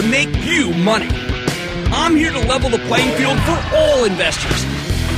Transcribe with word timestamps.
to 0.00 0.08
make 0.08 0.34
you 0.44 0.72
money. 0.72 1.08
I'm 1.92 2.16
here 2.16 2.32
to 2.32 2.38
level 2.38 2.70
the 2.70 2.78
playing 2.78 3.14
field 3.16 3.38
for 3.40 3.76
all 3.76 4.04
investors. 4.04 4.64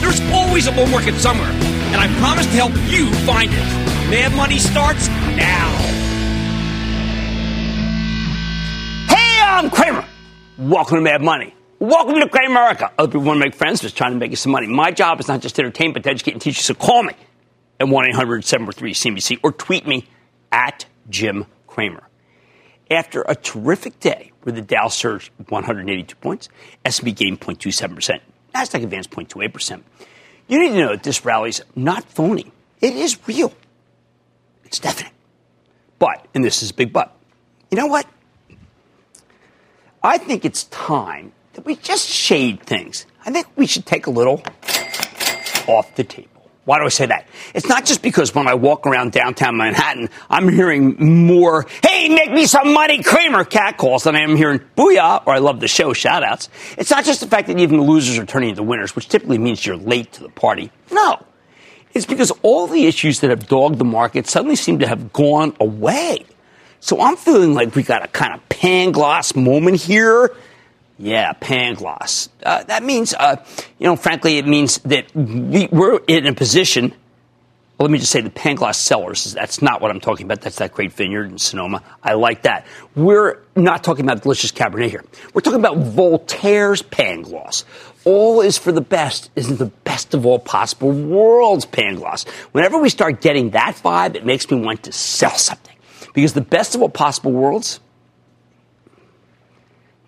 There's 0.00 0.20
always 0.32 0.66
a 0.66 0.72
bull 0.72 0.86
market 0.86 1.14
somewhere, 1.14 1.50
and 1.50 1.96
I 1.96 2.08
promise 2.18 2.46
to 2.46 2.52
help 2.52 2.72
you 2.90 3.12
find 3.24 3.50
it. 3.52 4.10
Mad 4.10 4.34
Money 4.34 4.58
starts 4.58 5.06
now. 5.08 5.70
Hey, 9.08 9.40
I'm 9.40 9.70
Cramer. 9.70 10.04
Welcome 10.58 10.96
to 10.96 11.02
Mad 11.02 11.22
Money. 11.22 11.54
Welcome 11.78 12.18
to 12.20 12.28
Cramer 12.28 12.50
America. 12.50 12.90
Other 12.98 13.12
people 13.12 13.26
want 13.26 13.36
to 13.38 13.44
make 13.46 13.54
friends, 13.54 13.80
just 13.80 13.96
trying 13.96 14.12
to 14.12 14.18
make 14.18 14.30
you 14.30 14.36
some 14.36 14.52
money. 14.52 14.66
My 14.66 14.90
job 14.90 15.20
is 15.20 15.28
not 15.28 15.40
just 15.40 15.54
to 15.56 15.62
entertain, 15.62 15.92
but 15.92 16.02
to 16.04 16.10
educate 16.10 16.32
and 16.32 16.42
teach 16.42 16.56
you. 16.56 16.62
So 16.62 16.74
call 16.74 17.04
me 17.04 17.14
at 17.78 17.88
1 17.88 18.06
800 18.08 18.44
743 18.44 18.94
CNBC 18.94 19.40
or 19.44 19.52
tweet 19.52 19.86
me 19.86 20.08
at 20.50 20.86
Jim 21.08 21.46
Cramer. 21.68 22.02
After 22.92 23.22
a 23.22 23.34
terrific 23.34 23.98
day 24.00 24.32
where 24.42 24.52
the 24.52 24.60
Dow 24.60 24.88
surged 24.88 25.30
182 25.48 26.14
points, 26.16 26.50
S&P 26.84 27.12
gained 27.12 27.40
0.27%, 27.40 28.20
Nasdaq 28.54 28.82
advanced 28.82 29.10
0.28%. 29.10 29.82
You 30.46 30.60
need 30.60 30.70
to 30.70 30.78
know 30.78 30.88
that 30.90 31.02
this 31.02 31.24
rally 31.24 31.48
is 31.48 31.62
not 31.74 32.04
phony. 32.04 32.52
It 32.82 32.94
is 32.94 33.16
real. 33.26 33.54
It's 34.64 34.78
definite. 34.78 35.12
But, 35.98 36.26
and 36.34 36.44
this 36.44 36.62
is 36.62 36.70
a 36.70 36.74
big 36.74 36.92
but, 36.92 37.16
you 37.70 37.78
know 37.78 37.86
what? 37.86 38.06
I 40.02 40.18
think 40.18 40.44
it's 40.44 40.64
time 40.64 41.32
that 41.54 41.64
we 41.64 41.76
just 41.76 42.06
shade 42.06 42.60
things. 42.64 43.06
I 43.24 43.30
think 43.30 43.46
we 43.56 43.66
should 43.66 43.86
take 43.86 44.06
a 44.06 44.10
little 44.10 44.42
off 45.66 45.94
the 45.94 46.04
table. 46.04 46.31
Why 46.64 46.78
do 46.78 46.84
I 46.84 46.90
say 46.90 47.06
that? 47.06 47.26
It's 47.54 47.66
not 47.66 47.84
just 47.84 48.02
because 48.02 48.34
when 48.36 48.46
I 48.46 48.54
walk 48.54 48.86
around 48.86 49.10
downtown 49.10 49.56
Manhattan, 49.56 50.08
I'm 50.30 50.48
hearing 50.48 50.94
more, 51.26 51.66
hey, 51.82 52.08
make 52.08 52.30
me 52.30 52.46
some 52.46 52.72
money, 52.72 53.02
Cramer 53.02 53.44
cat 53.44 53.78
calls 53.78 54.04
than 54.04 54.14
I 54.14 54.20
am 54.20 54.36
hearing 54.36 54.60
booyah 54.76 55.26
or 55.26 55.34
I 55.34 55.38
love 55.38 55.58
the 55.58 55.66
show 55.66 55.92
shout 55.92 56.22
outs. 56.22 56.48
It's 56.78 56.90
not 56.90 57.04
just 57.04 57.20
the 57.20 57.26
fact 57.26 57.48
that 57.48 57.58
even 57.58 57.78
the 57.78 57.82
losers 57.82 58.16
are 58.16 58.26
turning 58.26 58.50
into 58.50 58.62
winners, 58.62 58.94
which 58.94 59.08
typically 59.08 59.38
means 59.38 59.66
you're 59.66 59.76
late 59.76 60.12
to 60.12 60.22
the 60.22 60.28
party. 60.28 60.70
No. 60.92 61.24
It's 61.94 62.06
because 62.06 62.30
all 62.42 62.68
the 62.68 62.86
issues 62.86 63.20
that 63.20 63.30
have 63.30 63.48
dogged 63.48 63.78
the 63.78 63.84
market 63.84 64.28
suddenly 64.28 64.56
seem 64.56 64.78
to 64.78 64.86
have 64.86 65.12
gone 65.12 65.56
away. 65.58 66.24
So 66.78 67.00
I'm 67.00 67.16
feeling 67.16 67.54
like 67.54 67.74
we 67.74 67.82
got 67.82 68.04
a 68.04 68.08
kind 68.08 68.34
of 68.34 68.48
Pangloss 68.48 69.34
moment 69.34 69.80
here 69.80 70.34
yeah, 71.02 71.32
Pangloss. 71.32 72.28
Uh, 72.44 72.62
that 72.64 72.84
means, 72.84 73.12
uh, 73.12 73.44
you 73.80 73.86
know, 73.88 73.96
frankly, 73.96 74.38
it 74.38 74.46
means 74.46 74.78
that 74.78 75.12
we, 75.16 75.68
we're 75.72 75.98
in 76.06 76.28
a 76.28 76.32
position. 76.32 76.90
Well, 77.76 77.88
let 77.88 77.90
me 77.90 77.98
just 77.98 78.12
say 78.12 78.20
the 78.20 78.30
Pangloss 78.30 78.76
Cellars. 78.76 79.32
That's 79.32 79.60
not 79.60 79.80
what 79.80 79.90
I'm 79.90 79.98
talking 79.98 80.26
about. 80.26 80.42
That's 80.42 80.58
that 80.58 80.72
great 80.72 80.92
vineyard 80.92 81.32
in 81.32 81.38
Sonoma. 81.38 81.82
I 82.04 82.14
like 82.14 82.42
that. 82.42 82.66
We're 82.94 83.40
not 83.56 83.82
talking 83.82 84.04
about 84.04 84.22
delicious 84.22 84.52
Cabernet 84.52 84.90
here. 84.90 85.04
We're 85.34 85.40
talking 85.40 85.58
about 85.58 85.78
Voltaire's 85.78 86.82
Pangloss. 86.82 87.64
All 88.04 88.40
is 88.40 88.56
for 88.56 88.70
the 88.70 88.80
best 88.80 89.30
isn't 89.34 89.58
the 89.58 89.72
best 89.82 90.14
of 90.14 90.24
all 90.24 90.38
possible 90.38 90.92
worlds, 90.92 91.66
Pangloss. 91.66 92.28
Whenever 92.52 92.78
we 92.78 92.88
start 92.88 93.20
getting 93.20 93.50
that 93.50 93.74
vibe, 93.74 94.14
it 94.14 94.24
makes 94.24 94.48
me 94.52 94.60
want 94.60 94.84
to 94.84 94.92
sell 94.92 95.36
something. 95.36 95.74
Because 96.14 96.34
the 96.34 96.42
best 96.42 96.76
of 96.76 96.82
all 96.82 96.88
possible 96.88 97.32
worlds 97.32 97.80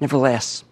never 0.01 0.19
lasts. 0.19 0.63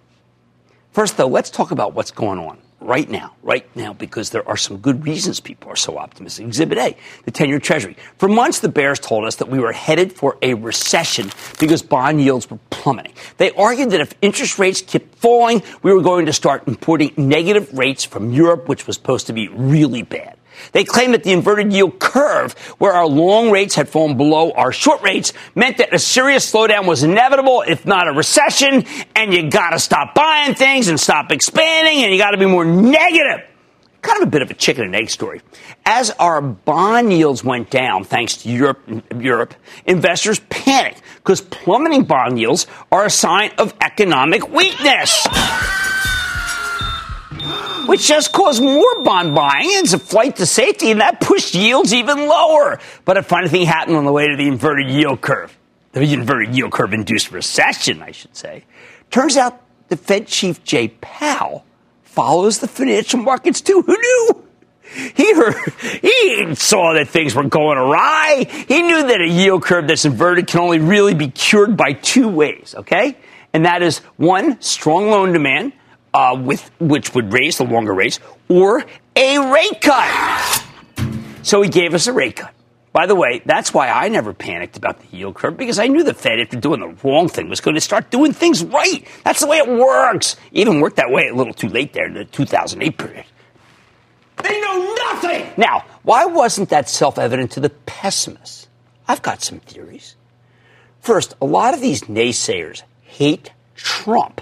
First, 0.92 1.16
though, 1.16 1.26
let's 1.26 1.48
talk 1.48 1.70
about 1.70 1.94
what's 1.94 2.10
going 2.10 2.38
on 2.38 2.58
right 2.80 3.08
now, 3.08 3.34
right 3.42 3.64
now, 3.74 3.94
because 3.94 4.30
there 4.30 4.46
are 4.46 4.56
some 4.58 4.76
good 4.78 5.06
reasons 5.06 5.40
people 5.40 5.70
are 5.70 5.76
so 5.76 5.96
optimistic. 5.96 6.46
Exhibit 6.46 6.78
A, 6.78 6.96
the 7.24 7.30
10 7.30 7.48
year 7.48 7.58
Treasury. 7.58 7.96
For 8.18 8.28
months, 8.28 8.60
the 8.60 8.68
Bears 8.68 8.98
told 8.98 9.24
us 9.24 9.36
that 9.36 9.48
we 9.48 9.58
were 9.58 9.72
headed 9.72 10.12
for 10.12 10.36
a 10.42 10.52
recession 10.52 11.30
because 11.58 11.82
bond 11.82 12.20
yields 12.20 12.50
were 12.50 12.58
plummeting. 12.70 13.14
They 13.38 13.52
argued 13.52 13.90
that 13.90 14.00
if 14.00 14.12
interest 14.20 14.58
rates 14.58 14.82
kept 14.82 15.14
falling, 15.14 15.62
we 15.82 15.92
were 15.94 16.02
going 16.02 16.26
to 16.26 16.32
start 16.32 16.68
importing 16.68 17.14
negative 17.16 17.72
rates 17.72 18.04
from 18.04 18.30
Europe, 18.30 18.68
which 18.68 18.86
was 18.86 18.96
supposed 18.96 19.28
to 19.28 19.32
be 19.32 19.48
really 19.48 20.02
bad. 20.02 20.36
They 20.72 20.84
claimed 20.84 21.14
that 21.14 21.24
the 21.24 21.32
inverted 21.32 21.72
yield 21.72 21.98
curve, 21.98 22.52
where 22.78 22.92
our 22.92 23.06
long 23.06 23.50
rates 23.50 23.74
had 23.74 23.88
fallen 23.88 24.16
below 24.16 24.52
our 24.52 24.72
short 24.72 25.02
rates, 25.02 25.32
meant 25.54 25.78
that 25.78 25.94
a 25.94 25.98
serious 25.98 26.50
slowdown 26.50 26.86
was 26.86 27.02
inevitable, 27.02 27.64
if 27.66 27.86
not 27.86 28.08
a 28.08 28.12
recession, 28.12 28.84
and 29.14 29.32
you 29.32 29.50
gotta 29.50 29.78
stop 29.78 30.14
buying 30.14 30.54
things 30.54 30.88
and 30.88 30.98
stop 30.98 31.30
expanding, 31.32 32.02
and 32.02 32.12
you 32.12 32.18
gotta 32.18 32.38
be 32.38 32.46
more 32.46 32.64
negative. 32.64 33.46
Kind 34.02 34.20
of 34.20 34.28
a 34.28 34.30
bit 34.30 34.42
of 34.42 34.50
a 34.50 34.54
chicken 34.54 34.84
and 34.84 34.96
egg 34.96 35.10
story. 35.10 35.42
As 35.86 36.10
our 36.18 36.42
bond 36.42 37.12
yields 37.12 37.44
went 37.44 37.70
down, 37.70 38.02
thanks 38.02 38.38
to 38.38 38.48
Europe, 38.50 38.80
Europe 39.16 39.54
investors 39.84 40.40
panicked 40.50 41.02
because 41.16 41.40
plummeting 41.40 42.04
bond 42.04 42.38
yields 42.38 42.66
are 42.90 43.04
a 43.04 43.10
sign 43.10 43.52
of 43.58 43.72
economic 43.80 44.48
weakness 44.48 45.24
which 47.92 48.08
just 48.08 48.32
caused 48.32 48.62
more 48.62 49.02
bond 49.02 49.34
buying. 49.34 49.68
It's 49.68 49.92
a 49.92 49.98
flight 49.98 50.36
to 50.36 50.46
safety, 50.46 50.90
and 50.90 51.02
that 51.02 51.20
pushed 51.20 51.54
yields 51.54 51.92
even 51.92 52.26
lower. 52.26 52.80
But 53.04 53.18
a 53.18 53.22
funny 53.22 53.48
thing 53.48 53.66
happened 53.66 53.96
on 53.96 54.06
the 54.06 54.12
way 54.12 54.28
to 54.28 54.34
the 54.34 54.48
inverted 54.48 54.88
yield 54.88 55.20
curve. 55.20 55.54
The 55.92 56.00
inverted 56.00 56.54
yield 56.54 56.72
curve 56.72 56.94
induced 56.94 57.30
recession, 57.32 58.00
I 58.00 58.12
should 58.12 58.34
say. 58.34 58.64
Turns 59.10 59.36
out 59.36 59.60
the 59.88 59.98
Fed 59.98 60.26
chief 60.26 60.64
Jay 60.64 60.88
Powell 60.88 61.66
follows 62.02 62.60
the 62.60 62.66
financial 62.66 63.20
markets 63.20 63.60
too. 63.60 63.82
Who 63.82 63.92
knew? 63.92 64.44
He 65.14 65.34
heard, 65.34 65.54
he 66.00 66.54
saw 66.54 66.94
that 66.94 67.08
things 67.08 67.34
were 67.34 67.44
going 67.44 67.76
awry. 67.76 68.46
He 68.68 68.80
knew 68.80 69.06
that 69.06 69.20
a 69.20 69.28
yield 69.28 69.64
curve 69.64 69.86
that's 69.86 70.06
inverted 70.06 70.46
can 70.46 70.60
only 70.60 70.78
really 70.78 71.12
be 71.12 71.28
cured 71.28 71.76
by 71.76 71.92
two 71.92 72.28
ways, 72.30 72.74
okay? 72.74 73.18
And 73.52 73.66
that 73.66 73.82
is 73.82 73.98
one, 74.16 74.62
strong 74.62 75.10
loan 75.10 75.34
demand, 75.34 75.74
uh, 76.14 76.36
with 76.38 76.70
which 76.78 77.14
would 77.14 77.32
raise 77.32 77.58
the 77.58 77.64
longer 77.64 77.94
rates, 77.94 78.20
or 78.48 78.84
a 79.16 79.52
rate 79.52 79.80
cut. 79.80 80.64
So 81.42 81.62
he 81.62 81.68
gave 81.68 81.94
us 81.94 82.06
a 82.06 82.12
rate 82.12 82.36
cut. 82.36 82.54
By 82.92 83.06
the 83.06 83.14
way, 83.14 83.40
that's 83.46 83.72
why 83.72 83.88
I 83.88 84.08
never 84.08 84.34
panicked 84.34 84.76
about 84.76 85.00
the 85.00 85.16
yield 85.16 85.34
curve 85.34 85.56
because 85.56 85.78
I 85.78 85.86
knew 85.86 86.04
the 86.04 86.12
Fed, 86.12 86.40
after 86.40 86.58
doing 86.58 86.80
the 86.80 86.94
wrong 87.02 87.28
thing, 87.28 87.48
was 87.48 87.60
going 87.60 87.74
to 87.74 87.80
start 87.80 88.10
doing 88.10 88.34
things 88.34 88.62
right. 88.62 89.06
That's 89.24 89.40
the 89.40 89.46
way 89.46 89.58
it 89.58 89.68
works. 89.68 90.36
It 90.52 90.60
even 90.60 90.80
worked 90.80 90.96
that 90.96 91.10
way 91.10 91.28
a 91.28 91.34
little 91.34 91.54
too 91.54 91.68
late 91.68 91.94
there 91.94 92.06
in 92.06 92.12
the 92.12 92.26
2008 92.26 92.98
period. 92.98 93.24
They 94.42 94.60
know 94.60 94.94
nothing! 95.06 95.46
Now, 95.56 95.84
why 96.02 96.26
wasn't 96.26 96.68
that 96.70 96.88
self 96.88 97.18
evident 97.18 97.52
to 97.52 97.60
the 97.60 97.70
pessimists? 97.70 98.68
I've 99.08 99.22
got 99.22 99.40
some 99.40 99.60
theories. 99.60 100.16
First, 101.00 101.34
a 101.40 101.46
lot 101.46 101.74
of 101.74 101.80
these 101.80 102.02
naysayers 102.02 102.82
hate 103.02 103.52
Trump 103.74 104.40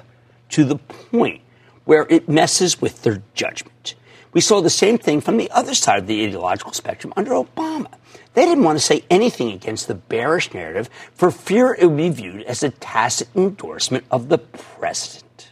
to 0.51 0.65
the 0.65 0.77
point 0.77 1.43
where 1.91 2.07
it 2.09 2.29
messes 2.29 2.81
with 2.81 3.03
their 3.03 3.21
judgment. 3.35 3.97
We 4.33 4.41
saw 4.41 4.61
the 4.61 4.71
same 4.71 4.97
thing 4.97 5.21
from 5.21 5.39
the 5.39 5.51
other 5.51 5.75
side 5.75 5.99
of 5.99 6.07
the 6.07 6.25
ideological 6.25 6.73
spectrum 6.73 7.13
under 7.17 7.33
Obama. 7.33 7.91
They 8.35 8.45
didn't 8.45 8.63
want 8.63 8.79
to 8.79 8.85
say 8.85 9.03
anything 9.11 9.51
against 9.51 9.89
the 9.89 9.97
bearish 9.97 10.55
narrative 10.55 10.89
for 11.15 11.33
fear 11.33 11.75
it 11.77 11.87
would 11.87 11.97
be 11.97 12.09
viewed 12.11 12.45
as 12.45 12.63
a 12.63 12.71
tacit 12.71 13.27
endorsement 13.35 14.05
of 14.09 14.29
the 14.29 14.39
president. 14.39 15.49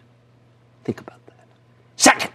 Think 0.85 1.01
about 1.01 1.27
that. 1.27 1.45
Second, 1.97 2.31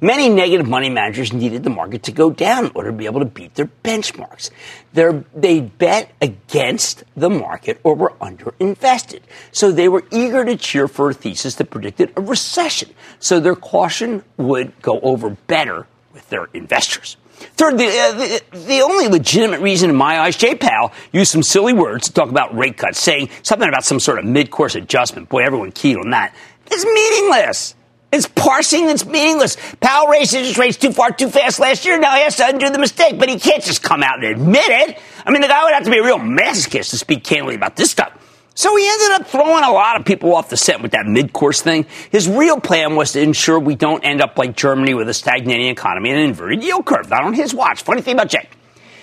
Many 0.00 0.28
negative 0.28 0.68
money 0.68 0.90
managers 0.90 1.32
needed 1.32 1.62
the 1.64 1.70
market 1.70 2.02
to 2.04 2.12
go 2.12 2.30
down 2.30 2.66
in 2.66 2.72
order 2.74 2.90
to 2.90 2.96
be 2.96 3.06
able 3.06 3.20
to 3.20 3.26
beat 3.26 3.54
their 3.54 3.70
benchmarks. 3.82 4.50
They're, 4.92 5.24
they 5.34 5.60
bet 5.60 6.12
against 6.20 7.04
the 7.16 7.30
market 7.30 7.80
or 7.84 7.94
were 7.94 8.12
underinvested. 8.20 9.20
So 9.52 9.72
they 9.72 9.88
were 9.88 10.04
eager 10.10 10.44
to 10.44 10.56
cheer 10.56 10.88
for 10.88 11.10
a 11.10 11.14
thesis 11.14 11.54
that 11.56 11.70
predicted 11.70 12.12
a 12.16 12.20
recession. 12.20 12.90
So 13.18 13.40
their 13.40 13.56
caution 13.56 14.24
would 14.36 14.80
go 14.82 15.00
over 15.00 15.30
better 15.30 15.86
with 16.12 16.28
their 16.28 16.48
investors. 16.54 17.16
Third, 17.36 17.78
the, 17.78 17.86
uh, 17.86 18.12
the, 18.12 18.42
the, 18.66 18.80
only 18.80 19.08
legitimate 19.08 19.60
reason 19.60 19.90
in 19.90 19.96
my 19.96 20.20
eyes, 20.20 20.36
Jay 20.36 20.54
Powell 20.54 20.92
used 21.12 21.32
some 21.32 21.42
silly 21.42 21.72
words 21.72 22.06
to 22.06 22.12
talk 22.12 22.30
about 22.30 22.56
rate 22.56 22.76
cuts, 22.76 23.00
saying 23.00 23.28
something 23.42 23.68
about 23.68 23.84
some 23.84 23.98
sort 23.98 24.18
of 24.18 24.24
mid-course 24.24 24.76
adjustment. 24.76 25.28
Boy, 25.28 25.44
everyone 25.44 25.72
keyed 25.72 25.96
on 25.96 26.10
that. 26.10 26.34
It's 26.66 26.84
meaningless. 26.84 27.74
It's 28.14 28.28
parsing 28.28 28.86
that's 28.86 29.04
meaningless. 29.04 29.56
Powell 29.80 30.06
raised 30.06 30.34
interest 30.34 30.56
rates 30.56 30.76
too 30.76 30.92
far, 30.92 31.10
too 31.10 31.28
fast 31.28 31.58
last 31.58 31.84
year. 31.84 31.98
Now 31.98 32.14
he 32.14 32.22
has 32.22 32.36
to 32.36 32.46
undo 32.48 32.70
the 32.70 32.78
mistake, 32.78 33.18
but 33.18 33.28
he 33.28 33.40
can't 33.40 33.62
just 33.62 33.82
come 33.82 34.04
out 34.04 34.22
and 34.22 34.40
admit 34.40 34.68
it. 34.68 34.98
I 35.26 35.32
mean, 35.32 35.42
the 35.42 35.48
guy 35.48 35.64
would 35.64 35.74
have 35.74 35.82
to 35.82 35.90
be 35.90 35.98
a 35.98 36.04
real 36.04 36.18
masochist 36.18 36.90
to 36.90 36.96
speak 36.96 37.24
candidly 37.24 37.56
about 37.56 37.74
this 37.74 37.90
stuff. 37.90 38.12
So 38.54 38.76
he 38.76 38.88
ended 38.88 39.20
up 39.20 39.26
throwing 39.26 39.64
a 39.64 39.72
lot 39.72 39.98
of 39.98 40.06
people 40.06 40.32
off 40.36 40.48
the 40.48 40.56
set 40.56 40.80
with 40.80 40.92
that 40.92 41.06
mid-course 41.06 41.60
thing. 41.60 41.86
His 42.10 42.28
real 42.28 42.60
plan 42.60 42.94
was 42.94 43.10
to 43.12 43.20
ensure 43.20 43.58
we 43.58 43.74
don't 43.74 44.04
end 44.04 44.22
up 44.22 44.38
like 44.38 44.54
Germany 44.54 44.94
with 44.94 45.08
a 45.08 45.14
stagnating 45.14 45.66
economy 45.66 46.10
and 46.10 46.20
an 46.20 46.26
inverted 46.26 46.62
yield 46.62 46.86
curve. 46.86 47.10
Not 47.10 47.24
on 47.24 47.34
his 47.34 47.52
watch. 47.52 47.82
Funny 47.82 48.00
thing 48.00 48.14
about 48.14 48.28
Jay. 48.28 48.48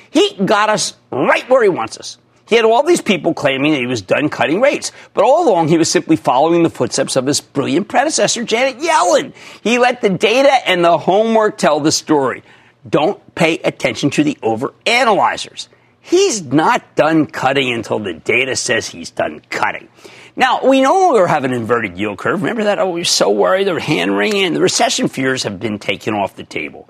He 0.09 0.35
got 0.45 0.69
us 0.69 0.93
right 1.11 1.49
where 1.49 1.63
he 1.63 1.69
wants 1.69 1.97
us. 1.97 2.17
He 2.51 2.57
had 2.57 2.65
all 2.65 2.83
these 2.83 2.99
people 2.99 3.33
claiming 3.33 3.71
that 3.71 3.79
he 3.79 3.85
was 3.85 4.01
done 4.01 4.27
cutting 4.27 4.59
rates, 4.59 4.91
but 5.13 5.23
all 5.23 5.47
along 5.47 5.69
he 5.69 5.77
was 5.77 5.89
simply 5.89 6.17
following 6.17 6.63
the 6.63 6.69
footsteps 6.69 7.15
of 7.15 7.25
his 7.25 7.39
brilliant 7.39 7.87
predecessor, 7.87 8.43
Janet 8.43 8.79
Yellen. 8.79 9.33
He 9.63 9.77
let 9.77 10.01
the 10.01 10.09
data 10.09 10.51
and 10.67 10.83
the 10.83 10.97
homework 10.97 11.57
tell 11.57 11.79
the 11.79 11.93
story. 11.93 12.43
Don't 12.87 13.35
pay 13.35 13.59
attention 13.59 14.09
to 14.09 14.25
the 14.25 14.37
overanalyzers. 14.43 15.69
He's 16.01 16.43
not 16.43 16.97
done 16.97 17.27
cutting 17.27 17.71
until 17.71 17.99
the 17.99 18.15
data 18.15 18.57
says 18.57 18.85
he's 18.85 19.11
done 19.11 19.41
cutting. 19.49 19.87
Now, 20.35 20.59
we 20.67 20.81
no 20.81 20.93
longer 20.93 21.27
have 21.27 21.45
an 21.45 21.53
inverted 21.53 21.97
yield 21.97 22.17
curve. 22.17 22.41
Remember 22.41 22.65
that? 22.65 22.79
Oh, 22.79 22.89
we 22.89 22.99
were 22.99 23.05
so 23.05 23.29
worried. 23.29 23.65
They 23.65 23.79
hand 23.79 24.17
wringing, 24.17 24.43
and 24.43 24.55
the 24.57 24.61
recession 24.61 25.07
fears 25.07 25.43
have 25.43 25.61
been 25.61 25.79
taken 25.79 26.15
off 26.15 26.35
the 26.35 26.43
table. 26.43 26.89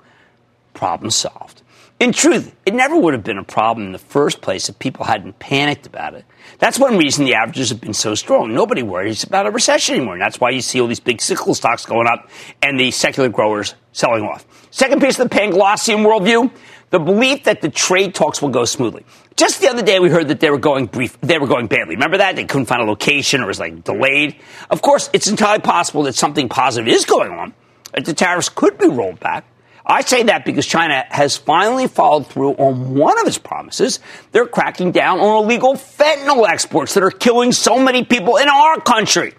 Problem 0.74 1.12
solved. 1.12 1.62
In 2.02 2.10
truth, 2.12 2.52
it 2.66 2.74
never 2.74 2.96
would 2.96 3.14
have 3.14 3.22
been 3.22 3.38
a 3.38 3.44
problem 3.44 3.86
in 3.86 3.92
the 3.92 3.98
first 3.98 4.40
place 4.40 4.68
if 4.68 4.76
people 4.80 5.04
hadn't 5.04 5.38
panicked 5.38 5.86
about 5.86 6.14
it. 6.14 6.24
That's 6.58 6.76
one 6.76 6.98
reason 6.98 7.26
the 7.26 7.36
averages 7.36 7.68
have 7.68 7.80
been 7.80 7.94
so 7.94 8.16
strong. 8.16 8.52
Nobody 8.52 8.82
worries 8.82 9.22
about 9.22 9.46
a 9.46 9.52
recession 9.52 9.94
anymore. 9.94 10.14
And 10.14 10.20
that's 10.20 10.40
why 10.40 10.50
you 10.50 10.62
see 10.62 10.80
all 10.80 10.88
these 10.88 10.98
big 10.98 11.22
cyclical 11.22 11.54
stocks 11.54 11.86
going 11.86 12.08
up 12.08 12.28
and 12.60 12.76
the 12.76 12.90
secular 12.90 13.28
growers 13.28 13.76
selling 13.92 14.24
off. 14.24 14.44
Second 14.72 15.00
piece 15.00 15.16
of 15.20 15.30
the 15.30 15.36
Panglossian 15.36 16.04
worldview, 16.04 16.50
the 16.90 16.98
belief 16.98 17.44
that 17.44 17.60
the 17.60 17.68
trade 17.68 18.16
talks 18.16 18.42
will 18.42 18.48
go 18.48 18.64
smoothly. 18.64 19.06
Just 19.36 19.60
the 19.60 19.68
other 19.68 19.84
day, 19.84 20.00
we 20.00 20.10
heard 20.10 20.26
that 20.26 20.40
they 20.40 20.50
were 20.50 20.58
going 20.58 20.86
brief, 20.86 21.16
they 21.20 21.38
were 21.38 21.46
going 21.46 21.68
badly. 21.68 21.94
Remember 21.94 22.18
that? 22.18 22.34
They 22.34 22.46
couldn't 22.46 22.66
find 22.66 22.82
a 22.82 22.84
location 22.84 23.42
or 23.42 23.46
was 23.46 23.60
like 23.60 23.84
delayed. 23.84 24.40
Of 24.70 24.82
course, 24.82 25.08
it's 25.12 25.28
entirely 25.28 25.60
possible 25.60 26.02
that 26.02 26.16
something 26.16 26.48
positive 26.48 26.92
is 26.92 27.04
going 27.04 27.30
on. 27.30 27.54
That 27.94 28.06
the 28.06 28.12
tariffs 28.12 28.48
could 28.48 28.76
be 28.76 28.88
rolled 28.88 29.20
back. 29.20 29.44
I 29.84 30.02
say 30.02 30.22
that 30.24 30.44
because 30.44 30.64
China 30.66 31.04
has 31.08 31.36
finally 31.36 31.88
followed 31.88 32.28
through 32.28 32.52
on 32.52 32.94
one 32.94 33.20
of 33.20 33.26
its 33.26 33.38
promises. 33.38 33.98
They're 34.30 34.46
cracking 34.46 34.92
down 34.92 35.18
on 35.18 35.44
illegal 35.44 35.74
fentanyl 35.74 36.48
exports 36.48 36.94
that 36.94 37.02
are 37.02 37.10
killing 37.10 37.52
so 37.52 37.78
many 37.78 38.04
people 38.04 38.36
in 38.36 38.48
our 38.48 38.80
country. 38.80 39.34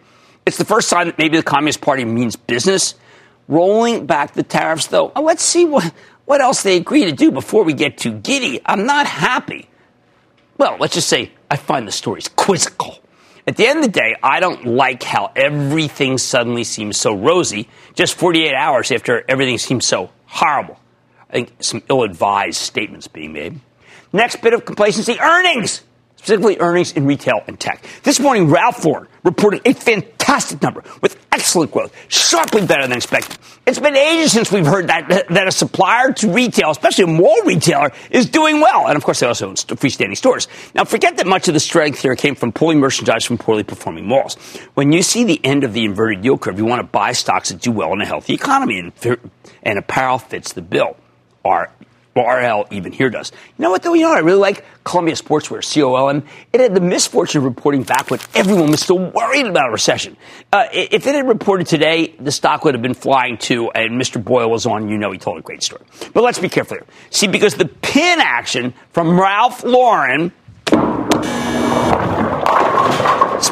It's 0.45 0.57
the 0.57 0.65
first 0.65 0.89
sign 0.89 1.07
that 1.07 1.17
maybe 1.17 1.37
the 1.37 1.43
Communist 1.43 1.81
Party 1.81 2.03
means 2.03 2.35
business. 2.35 2.95
Rolling 3.47 4.05
back 4.05 4.33
the 4.33 4.43
tariffs, 4.43 4.87
though, 4.87 5.11
uh, 5.15 5.21
let's 5.21 5.43
see 5.43 5.65
what, 5.65 5.93
what 6.25 6.41
else 6.41 6.63
they 6.63 6.77
agree 6.77 7.05
to 7.05 7.11
do 7.11 7.31
before 7.31 7.63
we 7.63 7.73
get 7.73 7.97
too 7.97 8.11
giddy. 8.11 8.59
I'm 8.65 8.85
not 8.85 9.05
happy. 9.05 9.69
Well, 10.57 10.77
let's 10.79 10.93
just 10.93 11.09
say 11.09 11.31
I 11.49 11.55
find 11.55 11.87
the 11.87 11.91
stories 11.91 12.27
quizzical. 12.27 12.99
At 13.45 13.57
the 13.57 13.67
end 13.67 13.79
of 13.79 13.85
the 13.85 13.91
day, 13.91 14.15
I 14.23 14.39
don't 14.39 14.65
like 14.65 15.03
how 15.03 15.31
everything 15.35 16.17
suddenly 16.17 16.63
seems 16.63 16.97
so 16.97 17.13
rosy 17.13 17.67
just 17.93 18.15
48 18.15 18.53
hours 18.53 18.91
after 18.91 19.25
everything 19.27 19.57
seems 19.57 19.85
so 19.85 20.11
Horrible. 20.33 20.79
I 21.29 21.33
think 21.33 21.53
some 21.59 21.83
ill 21.91 22.01
advised 22.01 22.57
statements 22.57 23.07
being 23.07 23.33
made. 23.33 23.59
Next 24.11 24.41
bit 24.41 24.53
of 24.53 24.65
complacency 24.65 25.19
earnings, 25.19 25.83
specifically 26.23 26.57
earnings 26.61 26.93
in 26.93 27.05
retail 27.05 27.41
and 27.47 27.59
tech. 27.59 27.85
This 28.03 28.17
morning, 28.17 28.49
Ralph 28.49 28.85
Lauren 28.85 29.07
reported 29.23 29.61
a 29.65 29.73
fantastic 29.73 30.61
number 30.61 30.81
with 31.01 31.17
excellent 31.33 31.71
growth, 31.71 31.93
sharply 32.07 32.65
better 32.65 32.83
than 32.83 32.93
expected. 32.93 33.37
It's 33.65 33.79
been 33.79 33.97
ages 33.97 34.31
since 34.31 34.49
we've 34.49 34.65
heard 34.65 34.87
that, 34.87 35.27
that 35.29 35.47
a 35.47 35.51
supplier 35.51 36.13
to 36.13 36.31
retail, 36.31 36.71
especially 36.71 37.03
a 37.03 37.07
mall 37.07 37.41
retailer, 37.43 37.91
is 38.09 38.29
doing 38.29 38.61
well. 38.61 38.87
And 38.87 38.95
of 38.95 39.03
course, 39.03 39.19
they 39.19 39.27
also 39.27 39.49
own 39.49 39.55
freestanding 39.55 40.15
stores. 40.15 40.47
Now, 40.73 40.85
forget 40.85 41.17
that 41.17 41.27
much 41.27 41.49
of 41.49 41.55
the 41.55 41.59
strength 41.59 42.01
here 42.01 42.15
came 42.15 42.35
from 42.35 42.53
pulling 42.53 42.79
merchandise 42.79 43.25
from 43.25 43.37
poorly 43.37 43.63
performing 43.63 44.07
malls. 44.07 44.35
When 44.75 44.93
you 44.93 45.01
see 45.01 45.25
the 45.25 45.43
end 45.43 45.65
of 45.65 45.73
the 45.73 45.83
inverted 45.83 46.23
yield 46.23 46.39
curve, 46.39 46.57
you 46.57 46.63
want 46.63 46.79
to 46.79 46.87
buy 46.87 47.11
stocks 47.11 47.49
that 47.49 47.59
do 47.59 47.71
well 47.71 47.91
in 47.91 47.99
a 47.99 48.05
healthy 48.05 48.33
economy, 48.33 48.79
and, 48.79 49.17
and 49.61 49.77
apparel 49.77 50.19
fits 50.19 50.53
the 50.53 50.61
bill. 50.61 50.95
Our 51.43 51.69
RL 52.15 52.67
even 52.71 52.91
here 52.91 53.09
does. 53.09 53.31
You 53.57 53.63
know 53.63 53.71
what 53.71 53.83
though? 53.83 53.93
You 53.93 54.03
know 54.03 54.09
what 54.09 54.17
I 54.17 54.21
really 54.21 54.39
like? 54.39 54.65
Columbia 54.83 55.15
Sportswear, 55.15 55.61
COLM. 55.63 56.23
It 56.51 56.59
had 56.59 56.75
the 56.75 56.81
misfortune 56.81 57.39
of 57.39 57.45
reporting 57.45 57.83
back 57.83 58.11
when 58.11 58.19
everyone 58.35 58.69
was 58.71 58.81
still 58.81 58.99
worried 58.99 59.47
about 59.47 59.69
a 59.69 59.71
recession. 59.71 60.17
Uh, 60.51 60.65
if 60.71 61.07
it 61.07 61.15
had 61.15 61.27
reported 61.27 61.67
today, 61.67 62.13
the 62.19 62.31
stock 62.31 62.65
would 62.65 62.75
have 62.75 62.83
been 62.83 62.93
flying 62.93 63.37
too, 63.37 63.71
and 63.71 63.99
Mr. 63.99 64.23
Boyle 64.23 64.49
was 64.49 64.65
on. 64.65 64.89
You 64.89 64.97
know, 64.97 65.11
he 65.11 65.17
told 65.17 65.37
a 65.37 65.41
great 65.41 65.63
story. 65.63 65.83
But 66.13 66.23
let's 66.23 66.39
be 66.39 66.49
careful 66.49 66.77
here. 66.77 66.85
See, 67.09 67.27
because 67.27 67.55
the 67.55 67.65
pin 67.65 68.19
action 68.19 68.73
from 68.91 69.19
Ralph 69.19 69.63
Lauren 69.63 70.31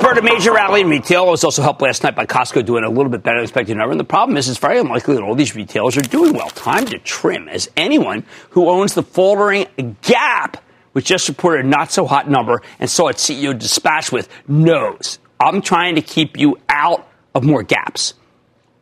Spurred 0.01 0.17
a 0.17 0.23
major 0.23 0.51
rally 0.51 0.81
in 0.81 0.89
retail. 0.89 1.27
It 1.27 1.29
was 1.29 1.43
also 1.43 1.61
helped 1.61 1.79
last 1.79 2.01
night 2.01 2.15
by 2.15 2.25
Costco 2.25 2.65
doing 2.65 2.83
a 2.83 2.89
little 2.89 3.11
bit 3.11 3.21
better 3.21 3.37
than 3.37 3.43
expected 3.43 3.77
And 3.77 3.99
the 3.99 4.03
problem 4.03 4.35
is, 4.35 4.49
it's 4.49 4.57
very 4.57 4.79
unlikely 4.79 5.13
that 5.13 5.21
all 5.21 5.35
these 5.35 5.55
retailers 5.55 5.95
are 5.95 6.01
doing 6.01 6.33
well. 6.33 6.49
Time 6.49 6.87
to 6.87 6.97
trim, 6.97 7.47
as 7.47 7.69
anyone 7.77 8.25
who 8.49 8.67
owns 8.67 8.95
the 8.95 9.03
faltering 9.03 9.67
Gap, 10.01 10.57
which 10.93 11.05
just 11.05 11.29
reported 11.29 11.65
a 11.65 11.69
not 11.69 11.91
so 11.91 12.07
hot 12.07 12.27
number 12.27 12.63
and 12.79 12.89
saw 12.89 13.09
its 13.09 13.23
CEO 13.23 13.55
dispatched 13.55 14.11
with, 14.11 14.27
knows. 14.47 15.19
I'm 15.39 15.61
trying 15.61 15.93
to 15.93 16.01
keep 16.01 16.35
you 16.35 16.57
out 16.67 17.07
of 17.35 17.43
more 17.43 17.61
gaps, 17.61 18.15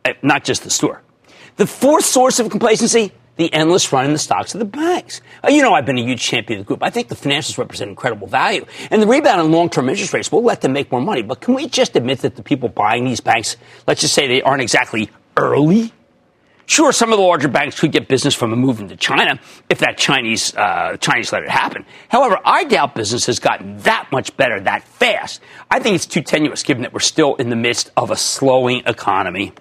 eh, 0.06 0.14
not 0.22 0.42
just 0.42 0.62
the 0.62 0.70
store. 0.70 1.02
The 1.56 1.66
fourth 1.66 2.06
source 2.06 2.38
of 2.38 2.48
complacency 2.48 3.12
the 3.36 3.52
endless 3.52 3.92
run 3.92 4.04
in 4.04 4.12
the 4.12 4.18
stocks 4.18 4.54
of 4.54 4.58
the 4.58 4.64
banks. 4.66 5.20
Uh, 5.42 5.48
you 5.48 5.62
know, 5.62 5.72
I've 5.72 5.86
been 5.86 5.98
a 5.98 6.02
huge 6.02 6.20
champion 6.20 6.60
of 6.60 6.66
the 6.66 6.68
group. 6.68 6.82
I 6.82 6.90
think 6.90 7.08
the 7.08 7.14
financials 7.14 7.56
represent 7.56 7.88
incredible 7.88 8.26
value. 8.26 8.66
And 8.90 9.00
the 9.00 9.06
rebound 9.06 9.40
in 9.40 9.50
long 9.52 9.70
term 9.70 9.88
interest 9.88 10.12
rates 10.12 10.30
will 10.30 10.42
let 10.42 10.60
them 10.60 10.72
make 10.72 10.92
more 10.92 11.00
money. 11.00 11.22
But 11.22 11.40
can 11.40 11.54
we 11.54 11.68
just 11.68 11.96
admit 11.96 12.20
that 12.20 12.36
the 12.36 12.42
people 12.42 12.68
buying 12.68 13.04
these 13.04 13.20
banks, 13.20 13.56
let's 13.86 14.00
just 14.00 14.14
say 14.14 14.28
they 14.28 14.42
aren't 14.42 14.62
exactly 14.62 15.10
early? 15.36 15.92
Sure, 16.70 16.92
some 16.92 17.12
of 17.12 17.18
the 17.18 17.24
larger 17.24 17.48
banks 17.48 17.80
could 17.80 17.90
get 17.90 18.06
business 18.06 18.32
from 18.32 18.52
a 18.52 18.56
move 18.56 18.78
into 18.78 18.94
China 18.94 19.40
if 19.68 19.80
that 19.80 19.98
Chinese 19.98 20.54
uh, 20.54 20.96
Chinese 20.98 21.32
let 21.32 21.42
it 21.42 21.48
happen. 21.48 21.84
However, 22.08 22.38
I 22.44 22.62
doubt 22.62 22.94
business 22.94 23.26
has 23.26 23.40
gotten 23.40 23.78
that 23.78 24.06
much 24.12 24.36
better 24.36 24.60
that 24.60 24.84
fast. 24.84 25.40
I 25.68 25.80
think 25.80 25.96
it's 25.96 26.06
too 26.06 26.22
tenuous, 26.22 26.62
given 26.62 26.82
that 26.82 26.92
we're 26.92 27.00
still 27.00 27.34
in 27.34 27.48
the 27.48 27.56
midst 27.56 27.90
of 27.96 28.12
a 28.12 28.16
slowing 28.16 28.84
economy. 28.86 29.52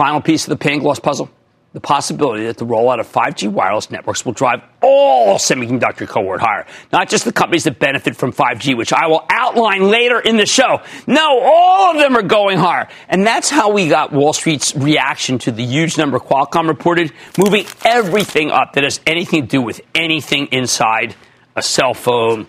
Final 0.00 0.22
piece 0.22 0.48
of 0.48 0.58
the 0.58 0.64
Pangloss 0.64 0.98
puzzle 1.02 1.28
the 1.74 1.80
possibility 1.80 2.46
that 2.46 2.56
the 2.56 2.64
rollout 2.64 3.00
of 3.00 3.06
5G 3.06 3.48
wireless 3.52 3.90
networks 3.90 4.24
will 4.24 4.32
drive 4.32 4.62
all 4.82 5.36
semiconductor 5.36 6.08
cohort 6.08 6.40
higher, 6.40 6.66
not 6.90 7.10
just 7.10 7.26
the 7.26 7.32
companies 7.32 7.64
that 7.64 7.78
benefit 7.78 8.16
from 8.16 8.32
5G, 8.32 8.78
which 8.78 8.94
I 8.94 9.08
will 9.08 9.26
outline 9.30 9.82
later 9.90 10.18
in 10.18 10.38
the 10.38 10.46
show. 10.46 10.80
No, 11.06 11.40
all 11.42 11.92
of 11.92 11.98
them 11.98 12.16
are 12.16 12.22
going 12.22 12.56
higher. 12.56 12.88
And 13.10 13.26
that's 13.26 13.50
how 13.50 13.72
we 13.72 13.90
got 13.90 14.10
Wall 14.10 14.32
Street's 14.32 14.74
reaction 14.74 15.38
to 15.40 15.52
the 15.52 15.64
huge 15.64 15.98
number 15.98 16.18
Qualcomm 16.18 16.66
reported, 16.66 17.12
moving 17.36 17.66
everything 17.84 18.50
up 18.50 18.72
that 18.72 18.84
has 18.84 19.00
anything 19.06 19.42
to 19.42 19.48
do 19.48 19.60
with 19.60 19.82
anything 19.94 20.46
inside 20.46 21.14
a 21.56 21.62
cell 21.62 21.92
phone, 21.92 22.46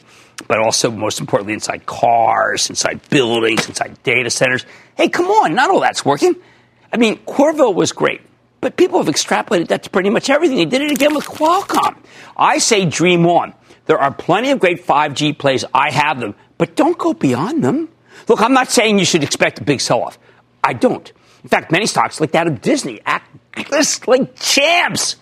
but 0.47 0.57
also, 0.57 0.89
most 0.89 1.19
importantly, 1.19 1.53
inside 1.53 1.85
cars, 1.85 2.69
inside 2.69 3.01
buildings, 3.09 3.67
inside 3.67 4.01
data 4.03 4.29
centers. 4.29 4.65
Hey, 4.95 5.09
come 5.09 5.27
on, 5.27 5.53
not 5.53 5.69
all 5.69 5.81
that's 5.81 6.05
working. 6.05 6.35
I 6.93 6.97
mean, 6.97 7.17
Qorvo 7.19 7.73
was 7.73 7.91
great, 7.91 8.21
but 8.59 8.75
people 8.75 9.01
have 9.01 9.13
extrapolated 9.13 9.69
that 9.69 9.83
to 9.83 9.89
pretty 9.89 10.09
much 10.09 10.29
everything. 10.29 10.57
They 10.57 10.65
did 10.65 10.81
it 10.81 10.91
again 10.91 11.15
with 11.15 11.25
Qualcomm. 11.25 11.97
I 12.35 12.57
say 12.57 12.85
dream 12.85 13.25
on. 13.25 13.53
There 13.85 13.99
are 13.99 14.13
plenty 14.13 14.51
of 14.51 14.59
great 14.59 14.85
5G 14.85 15.37
plays. 15.37 15.65
I 15.73 15.91
have 15.91 16.19
them, 16.19 16.35
but 16.57 16.75
don't 16.75 16.97
go 16.97 17.13
beyond 17.13 17.63
them. 17.63 17.89
Look, 18.27 18.41
I'm 18.41 18.53
not 18.53 18.69
saying 18.69 18.99
you 18.99 19.05
should 19.05 19.23
expect 19.23 19.59
a 19.59 19.63
big 19.63 19.81
sell 19.81 20.03
off. 20.03 20.19
I 20.63 20.73
don't. 20.73 21.11
In 21.43 21.49
fact, 21.49 21.71
many 21.71 21.87
stocks 21.87 22.21
like 22.21 22.31
that 22.31 22.47
of 22.47 22.61
Disney 22.61 23.01
act 23.05 23.27
just 23.69 24.07
like 24.07 24.35
champs. 24.39 25.15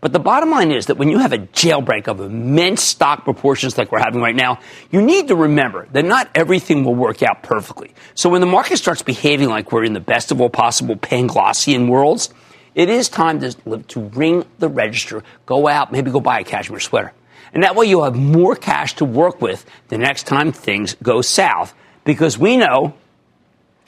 But 0.00 0.12
the 0.12 0.20
bottom 0.20 0.50
line 0.50 0.70
is 0.70 0.86
that 0.86 0.96
when 0.96 1.08
you 1.08 1.18
have 1.18 1.32
a 1.32 1.38
jailbreak 1.38 2.06
of 2.06 2.20
immense 2.20 2.82
stock 2.82 3.24
proportions 3.24 3.76
like 3.76 3.90
we're 3.90 3.98
having 3.98 4.20
right 4.20 4.36
now, 4.36 4.60
you 4.92 5.02
need 5.02 5.28
to 5.28 5.34
remember 5.34 5.88
that 5.92 6.04
not 6.04 6.30
everything 6.36 6.84
will 6.84 6.94
work 6.94 7.22
out 7.22 7.42
perfectly. 7.42 7.92
So 8.14 8.28
when 8.28 8.40
the 8.40 8.46
market 8.46 8.76
starts 8.76 9.02
behaving 9.02 9.48
like 9.48 9.72
we're 9.72 9.84
in 9.84 9.94
the 9.94 10.00
best 10.00 10.30
of 10.30 10.40
all 10.40 10.50
possible 10.50 10.94
Panglossian 10.94 11.88
worlds, 11.88 12.32
it 12.76 12.88
is 12.88 13.08
time 13.08 13.40
to, 13.40 13.52
to 13.88 14.00
ring 14.00 14.44
the 14.60 14.68
register, 14.68 15.24
go 15.46 15.66
out, 15.66 15.90
maybe 15.90 16.12
go 16.12 16.20
buy 16.20 16.40
a 16.40 16.44
cashmere 16.44 16.78
sweater. 16.78 17.12
And 17.52 17.64
that 17.64 17.74
way 17.74 17.86
you'll 17.86 18.04
have 18.04 18.14
more 18.14 18.54
cash 18.54 18.94
to 18.96 19.04
work 19.04 19.40
with 19.40 19.66
the 19.88 19.98
next 19.98 20.28
time 20.28 20.52
things 20.52 20.96
go 21.02 21.22
south 21.22 21.74
because 22.04 22.38
we 22.38 22.56
know, 22.56 22.94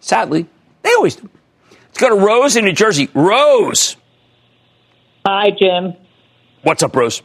sadly, 0.00 0.48
they 0.82 0.92
always 0.94 1.14
do. 1.14 1.28
Let's 1.70 1.98
go 1.98 2.08
to 2.08 2.16
Rose 2.16 2.56
in 2.56 2.64
New 2.64 2.72
Jersey. 2.72 3.08
Rose. 3.14 3.96
Hi, 5.24 5.50
Jim. 5.50 5.94
What's 6.62 6.82
up, 6.82 6.96
Rose? 6.96 7.22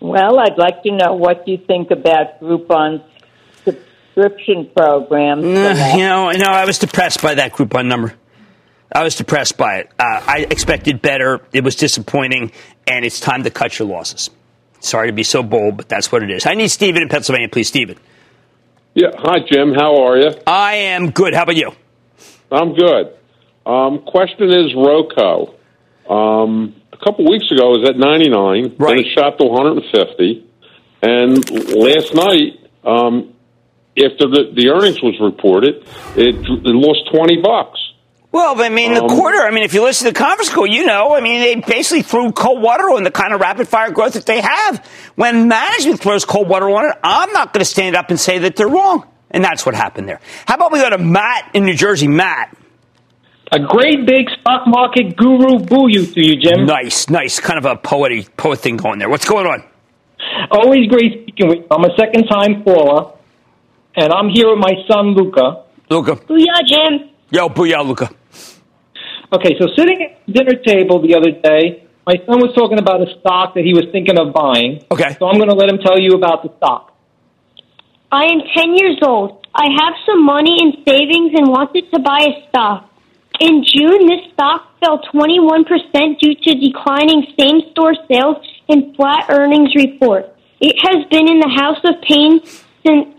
Well, 0.00 0.38
I'd 0.38 0.56
like 0.56 0.82
to 0.84 0.92
know 0.92 1.14
what 1.14 1.46
you 1.46 1.58
think 1.58 1.90
about 1.90 2.40
Groupon's 2.40 3.02
subscription 3.64 4.70
program. 4.74 5.40
you 5.44 5.52
know, 5.52 6.30
no, 6.30 6.46
I 6.46 6.64
was 6.64 6.78
depressed 6.78 7.20
by 7.20 7.34
that 7.34 7.52
Groupon 7.52 7.86
number. 7.86 8.14
I 8.92 9.04
was 9.04 9.14
depressed 9.14 9.56
by 9.56 9.80
it. 9.80 9.90
Uh, 9.98 10.22
I 10.26 10.46
expected 10.50 11.00
better. 11.02 11.40
It 11.52 11.62
was 11.62 11.76
disappointing, 11.76 12.52
and 12.86 13.04
it's 13.04 13.20
time 13.20 13.44
to 13.44 13.50
cut 13.50 13.78
your 13.78 13.86
losses. 13.88 14.30
Sorry 14.80 15.08
to 15.08 15.12
be 15.12 15.22
so 15.22 15.42
bold, 15.42 15.76
but 15.76 15.88
that's 15.88 16.10
what 16.10 16.22
it 16.22 16.30
is. 16.30 16.46
I 16.46 16.54
need 16.54 16.68
Stephen 16.68 17.02
in 17.02 17.08
Pennsylvania, 17.08 17.48
please, 17.48 17.68
Stephen. 17.68 17.98
Yeah. 18.94 19.10
Hi, 19.18 19.38
Jim. 19.40 19.74
How 19.74 20.02
are 20.02 20.16
you? 20.16 20.32
I 20.46 20.74
am 20.74 21.10
good. 21.10 21.34
How 21.34 21.42
about 21.42 21.56
you? 21.56 21.72
I'm 22.50 22.74
good. 22.74 23.14
Um, 23.66 24.00
question 24.00 24.50
is 24.50 24.74
Roku. 24.74 25.52
Um, 26.10 26.74
a 26.92 26.96
couple 26.96 27.24
weeks 27.30 27.50
ago, 27.50 27.74
it 27.74 27.80
was 27.80 27.88
at 27.90 27.96
99. 27.96 28.74
Right. 28.76 28.96
Then 28.96 28.98
it 28.98 29.06
shot 29.14 29.38
to 29.38 29.44
150. 29.44 30.46
And 31.02 31.50
last 31.74 32.14
night, 32.14 32.58
um, 32.84 33.34
after 33.96 34.26
the, 34.28 34.52
the 34.54 34.68
earnings 34.70 35.00
was 35.02 35.18
reported, 35.20 35.76
it, 36.16 36.34
it 36.34 36.74
lost 36.74 37.10
20 37.14 37.40
bucks. 37.42 37.78
Well, 38.32 38.60
I 38.60 38.68
mean, 38.68 38.94
the 38.94 39.02
Um, 39.02 39.08
quarter, 39.08 39.38
I 39.38 39.50
mean, 39.50 39.64
if 39.64 39.74
you 39.74 39.82
listen 39.82 40.06
to 40.06 40.12
the 40.12 40.18
conference 40.18 40.50
call, 40.50 40.66
you 40.66 40.86
know, 40.86 41.14
I 41.14 41.20
mean, 41.20 41.40
they 41.40 41.54
basically 41.56 42.02
threw 42.02 42.30
cold 42.32 42.62
water 42.62 42.90
on 42.90 43.02
the 43.02 43.10
kind 43.10 43.32
of 43.34 43.40
rapid 43.40 43.66
fire 43.66 43.90
growth 43.90 44.12
that 44.12 44.26
they 44.26 44.40
have. 44.40 44.86
When 45.16 45.48
management 45.48 46.00
throws 46.00 46.24
cold 46.24 46.48
water 46.48 46.70
on 46.70 46.84
it, 46.90 46.96
I'm 47.02 47.32
not 47.32 47.52
going 47.52 47.60
to 47.60 47.64
stand 47.64 47.96
up 47.96 48.10
and 48.10 48.20
say 48.20 48.38
that 48.38 48.54
they're 48.56 48.68
wrong. 48.68 49.04
And 49.32 49.42
that's 49.44 49.64
what 49.66 49.74
happened 49.74 50.08
there. 50.08 50.20
How 50.46 50.54
about 50.56 50.70
we 50.72 50.80
go 50.80 50.90
to 50.90 50.98
Matt 50.98 51.50
in 51.54 51.64
New 51.64 51.74
Jersey? 51.74 52.06
Matt. 52.08 52.56
A 53.52 53.58
great 53.58 54.06
big 54.06 54.30
stock 54.40 54.62
market 54.66 55.16
guru 55.16 55.58
boo 55.58 55.88
you 55.88 56.06
to 56.06 56.24
you, 56.24 56.36
Jim. 56.36 56.66
Nice, 56.66 57.08
nice. 57.10 57.40
Kind 57.40 57.58
of 57.58 57.64
a 57.64 57.74
poety, 57.76 58.28
poet 58.36 58.60
thing 58.60 58.76
going 58.76 59.00
there. 59.00 59.08
What's 59.08 59.28
going 59.28 59.46
on? 59.46 59.64
Always 60.52 60.88
great 60.88 61.22
speaking 61.22 61.48
with 61.48 61.58
you. 61.58 61.66
I'm 61.70 61.84
a 61.84 61.96
second 61.98 62.28
time 62.28 62.62
caller, 62.62 63.12
and 63.96 64.12
I'm 64.12 64.28
here 64.28 64.50
with 64.50 64.60
my 64.60 64.74
son, 64.86 65.14
Luca. 65.14 65.64
Luca. 65.88 66.14
Booyah, 66.14 66.64
Jim. 66.64 67.10
Yo, 67.30 67.48
booyah, 67.48 67.84
Luca. 67.84 68.10
Okay, 69.32 69.56
so 69.60 69.66
sitting 69.76 70.02
at 70.02 70.24
the 70.26 70.32
dinner 70.32 70.54
table 70.64 71.02
the 71.02 71.16
other 71.16 71.32
day, 71.32 71.88
my 72.06 72.14
son 72.26 72.38
was 72.38 72.54
talking 72.54 72.78
about 72.78 73.02
a 73.02 73.18
stock 73.18 73.54
that 73.54 73.64
he 73.64 73.74
was 73.74 73.86
thinking 73.90 74.18
of 74.18 74.32
buying. 74.32 74.84
Okay. 74.90 75.16
So 75.18 75.26
I'm 75.26 75.38
going 75.38 75.50
to 75.50 75.56
let 75.56 75.68
him 75.68 75.78
tell 75.78 75.98
you 75.98 76.12
about 76.12 76.42
the 76.42 76.54
stock. 76.56 76.94
I 78.12 78.24
am 78.24 78.40
10 78.56 78.74
years 78.74 78.98
old. 79.02 79.46
I 79.54 79.66
have 79.70 79.94
some 80.06 80.24
money 80.24 80.58
in 80.60 80.84
savings 80.86 81.32
and 81.34 81.48
wanted 81.48 81.90
to 81.92 82.00
buy 82.00 82.26
a 82.26 82.48
stock. 82.48 82.89
In 83.40 83.64
June, 83.64 84.06
this 84.06 84.32
stock 84.34 84.68
fell 84.80 85.00
21% 85.14 86.18
due 86.20 86.34
to 86.34 86.54
declining 86.54 87.26
same 87.38 87.62
store 87.72 87.94
sales 88.06 88.36
and 88.68 88.94
flat 88.96 89.24
earnings 89.30 89.74
report. 89.74 90.26
It 90.60 90.76
has 90.82 91.06
been 91.10 91.26
in 91.26 91.40
the 91.40 91.48
house 91.48 91.78
of 91.84 91.94
pain 92.02 92.40
since 92.86 93.16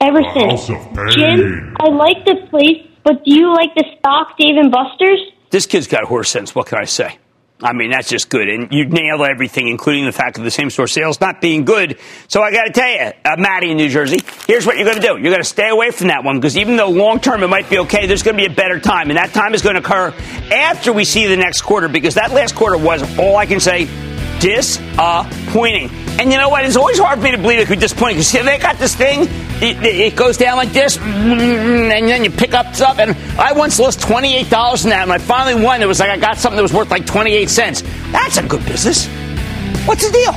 ever 0.00 0.22
since. 0.34 0.66
Jim, 1.14 1.76
I 1.80 1.88
like 1.88 2.24
the 2.24 2.46
place, 2.48 2.86
but 3.02 3.24
do 3.24 3.34
you 3.34 3.52
like 3.52 3.74
the 3.74 3.84
stock 3.98 4.38
Dave 4.38 4.56
and 4.56 4.70
Buster's? 4.70 5.20
This 5.50 5.66
kid's 5.66 5.88
got 5.88 6.04
horse 6.04 6.30
sense. 6.30 6.54
What 6.54 6.66
can 6.66 6.78
I 6.78 6.84
say? 6.84 7.18
I 7.60 7.72
mean, 7.72 7.90
that's 7.90 8.08
just 8.08 8.30
good. 8.30 8.48
And 8.48 8.72
you 8.72 8.84
nail 8.86 9.24
everything, 9.24 9.68
including 9.68 10.04
the 10.06 10.12
fact 10.12 10.38
of 10.38 10.44
the 10.44 10.50
same 10.50 10.70
store 10.70 10.88
sales 10.88 11.20
not 11.20 11.40
being 11.40 11.64
good. 11.64 11.98
So 12.26 12.42
I 12.42 12.50
got 12.50 12.64
to 12.64 12.72
tell 12.72 12.88
you, 12.88 13.12
uh, 13.24 13.36
Maddie 13.38 13.70
in 13.70 13.76
New 13.76 13.88
Jersey, 13.88 14.18
here's 14.48 14.66
what 14.66 14.76
you're 14.76 14.84
going 14.84 15.00
to 15.00 15.06
do. 15.06 15.16
You're 15.16 15.30
going 15.30 15.36
to 15.36 15.44
stay 15.44 15.68
away 15.68 15.92
from 15.92 16.08
that 16.08 16.24
one 16.24 16.40
because 16.40 16.56
even 16.56 16.76
though 16.76 16.90
long 16.90 17.20
term 17.20 17.44
it 17.44 17.48
might 17.48 17.70
be 17.70 17.78
okay, 17.78 18.06
there's 18.06 18.24
going 18.24 18.36
to 18.36 18.42
be 18.42 18.52
a 18.52 18.54
better 18.54 18.80
time. 18.80 19.08
And 19.08 19.16
that 19.16 19.32
time 19.32 19.54
is 19.54 19.62
going 19.62 19.76
to 19.76 19.80
occur 19.80 20.12
after 20.52 20.92
we 20.92 21.04
see 21.04 21.26
the 21.26 21.36
next 21.36 21.62
quarter 21.62 21.88
because 21.88 22.14
that 22.16 22.32
last 22.32 22.56
quarter 22.56 22.76
was, 22.76 23.02
all 23.18 23.36
I 23.36 23.46
can 23.46 23.60
say, 23.60 23.86
disappointing. 24.40 25.90
And 26.18 26.32
you 26.32 26.38
know 26.38 26.48
what? 26.48 26.64
It's 26.64 26.76
always 26.76 26.98
hard 26.98 27.18
for 27.18 27.24
me 27.24 27.30
to 27.30 27.38
believe 27.38 27.60
it 27.60 27.66
could 27.66 27.76
be 27.78 27.80
disappointing 27.80 28.18
because 28.18 28.32
they 28.32 28.58
got 28.58 28.78
this 28.78 28.94
thing, 28.94 29.26
it, 29.72 30.16
goes 30.16 30.36
down 30.36 30.56
like 30.56 30.72
this, 30.72 30.96
mm, 30.96 31.90
and 31.90 32.08
then 32.08 32.24
you 32.24 32.30
pick 32.30 32.54
up 32.54 32.74
stuff. 32.74 32.98
And 32.98 33.16
I 33.38 33.52
once 33.52 33.78
lost 33.78 34.00
$28 34.00 34.84
in 34.84 34.90
that, 34.90 35.02
and 35.02 35.12
I 35.12 35.18
finally 35.18 35.62
won. 35.62 35.82
It 35.82 35.86
was 35.86 36.00
like 36.00 36.10
I 36.10 36.16
got 36.16 36.38
something 36.38 36.56
that 36.56 36.62
was 36.62 36.72
worth 36.72 36.90
like 36.90 37.06
28 37.06 37.48
cents. 37.48 37.82
That's 38.12 38.36
a 38.36 38.42
good 38.42 38.64
business. 38.64 39.06
What's 39.86 40.06
the 40.06 40.12
deal? 40.12 40.32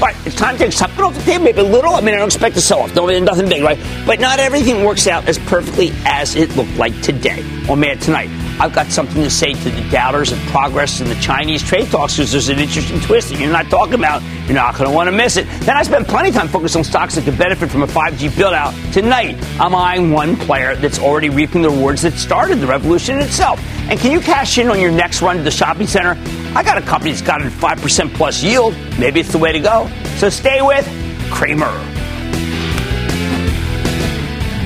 All 0.00 0.06
right, 0.06 0.16
it's 0.26 0.36
time 0.36 0.56
to 0.56 0.64
take 0.64 0.72
something 0.72 1.04
off 1.04 1.14
the 1.14 1.22
table, 1.22 1.44
maybe 1.44 1.60
a 1.60 1.64
little. 1.64 1.94
I 1.94 2.00
mean, 2.00 2.14
I 2.14 2.18
don't 2.18 2.28
expect 2.28 2.54
to 2.54 2.60
sell 2.60 2.80
off. 2.80 2.94
No, 2.94 3.06
nothing 3.06 3.48
big, 3.48 3.62
right? 3.62 3.78
But 4.06 4.18
not 4.18 4.38
everything 4.38 4.84
works 4.84 5.06
out 5.06 5.28
as 5.28 5.38
perfectly 5.38 5.92
as 6.06 6.36
it 6.36 6.56
looked 6.56 6.74
like 6.76 6.98
today 7.02 7.44
or 7.68 7.76
Mad 7.76 8.00
Tonight. 8.00 8.30
I've 8.60 8.74
got 8.74 8.88
something 8.88 9.22
to 9.22 9.30
say 9.30 9.54
to 9.54 9.70
the 9.70 9.88
doubters 9.90 10.32
of 10.32 10.38
progress 10.48 11.00
in 11.00 11.08
the 11.08 11.14
Chinese 11.14 11.62
trade 11.62 11.90
talks 11.90 12.16
because 12.16 12.30
there's 12.30 12.50
an 12.50 12.58
interesting 12.58 13.00
twist 13.00 13.30
that 13.30 13.40
you're 13.40 13.50
not 13.50 13.70
talking 13.70 13.94
about. 13.94 14.22
You're 14.44 14.52
not 14.52 14.76
going 14.76 14.90
to 14.90 14.94
want 14.94 15.06
to 15.06 15.12
miss 15.12 15.38
it. 15.38 15.46
Then 15.60 15.78
I 15.78 15.82
spent 15.82 16.06
plenty 16.06 16.28
of 16.28 16.34
time 16.34 16.46
focused 16.46 16.76
on 16.76 16.84
stocks 16.84 17.14
that 17.14 17.24
could 17.24 17.38
benefit 17.38 17.70
from 17.70 17.82
a 17.82 17.86
5G 17.86 18.36
build 18.36 18.52
out. 18.52 18.74
Tonight, 18.92 19.38
I'm 19.58 19.74
eyeing 19.74 20.10
one 20.10 20.36
player 20.36 20.76
that's 20.76 20.98
already 20.98 21.30
reaping 21.30 21.62
the 21.62 21.70
rewards 21.70 22.02
that 22.02 22.12
started 22.18 22.56
the 22.56 22.66
revolution 22.66 23.18
itself. 23.18 23.64
And 23.88 23.98
can 23.98 24.12
you 24.12 24.20
cash 24.20 24.58
in 24.58 24.68
on 24.68 24.78
your 24.78 24.92
next 24.92 25.22
run 25.22 25.38
to 25.38 25.42
the 25.42 25.50
shopping 25.50 25.86
center? 25.86 26.18
I 26.54 26.62
got 26.62 26.76
a 26.76 26.82
company 26.82 27.12
that's 27.12 27.22
got 27.22 27.40
a 27.40 27.46
5% 27.46 28.12
plus 28.12 28.42
yield. 28.42 28.76
Maybe 28.98 29.20
it's 29.20 29.32
the 29.32 29.38
way 29.38 29.52
to 29.52 29.60
go. 29.60 29.90
So 30.18 30.28
stay 30.28 30.60
with 30.60 30.86
Cramer. 31.30 31.72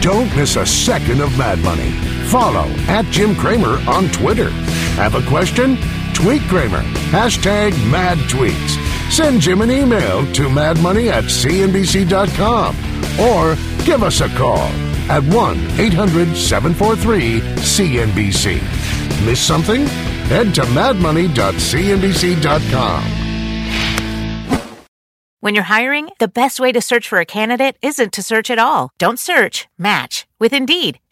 Don't 0.01 0.35
miss 0.35 0.57
a 0.57 0.67
second 0.67 1.21
of 1.21 1.39
Mad 1.39 1.61
Money. 1.61 2.14
Follow 2.31 2.67
at 2.89 3.05
Jim 3.07 3.35
Cramer 3.37 3.79
on 3.89 4.09
Twitter. 4.09 4.51
Have 4.97 5.15
a 5.15 5.23
question? 5.29 5.77
Tweet 6.15 6.43
Cramer. 6.43 6.83
Hashtag 7.11 7.73
mad 7.91 8.19
tweets. 8.29 8.81
Send 9.11 9.41
Jim 9.41 9.61
an 9.61 9.71
email 9.71 10.25
to 10.33 10.49
madmoney 10.49 11.11
at 11.11 11.25
cnbc.com 11.25 12.75
or 13.21 13.57
give 13.85 14.03
us 14.03 14.21
a 14.21 14.29
call 14.31 14.69
at 15.11 15.23
1 15.23 15.59
800 15.79 16.37
743 16.37 17.41
CNBC. 17.41 19.27
Miss 19.27 19.41
something? 19.41 19.87
Head 20.27 20.55
to 20.55 20.63
madmoney.cnbc.com. 20.63 23.05
When 25.41 25.55
you're 25.55 25.65
hiring, 25.65 26.09
the 26.21 26.29
best 26.29 26.59
way 26.59 26.73
to 26.73 26.81
search 26.81 27.07
for 27.07 27.21
a 27.21 27.27
candidate 27.27 27.77
isn't 27.83 28.15
to 28.15 28.23
search 28.23 28.49
at 28.49 28.59
all. 28.59 28.93
Don't 28.99 29.19
search, 29.19 29.69
match 29.77 30.27
with 30.41 30.55
Indeed. 30.55 30.99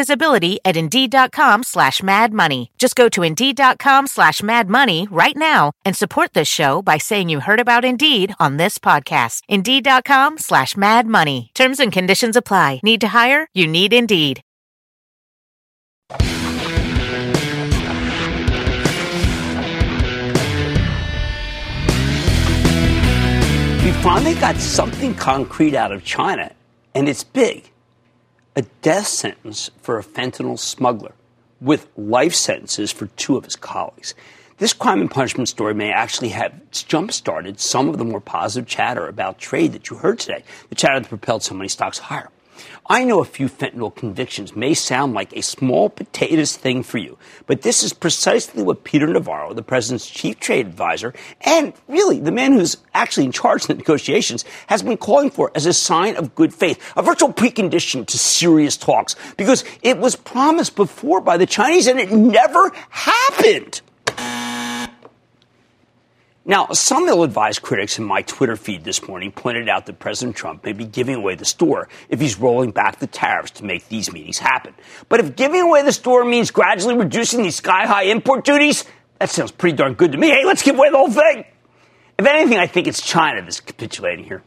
visibility 0.00 0.58
at 0.64 0.76
Indeed.com 0.78 1.62
slash 1.62 2.02
Mad 2.02 2.32
Money. 2.32 2.70
Just 2.78 2.96
go 2.96 3.08
to 3.10 3.22
Indeed.com 3.22 4.06
slash 4.06 4.42
Mad 4.42 4.66
Money 4.68 5.06
right 5.10 5.36
now 5.36 5.72
and 5.84 5.94
support 5.94 6.32
this 6.32 6.48
show 6.48 6.80
by 6.80 6.96
saying 6.96 7.28
you 7.28 7.40
heard 7.40 7.60
about 7.60 7.84
Indeed 7.84 8.34
on 8.40 8.56
this 8.56 8.78
podcast. 8.78 9.42
Indeed.com 9.48 10.38
slash 10.38 10.74
Mad 10.74 11.06
Money. 11.06 11.50
Terms 11.54 11.80
and 11.80 11.92
conditions 11.92 12.34
apply. 12.34 12.80
Need 12.82 13.02
to 13.02 13.08
hire? 13.08 13.46
You 13.52 13.66
need 13.66 13.92
Indeed. 13.92 14.40
We've 23.84 24.02
finally 24.02 24.34
got 24.34 24.56
something 24.56 25.14
concrete 25.14 25.74
out 25.74 25.92
of 25.92 26.04
China, 26.04 26.52
and 26.94 27.06
it's 27.06 27.22
big 27.22 27.69
a 28.56 28.62
death 28.82 29.06
sentence 29.06 29.70
for 29.80 29.98
a 29.98 30.02
fentanyl 30.02 30.58
smuggler, 30.58 31.12
with 31.60 31.88
life 31.96 32.34
sentences 32.34 32.90
for 32.90 33.06
two 33.06 33.36
of 33.36 33.44
his 33.44 33.56
colleagues. 33.56 34.14
This 34.58 34.72
crime 34.72 35.00
and 35.00 35.10
punishment 35.10 35.48
story 35.48 35.72
may 35.72 35.90
actually 35.90 36.30
have 36.30 36.52
jump 36.70 37.12
started 37.12 37.60
some 37.60 37.88
of 37.88 37.98
the 37.98 38.04
more 38.04 38.20
positive 38.20 38.68
chatter 38.68 39.06
about 39.06 39.38
trade 39.38 39.72
that 39.72 39.88
you 39.88 39.96
heard 39.96 40.18
today, 40.18 40.44
the 40.68 40.74
chatter 40.74 41.00
that 41.00 41.08
propelled 41.08 41.42
so 41.42 41.54
many 41.54 41.68
stocks 41.68 41.98
higher. 41.98 42.28
I 42.88 43.04
know 43.04 43.20
a 43.20 43.24
few 43.24 43.48
fentanyl 43.48 43.94
convictions 43.94 44.56
may 44.56 44.74
sound 44.74 45.14
like 45.14 45.32
a 45.32 45.42
small 45.42 45.88
potatoes 45.88 46.56
thing 46.56 46.82
for 46.82 46.98
you, 46.98 47.18
but 47.46 47.62
this 47.62 47.82
is 47.82 47.92
precisely 47.92 48.62
what 48.62 48.84
Peter 48.84 49.06
Navarro, 49.06 49.54
the 49.54 49.62
president's 49.62 50.08
chief 50.08 50.40
trade 50.40 50.66
advisor, 50.66 51.14
and 51.40 51.72
really 51.88 52.18
the 52.18 52.32
man 52.32 52.52
who's 52.52 52.76
actually 52.94 53.26
in 53.26 53.32
charge 53.32 53.62
of 53.62 53.68
the 53.68 53.74
negotiations, 53.74 54.44
has 54.66 54.82
been 54.82 54.96
calling 54.96 55.30
for 55.30 55.50
as 55.54 55.66
a 55.66 55.72
sign 55.72 56.16
of 56.16 56.34
good 56.34 56.52
faith, 56.52 56.78
a 56.96 57.02
virtual 57.02 57.32
precondition 57.32 58.06
to 58.06 58.18
serious 58.18 58.76
talks, 58.76 59.16
because 59.36 59.64
it 59.82 59.98
was 59.98 60.16
promised 60.16 60.76
before 60.76 61.20
by 61.20 61.36
the 61.36 61.46
Chinese 61.46 61.86
and 61.86 62.00
it 62.00 62.10
never 62.10 62.72
happened. 62.88 63.80
Now, 66.50 66.66
some 66.72 67.06
ill 67.06 67.22
advised 67.22 67.62
critics 67.62 68.00
in 68.00 68.04
my 68.04 68.22
Twitter 68.22 68.56
feed 68.56 68.82
this 68.82 69.06
morning 69.06 69.30
pointed 69.30 69.68
out 69.68 69.86
that 69.86 70.00
President 70.00 70.34
Trump 70.36 70.64
may 70.64 70.72
be 70.72 70.84
giving 70.84 71.14
away 71.14 71.36
the 71.36 71.44
store 71.44 71.88
if 72.08 72.20
he's 72.20 72.40
rolling 72.40 72.72
back 72.72 72.98
the 72.98 73.06
tariffs 73.06 73.52
to 73.52 73.64
make 73.64 73.86
these 73.86 74.12
meetings 74.12 74.38
happen. 74.38 74.74
But 75.08 75.20
if 75.20 75.36
giving 75.36 75.60
away 75.60 75.84
the 75.84 75.92
store 75.92 76.24
means 76.24 76.50
gradually 76.50 76.96
reducing 76.96 77.44
these 77.44 77.54
sky 77.54 77.86
high 77.86 78.06
import 78.06 78.44
duties, 78.44 78.84
that 79.20 79.30
sounds 79.30 79.52
pretty 79.52 79.76
darn 79.76 79.94
good 79.94 80.10
to 80.10 80.18
me. 80.18 80.30
Hey, 80.30 80.44
let's 80.44 80.64
give 80.64 80.74
away 80.74 80.90
the 80.90 80.96
whole 80.96 81.12
thing. 81.12 81.44
If 82.18 82.26
anything, 82.26 82.58
I 82.58 82.66
think 82.66 82.88
it's 82.88 83.00
China 83.00 83.42
that's 83.42 83.60
capitulating 83.60 84.24
here. 84.24 84.42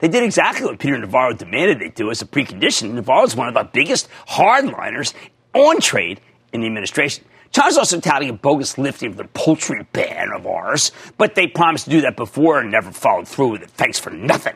They 0.00 0.08
did 0.08 0.24
exactly 0.24 0.66
what 0.66 0.78
Peter 0.78 0.98
Navarro 0.98 1.32
demanded 1.32 1.78
they 1.78 1.88
do 1.88 2.10
as 2.10 2.20
a 2.20 2.26
precondition. 2.26 2.92
Navarro 2.92 3.24
is 3.24 3.34
one 3.34 3.48
of 3.48 3.54
the 3.54 3.64
biggest 3.64 4.06
hardliners 4.28 5.14
on 5.54 5.80
trade 5.80 6.20
in 6.52 6.60
the 6.60 6.66
administration. 6.66 7.24
China's 7.52 7.78
also 7.78 8.00
touting 8.00 8.28
a 8.28 8.32
bogus 8.34 8.76
lifting 8.78 9.10
of 9.10 9.16
the 9.16 9.24
poultry 9.24 9.86
ban 9.92 10.30
of 10.32 10.46
ours, 10.46 10.92
but 11.16 11.34
they 11.34 11.46
promised 11.46 11.84
to 11.84 11.90
do 11.90 12.00
that 12.02 12.16
before 12.16 12.60
and 12.60 12.70
never 12.70 12.92
followed 12.92 13.26
through 13.26 13.48
with 13.48 13.62
it. 13.62 13.70
Thanks 13.70 13.98
for 13.98 14.10
nothing. 14.10 14.54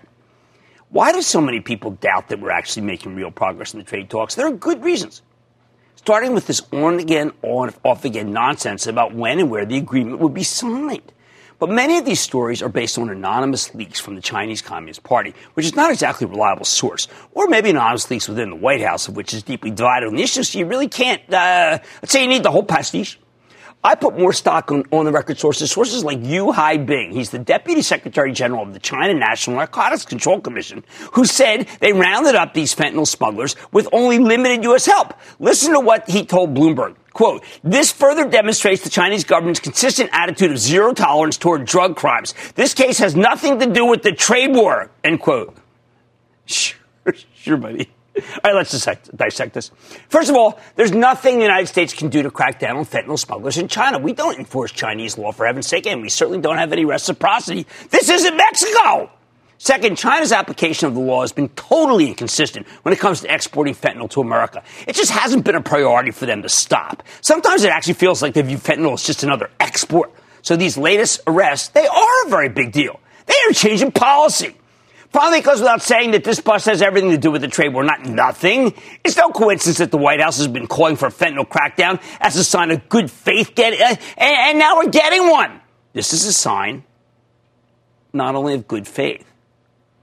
Why 0.90 1.10
do 1.12 1.22
so 1.22 1.40
many 1.40 1.60
people 1.60 1.92
doubt 1.92 2.28
that 2.28 2.40
we're 2.40 2.50
actually 2.50 2.82
making 2.82 3.14
real 3.14 3.30
progress 3.30 3.72
in 3.72 3.78
the 3.80 3.84
trade 3.84 4.10
talks? 4.10 4.34
There 4.34 4.46
are 4.46 4.52
good 4.52 4.84
reasons. 4.84 5.22
Starting 5.96 6.34
with 6.34 6.46
this 6.46 6.60
on 6.72 6.98
again, 6.98 7.32
on 7.42 7.72
off 7.82 8.04
again 8.04 8.32
nonsense 8.32 8.86
about 8.86 9.14
when 9.14 9.38
and 9.38 9.50
where 9.50 9.64
the 9.64 9.78
agreement 9.78 10.18
would 10.18 10.34
be 10.34 10.42
signed. 10.42 11.12
But 11.62 11.70
many 11.70 11.96
of 11.96 12.04
these 12.04 12.18
stories 12.18 12.60
are 12.60 12.68
based 12.68 12.98
on 12.98 13.08
anonymous 13.08 13.72
leaks 13.72 14.00
from 14.00 14.16
the 14.16 14.20
Chinese 14.20 14.60
Communist 14.60 15.04
Party, 15.04 15.32
which 15.54 15.64
is 15.64 15.76
not 15.76 15.92
exactly 15.92 16.24
a 16.24 16.28
reliable 16.28 16.64
source, 16.64 17.06
or 17.34 17.46
maybe 17.46 17.70
anonymous 17.70 18.10
leaks 18.10 18.26
within 18.26 18.50
the 18.50 18.56
White 18.56 18.80
House, 18.80 19.06
of 19.06 19.14
which 19.14 19.32
is 19.32 19.44
deeply 19.44 19.70
divided 19.70 20.08
on 20.08 20.16
the 20.16 20.24
issue, 20.24 20.42
so 20.42 20.58
you 20.58 20.66
really 20.66 20.88
can't, 20.88 21.22
uh, 21.32 21.78
let's 22.02 22.10
say 22.10 22.22
you 22.22 22.28
need 22.28 22.42
the 22.42 22.50
whole 22.50 22.64
pastiche. 22.64 23.16
I 23.84 23.96
put 23.96 24.16
more 24.16 24.32
stock 24.32 24.70
on, 24.70 24.84
on 24.92 25.06
the 25.06 25.10
record 25.10 25.38
sources, 25.38 25.70
sources 25.70 26.04
like 26.04 26.24
Yu 26.24 26.52
Hai 26.52 26.76
Bing. 26.76 27.10
He's 27.10 27.30
the 27.30 27.38
Deputy 27.40 27.82
Secretary 27.82 28.32
General 28.32 28.62
of 28.62 28.72
the 28.72 28.78
China 28.78 29.12
National 29.14 29.56
Narcotics 29.56 30.04
Control 30.04 30.40
Commission, 30.40 30.84
who 31.14 31.24
said 31.24 31.66
they 31.80 31.92
rounded 31.92 32.36
up 32.36 32.54
these 32.54 32.74
fentanyl 32.74 33.06
smugglers 33.06 33.56
with 33.72 33.88
only 33.92 34.20
limited 34.20 34.62
U.S. 34.64 34.86
help. 34.86 35.14
Listen 35.40 35.72
to 35.72 35.80
what 35.80 36.08
he 36.08 36.24
told 36.24 36.54
Bloomberg. 36.54 36.94
Quote, 37.12 37.42
this 37.64 37.90
further 37.90 38.28
demonstrates 38.28 38.82
the 38.84 38.90
Chinese 38.90 39.24
government's 39.24 39.60
consistent 39.60 40.10
attitude 40.12 40.52
of 40.52 40.58
zero 40.58 40.94
tolerance 40.94 41.36
toward 41.36 41.64
drug 41.64 41.96
crimes. 41.96 42.34
This 42.54 42.74
case 42.74 42.98
has 42.98 43.16
nothing 43.16 43.58
to 43.58 43.66
do 43.66 43.84
with 43.84 44.02
the 44.02 44.12
trade 44.12 44.54
war, 44.54 44.90
end 45.02 45.20
quote. 45.20 45.56
Sure, 46.44 47.14
sure, 47.34 47.56
buddy. 47.56 47.91
All 48.14 48.22
right, 48.44 48.54
let's 48.54 48.72
dissect, 48.72 49.16
dissect 49.16 49.54
this. 49.54 49.70
First 50.08 50.28
of 50.28 50.36
all, 50.36 50.58
there's 50.76 50.92
nothing 50.92 51.36
the 51.36 51.44
United 51.44 51.66
States 51.66 51.94
can 51.94 52.10
do 52.10 52.22
to 52.22 52.30
crack 52.30 52.58
down 52.58 52.76
on 52.76 52.84
fentanyl 52.84 53.18
smugglers 53.18 53.56
in 53.56 53.68
China. 53.68 53.98
We 53.98 54.12
don't 54.12 54.38
enforce 54.38 54.70
Chinese 54.70 55.16
law, 55.16 55.32
for 55.32 55.46
heaven's 55.46 55.66
sake, 55.66 55.86
and 55.86 56.02
we 56.02 56.10
certainly 56.10 56.40
don't 56.40 56.58
have 56.58 56.72
any 56.72 56.84
reciprocity. 56.84 57.66
This 57.90 58.10
isn't 58.10 58.36
Mexico! 58.36 59.10
Second, 59.56 59.96
China's 59.96 60.32
application 60.32 60.88
of 60.88 60.94
the 60.94 61.00
law 61.00 61.20
has 61.20 61.32
been 61.32 61.48
totally 61.50 62.08
inconsistent 62.08 62.66
when 62.82 62.92
it 62.92 62.98
comes 62.98 63.20
to 63.20 63.32
exporting 63.32 63.74
fentanyl 63.74 64.10
to 64.10 64.20
America. 64.20 64.62
It 64.88 64.96
just 64.96 65.12
hasn't 65.12 65.44
been 65.44 65.54
a 65.54 65.60
priority 65.62 66.10
for 66.10 66.26
them 66.26 66.42
to 66.42 66.48
stop. 66.48 67.04
Sometimes 67.20 67.62
it 67.62 67.70
actually 67.70 67.94
feels 67.94 68.20
like 68.20 68.34
they 68.34 68.42
view 68.42 68.58
fentanyl 68.58 68.94
as 68.94 69.04
just 69.04 69.22
another 69.22 69.50
export. 69.60 70.12
So 70.42 70.56
these 70.56 70.76
latest 70.76 71.20
arrests, 71.28 71.68
they 71.68 71.86
are 71.86 72.26
a 72.26 72.28
very 72.28 72.48
big 72.48 72.72
deal. 72.72 72.98
They 73.26 73.34
are 73.48 73.52
changing 73.52 73.92
policy. 73.92 74.56
Probably 75.12 75.42
goes 75.42 75.60
without 75.60 75.82
saying 75.82 76.12
that 76.12 76.24
this 76.24 76.40
bust 76.40 76.64
has 76.66 76.80
everything 76.80 77.10
to 77.10 77.18
do 77.18 77.30
with 77.30 77.42
the 77.42 77.48
trade 77.48 77.74
war, 77.74 77.84
not 77.84 78.06
nothing. 78.06 78.72
It's 79.04 79.16
no 79.16 79.28
coincidence 79.28 79.78
that 79.78 79.90
the 79.90 79.98
White 79.98 80.20
House 80.20 80.38
has 80.38 80.48
been 80.48 80.66
calling 80.66 80.96
for 80.96 81.06
a 81.06 81.10
fentanyl 81.10 81.46
crackdown 81.46 82.02
as 82.18 82.36
a 82.36 82.44
sign 82.44 82.70
of 82.70 82.88
good 82.88 83.10
faith, 83.10 83.54
get, 83.54 83.74
uh, 83.74 83.94
and, 84.16 84.36
and 84.36 84.58
now 84.58 84.76
we're 84.76 84.88
getting 84.88 85.28
one. 85.28 85.60
This 85.92 86.14
is 86.14 86.24
a 86.24 86.32
sign 86.32 86.84
not 88.14 88.34
only 88.34 88.54
of 88.54 88.66
good 88.66 88.88
faith, 88.88 89.26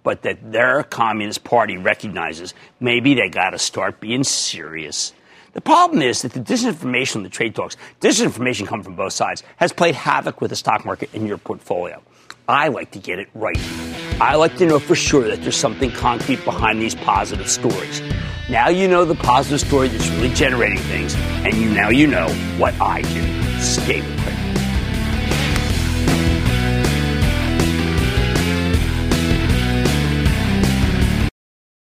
but 0.03 0.21
that 0.21 0.51
their 0.51 0.83
Communist 0.83 1.43
Party 1.43 1.77
recognizes 1.77 2.53
maybe 2.79 3.15
they 3.15 3.29
got 3.29 3.51
to 3.51 3.59
start 3.59 3.99
being 3.99 4.23
serious. 4.23 5.13
The 5.53 5.61
problem 5.61 6.03
is 6.03 6.21
that 6.21 6.33
the 6.33 6.39
disinformation 6.39 7.17
in 7.17 7.23
the 7.23 7.29
trade 7.29 7.55
talks, 7.55 7.75
disinformation 7.99 8.67
coming 8.67 8.83
from 8.83 8.95
both 8.95 9.13
sides, 9.13 9.43
has 9.57 9.73
played 9.73 9.95
havoc 9.95 10.41
with 10.41 10.51
the 10.51 10.55
stock 10.55 10.85
market 10.85 11.13
in 11.13 11.25
your 11.25 11.39
portfolio. 11.39 12.01
I 12.49 12.69
like 12.69 12.89
to 12.91 12.99
get 12.99 13.19
it 13.19 13.29
right. 13.35 13.59
I 14.19 14.35
like 14.35 14.57
to 14.57 14.65
know 14.65 14.79
for 14.79 14.95
sure 14.95 15.27
that 15.27 15.43
there's 15.43 15.55
something 15.55 15.91
concrete 15.91 16.43
behind 16.43 16.81
these 16.81 16.95
positive 16.95 17.47
stories. 17.47 18.01
Now 18.49 18.69
you 18.69 18.87
know 18.87 19.05
the 19.05 19.13
positive 19.13 19.61
story 19.61 19.87
that's 19.89 20.09
really 20.09 20.33
generating 20.33 20.79
things, 20.79 21.13
and 21.45 21.53
you 21.53 21.69
now 21.69 21.89
you 21.89 22.07
know 22.07 22.27
what 22.57 22.73
I 22.81 23.03
do. 23.03 23.59
Stay 23.61 24.01
with 24.01 24.25
me. 24.25 24.38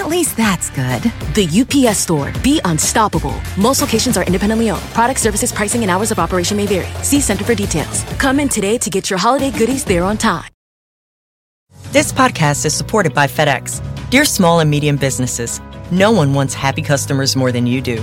At 0.00 0.08
least 0.08 0.34
that's 0.34 0.70
good. 0.70 1.02
The 1.34 1.46
UPS 1.60 1.98
store. 1.98 2.32
Be 2.42 2.58
unstoppable. 2.64 3.38
Most 3.58 3.82
locations 3.82 4.16
are 4.16 4.24
independently 4.24 4.70
owned. 4.70 4.80
Product 4.94 5.20
services, 5.20 5.52
pricing, 5.52 5.82
and 5.82 5.90
hours 5.90 6.10
of 6.10 6.18
operation 6.18 6.56
may 6.56 6.66
vary. 6.66 6.88
See 7.04 7.20
Center 7.20 7.44
for 7.44 7.54
details. 7.54 8.02
Come 8.18 8.40
in 8.40 8.48
today 8.48 8.78
to 8.78 8.88
get 8.88 9.10
your 9.10 9.18
holiday 9.18 9.50
goodies 9.50 9.84
there 9.84 10.02
on 10.02 10.16
time. 10.16 10.48
This 11.92 12.12
podcast 12.14 12.64
is 12.64 12.72
supported 12.72 13.12
by 13.12 13.26
FedEx. 13.26 13.82
Dear 14.08 14.24
small 14.24 14.60
and 14.60 14.70
medium 14.70 14.96
businesses, 14.96 15.60
no 15.90 16.10
one 16.12 16.32
wants 16.32 16.54
happy 16.54 16.80
customers 16.80 17.36
more 17.36 17.52
than 17.52 17.66
you 17.66 17.82
do. 17.82 18.02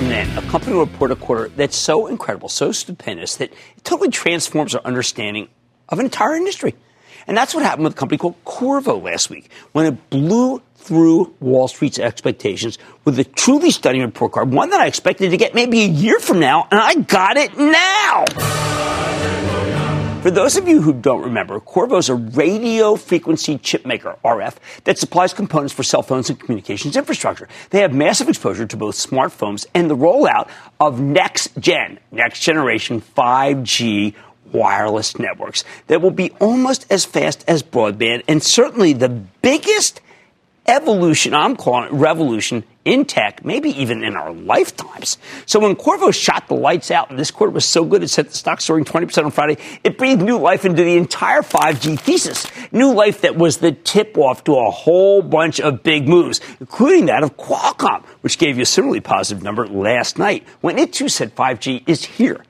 And 0.00 0.10
then, 0.10 0.38
a 0.38 0.42
company 0.48 0.72
will 0.72 0.86
report 0.86 1.10
a 1.10 1.16
quarter 1.16 1.50
that's 1.50 1.76
so 1.76 2.06
incredible, 2.06 2.48
so 2.48 2.72
stupendous, 2.72 3.36
that 3.36 3.52
it 3.52 3.84
totally 3.84 4.08
transforms 4.08 4.74
our 4.74 4.80
understanding 4.82 5.48
of 5.90 5.98
an 5.98 6.06
entire 6.06 6.34
industry. 6.36 6.74
And 7.26 7.36
that's 7.36 7.54
what 7.54 7.62
happened 7.62 7.84
with 7.84 7.92
a 7.92 7.96
company 7.96 8.16
called 8.16 8.42
Qorvo 8.46 9.02
last 9.02 9.28
week, 9.28 9.50
when 9.72 9.84
it 9.84 10.08
blew 10.08 10.62
through 10.76 11.34
Wall 11.40 11.68
Street's 11.68 11.98
expectations 11.98 12.78
with 13.04 13.18
a 13.18 13.24
truly 13.24 13.70
stunning 13.70 14.00
report 14.00 14.32
card, 14.32 14.50
one 14.50 14.70
that 14.70 14.80
I 14.80 14.86
expected 14.86 15.32
to 15.32 15.36
get 15.36 15.54
maybe 15.54 15.82
a 15.82 15.88
year 15.88 16.18
from 16.18 16.40
now, 16.40 16.66
and 16.70 16.80
I 16.80 16.94
got 16.94 17.36
it 17.36 17.58
now. 17.58 18.24
For 20.22 20.30
those 20.30 20.58
of 20.58 20.68
you 20.68 20.82
who 20.82 20.92
don't 20.92 21.22
remember, 21.22 21.58
Qorvo 21.60 21.98
is 21.98 22.10
a 22.10 22.14
radio 22.14 22.94
frequency 22.94 23.56
chip 23.56 23.86
maker, 23.86 24.16
RF, 24.22 24.56
that 24.84 24.98
supplies 24.98 25.32
components 25.32 25.72
for 25.72 25.82
cell 25.82 26.02
phones 26.02 26.28
and 26.28 26.38
communications 26.38 26.94
infrastructure. 26.94 27.48
They 27.70 27.80
have 27.80 27.94
massive 27.94 28.28
exposure 28.28 28.66
to 28.66 28.76
both 28.76 28.96
smartphones 28.96 29.64
and 29.72 29.88
the 29.88 29.96
rollout 29.96 30.50
of 30.78 31.00
next 31.00 31.56
gen, 31.58 31.98
next 32.12 32.40
generation 32.40 33.00
5G 33.00 34.14
wireless 34.52 35.18
networks 35.18 35.64
that 35.86 36.02
will 36.02 36.10
be 36.10 36.32
almost 36.32 36.84
as 36.90 37.06
fast 37.06 37.42
as 37.48 37.62
broadband 37.62 38.22
and 38.28 38.42
certainly 38.42 38.92
the 38.92 39.08
biggest 39.08 40.02
evolution, 40.70 41.34
I'm 41.34 41.56
calling 41.56 41.88
it 41.88 41.92
revolution 41.92 42.64
in 42.84 43.04
tech, 43.04 43.44
maybe 43.44 43.70
even 43.80 44.02
in 44.02 44.16
our 44.16 44.32
lifetimes. 44.32 45.18
So 45.44 45.60
when 45.60 45.76
Qorvo 45.76 46.14
shot 46.14 46.48
the 46.48 46.54
lights 46.54 46.90
out 46.90 47.10
and 47.10 47.18
this 47.18 47.30
quarter 47.30 47.52
was 47.52 47.64
so 47.64 47.84
good 47.84 48.02
it 48.02 48.08
set 48.08 48.28
the 48.28 48.36
stock 48.36 48.60
soaring 48.60 48.84
20% 48.84 49.24
on 49.24 49.30
Friday, 49.30 49.60
it 49.84 49.98
breathed 49.98 50.22
new 50.22 50.38
life 50.38 50.64
into 50.64 50.82
the 50.82 50.96
entire 50.96 51.42
5G 51.42 51.98
thesis. 51.98 52.46
New 52.72 52.94
life 52.94 53.20
that 53.22 53.36
was 53.36 53.58
the 53.58 53.72
tip 53.72 54.16
off 54.16 54.44
to 54.44 54.56
a 54.56 54.70
whole 54.70 55.20
bunch 55.22 55.60
of 55.60 55.82
big 55.82 56.08
moves, 56.08 56.40
including 56.60 57.06
that 57.06 57.22
of 57.22 57.36
Qualcomm, 57.36 58.04
which 58.22 58.38
gave 58.38 58.56
you 58.56 58.62
a 58.62 58.66
similarly 58.66 59.00
positive 59.00 59.42
number 59.42 59.66
last 59.66 60.18
night 60.18 60.46
when 60.60 60.78
it 60.78 60.92
too 60.92 61.08
said 61.08 61.34
5G 61.34 61.82
is 61.86 62.04
here. 62.04 62.44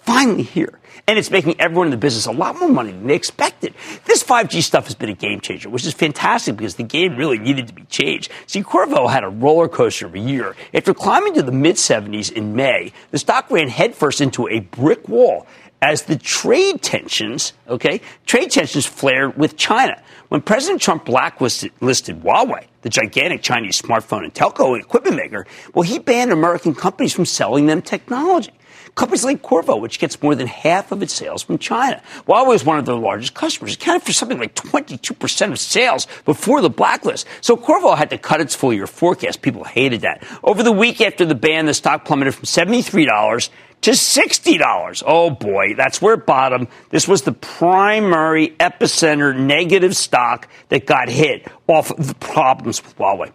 Finally 0.00 0.42
here 0.42 0.80
and 1.06 1.18
it's 1.18 1.30
making 1.30 1.60
everyone 1.60 1.88
in 1.88 1.90
the 1.90 1.96
business 1.96 2.26
a 2.26 2.32
lot 2.32 2.58
more 2.58 2.68
money 2.68 2.90
than 2.90 3.06
they 3.06 3.14
expected. 3.14 3.74
This 4.06 4.22
5G 4.22 4.62
stuff 4.62 4.86
has 4.86 4.94
been 4.94 5.10
a 5.10 5.14
game 5.14 5.40
changer, 5.40 5.68
which 5.68 5.86
is 5.86 5.92
fantastic 5.92 6.56
because 6.56 6.76
the 6.76 6.82
game 6.82 7.16
really 7.16 7.38
needed 7.38 7.68
to 7.68 7.74
be 7.74 7.84
changed. 7.84 8.30
See, 8.46 8.62
Qorvo 8.62 9.10
had 9.10 9.24
a 9.24 9.28
roller 9.28 9.68
coaster 9.68 10.06
of 10.06 10.14
a 10.14 10.18
year. 10.18 10.56
After 10.72 10.94
climbing 10.94 11.34
to 11.34 11.42
the 11.42 11.52
mid 11.52 11.76
70s 11.76 12.32
in 12.32 12.56
May, 12.56 12.92
the 13.10 13.18
stock 13.18 13.50
ran 13.50 13.68
headfirst 13.68 14.20
into 14.20 14.48
a 14.48 14.60
brick 14.60 15.08
wall 15.08 15.46
as 15.82 16.02
the 16.02 16.16
trade 16.16 16.80
tensions, 16.80 17.52
okay, 17.68 18.00
trade 18.24 18.50
tensions 18.50 18.86
flared 18.86 19.36
with 19.36 19.58
China. 19.58 20.00
When 20.28 20.40
President 20.40 20.80
Trump 20.80 21.04
blacklisted 21.04 21.72
Huawei, 21.80 22.64
the 22.80 22.88
gigantic 22.88 23.42
Chinese 23.42 23.80
smartphone 23.80 24.24
and 24.24 24.32
telco 24.32 24.80
equipment 24.80 25.16
maker, 25.16 25.46
well, 25.74 25.82
he 25.82 25.98
banned 25.98 26.32
American 26.32 26.74
companies 26.74 27.12
from 27.12 27.26
selling 27.26 27.66
them 27.66 27.82
technology. 27.82 28.52
Companies 28.94 29.24
like 29.24 29.42
Qorvo, 29.42 29.80
which 29.80 29.98
gets 29.98 30.22
more 30.22 30.36
than 30.36 30.46
half 30.46 30.92
of 30.92 31.02
its 31.02 31.12
sales 31.12 31.42
from 31.42 31.58
China. 31.58 32.00
Huawei 32.28 32.54
is 32.54 32.64
one 32.64 32.78
of 32.78 32.86
their 32.86 32.94
largest 32.94 33.34
customers. 33.34 33.72
It 33.72 33.82
accounted 33.82 34.04
for 34.04 34.12
something 34.12 34.38
like 34.38 34.54
22% 34.54 35.50
of 35.50 35.58
sales 35.58 36.06
before 36.24 36.60
the 36.60 36.70
blacklist. 36.70 37.26
So 37.40 37.56
Qorvo 37.56 37.96
had 37.96 38.10
to 38.10 38.18
cut 38.18 38.40
its 38.40 38.54
full 38.54 38.72
year 38.72 38.86
forecast. 38.86 39.42
People 39.42 39.64
hated 39.64 40.02
that. 40.02 40.24
Over 40.44 40.62
the 40.62 40.70
week 40.72 41.00
after 41.00 41.24
the 41.24 41.34
ban, 41.34 41.66
the 41.66 41.74
stock 41.74 42.04
plummeted 42.04 42.34
from 42.36 42.44
$73 42.44 43.50
to 43.82 43.90
$60. 43.90 45.02
Oh 45.04 45.30
boy, 45.30 45.74
that's 45.76 46.00
where 46.00 46.14
it 46.14 46.24
bottomed. 46.24 46.68
This 46.90 47.08
was 47.08 47.22
the 47.22 47.32
primary 47.32 48.50
epicenter 48.60 49.36
negative 49.36 49.96
stock 49.96 50.48
that 50.68 50.86
got 50.86 51.08
hit 51.08 51.48
off 51.66 51.90
of 51.90 52.06
the 52.06 52.14
problems 52.14 52.82
with 52.82 52.96
Huawei. 52.96 53.32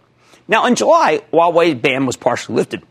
Now, 0.47 0.65
in 0.65 0.75
July, 0.75 1.21
Huawei's 1.33 1.75
ban 1.75 2.05
was 2.05 2.15
partially 2.15 2.55
lifted. 2.55 2.81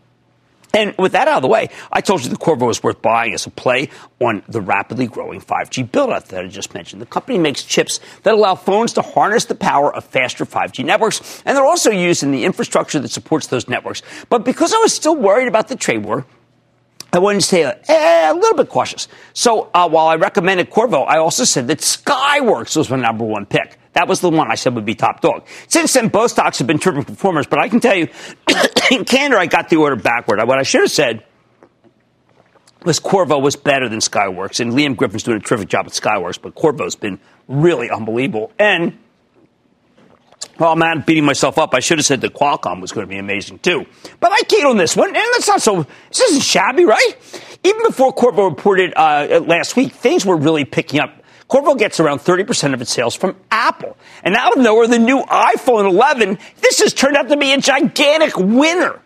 And 0.74 0.94
with 0.98 1.12
that 1.12 1.28
out 1.28 1.36
of 1.36 1.42
the 1.42 1.48
way, 1.48 1.70
I 1.90 2.00
told 2.00 2.22
you 2.22 2.30
the 2.30 2.36
Qorvo 2.36 2.66
was 2.66 2.82
worth 2.82 3.00
buying 3.00 3.32
as 3.32 3.46
a 3.46 3.50
play 3.50 3.88
on 4.20 4.42
the 4.48 4.60
rapidly 4.60 5.06
growing 5.06 5.40
5G 5.40 5.90
build-out 5.90 6.26
that 6.26 6.44
I 6.44 6.48
just 6.48 6.74
mentioned. 6.74 7.00
The 7.00 7.06
company 7.06 7.38
makes 7.38 7.62
chips 7.62 8.00
that 8.24 8.34
allow 8.34 8.54
phones 8.54 8.92
to 8.94 9.02
harness 9.02 9.46
the 9.46 9.54
power 9.54 9.94
of 9.94 10.04
faster 10.04 10.44
5G 10.44 10.84
networks, 10.84 11.42
and 11.46 11.56
they're 11.56 11.64
also 11.64 11.90
used 11.90 12.22
in 12.22 12.32
the 12.32 12.44
infrastructure 12.44 13.00
that 13.00 13.10
supports 13.10 13.46
those 13.46 13.68
networks. 13.68 14.02
But 14.28 14.44
because 14.44 14.74
I 14.74 14.78
was 14.78 14.92
still 14.92 15.16
worried 15.16 15.48
about 15.48 15.68
the 15.68 15.76
trade 15.76 16.04
war, 16.04 16.26
I 17.10 17.18
wanted 17.20 17.40
to 17.40 17.46
stay 17.46 17.62
a, 17.62 17.78
eh, 17.88 18.30
a 18.30 18.34
little 18.34 18.56
bit 18.56 18.68
cautious. 18.68 19.08
So 19.32 19.70
uh, 19.72 19.88
while 19.88 20.08
I 20.08 20.16
recommended 20.16 20.70
Qorvo, 20.70 21.06
I 21.08 21.16
also 21.16 21.44
said 21.44 21.66
that 21.68 21.78
Skyworks 21.78 22.76
was 22.76 22.90
my 22.90 22.96
number 22.96 23.24
one 23.24 23.46
pick. 23.46 23.78
That 23.98 24.06
was 24.06 24.20
the 24.20 24.30
one 24.30 24.48
I 24.48 24.54
said 24.54 24.76
would 24.76 24.84
be 24.84 24.94
top 24.94 25.22
dog. 25.22 25.44
Since 25.66 25.94
then, 25.94 26.06
both 26.06 26.30
stocks 26.30 26.58
have 26.58 26.68
been 26.68 26.78
terrific 26.78 27.08
performers, 27.08 27.48
but 27.48 27.58
I 27.58 27.68
can 27.68 27.80
tell 27.80 27.96
you, 27.96 28.06
in 28.92 29.04
candor, 29.04 29.36
I 29.36 29.46
got 29.46 29.70
the 29.70 29.76
order 29.78 29.96
backward. 29.96 30.38
What 30.46 30.56
I 30.56 30.62
should 30.62 30.82
have 30.82 30.90
said 30.92 31.24
was 32.84 33.00
Qorvo 33.00 33.42
was 33.42 33.56
better 33.56 33.88
than 33.88 33.98
Skyworks, 33.98 34.60
and 34.60 34.70
Liam 34.70 34.94
Griffin's 34.94 35.24
doing 35.24 35.38
a 35.38 35.40
terrific 35.40 35.68
job 35.68 35.86
at 35.86 35.94
Skyworks, 35.94 36.40
but 36.40 36.54
Qorvo's 36.54 36.94
been 36.94 37.18
really 37.48 37.90
unbelievable. 37.90 38.52
And 38.56 38.96
well, 40.60 40.70
I'm 40.70 40.78
not 40.78 41.04
beating 41.04 41.24
myself 41.24 41.58
up. 41.58 41.74
I 41.74 41.80
should 41.80 41.98
have 41.98 42.06
said 42.06 42.20
that 42.20 42.34
Qualcomm 42.34 42.80
was 42.80 42.92
going 42.92 43.04
to 43.04 43.10
be 43.10 43.18
amazing 43.18 43.58
too. 43.58 43.84
But 44.20 44.30
I 44.30 44.42
keyed 44.42 44.64
on 44.64 44.76
this 44.76 44.94
one, 44.94 45.08
and 45.08 45.16
that's 45.16 45.48
not 45.48 45.60
so. 45.60 45.88
This 46.10 46.20
isn't 46.20 46.42
shabby, 46.42 46.84
right? 46.84 47.14
Even 47.64 47.82
before 47.82 48.14
Qorvo 48.14 48.48
reported 48.48 48.92
uh, 48.94 49.40
last 49.44 49.74
week, 49.74 49.90
things 49.90 50.24
were 50.24 50.36
really 50.36 50.64
picking 50.64 51.00
up. 51.00 51.17
Qorvo 51.48 51.78
gets 51.78 51.98
around 51.98 52.18
30% 52.18 52.74
of 52.74 52.82
its 52.82 52.92
sales 52.92 53.14
from 53.14 53.36
Apple. 53.50 53.96
And 54.22 54.34
out 54.34 54.56
of 54.56 54.62
nowhere, 54.62 54.86
the 54.86 54.98
new 54.98 55.22
iPhone 55.22 55.88
11, 55.88 56.38
this 56.60 56.80
has 56.80 56.92
turned 56.92 57.16
out 57.16 57.28
to 57.28 57.36
be 57.36 57.52
a 57.52 57.58
gigantic 57.58 58.36
winner. 58.36 59.00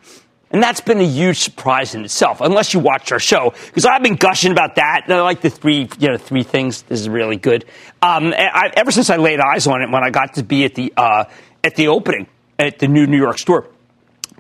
And 0.51 0.63
that's 0.63 0.81
been 0.83 1.01
a 1.01 1.05
huge 1.05 1.39
surprise 1.39 1.95
in 1.95 2.05
itself, 2.05 2.43
unless 2.43 2.75
you 2.75 2.81
watch 2.81 3.11
our 3.11 3.19
show, 3.19 3.55
because 3.67 3.87
I've 3.87 4.03
been 4.03 4.17
gushing 4.17 4.53
about 4.53 4.75
that. 4.75 5.05
I 5.09 5.21
like 5.23 5.41
the 5.41 5.49
three, 5.49 5.89
you 5.99 6.09
know, 6.09 6.19
three 6.19 6.43
things. 6.43 6.83
This 6.83 7.01
is 7.01 7.09
really 7.09 7.37
good. 7.37 7.65
Um, 8.03 8.35
I, 8.37 8.71
ever 8.77 8.91
since 8.91 9.09
I 9.09 9.17
laid 9.17 9.41
eyes 9.41 9.67
on 9.67 9.81
it, 9.81 9.91
when 9.91 10.05
I 10.05 10.11
got 10.11 10.35
to 10.35 10.43
be 10.43 10.65
at 10.65 10.75
the 10.75 10.93
uh, 10.95 11.25
at 11.65 11.77
the 11.77 11.89
opening 11.89 12.27
at 12.59 12.79
the 12.81 12.87
new 12.87 13.07
New 13.07 13.17
York 13.17 13.39
store. 13.39 13.67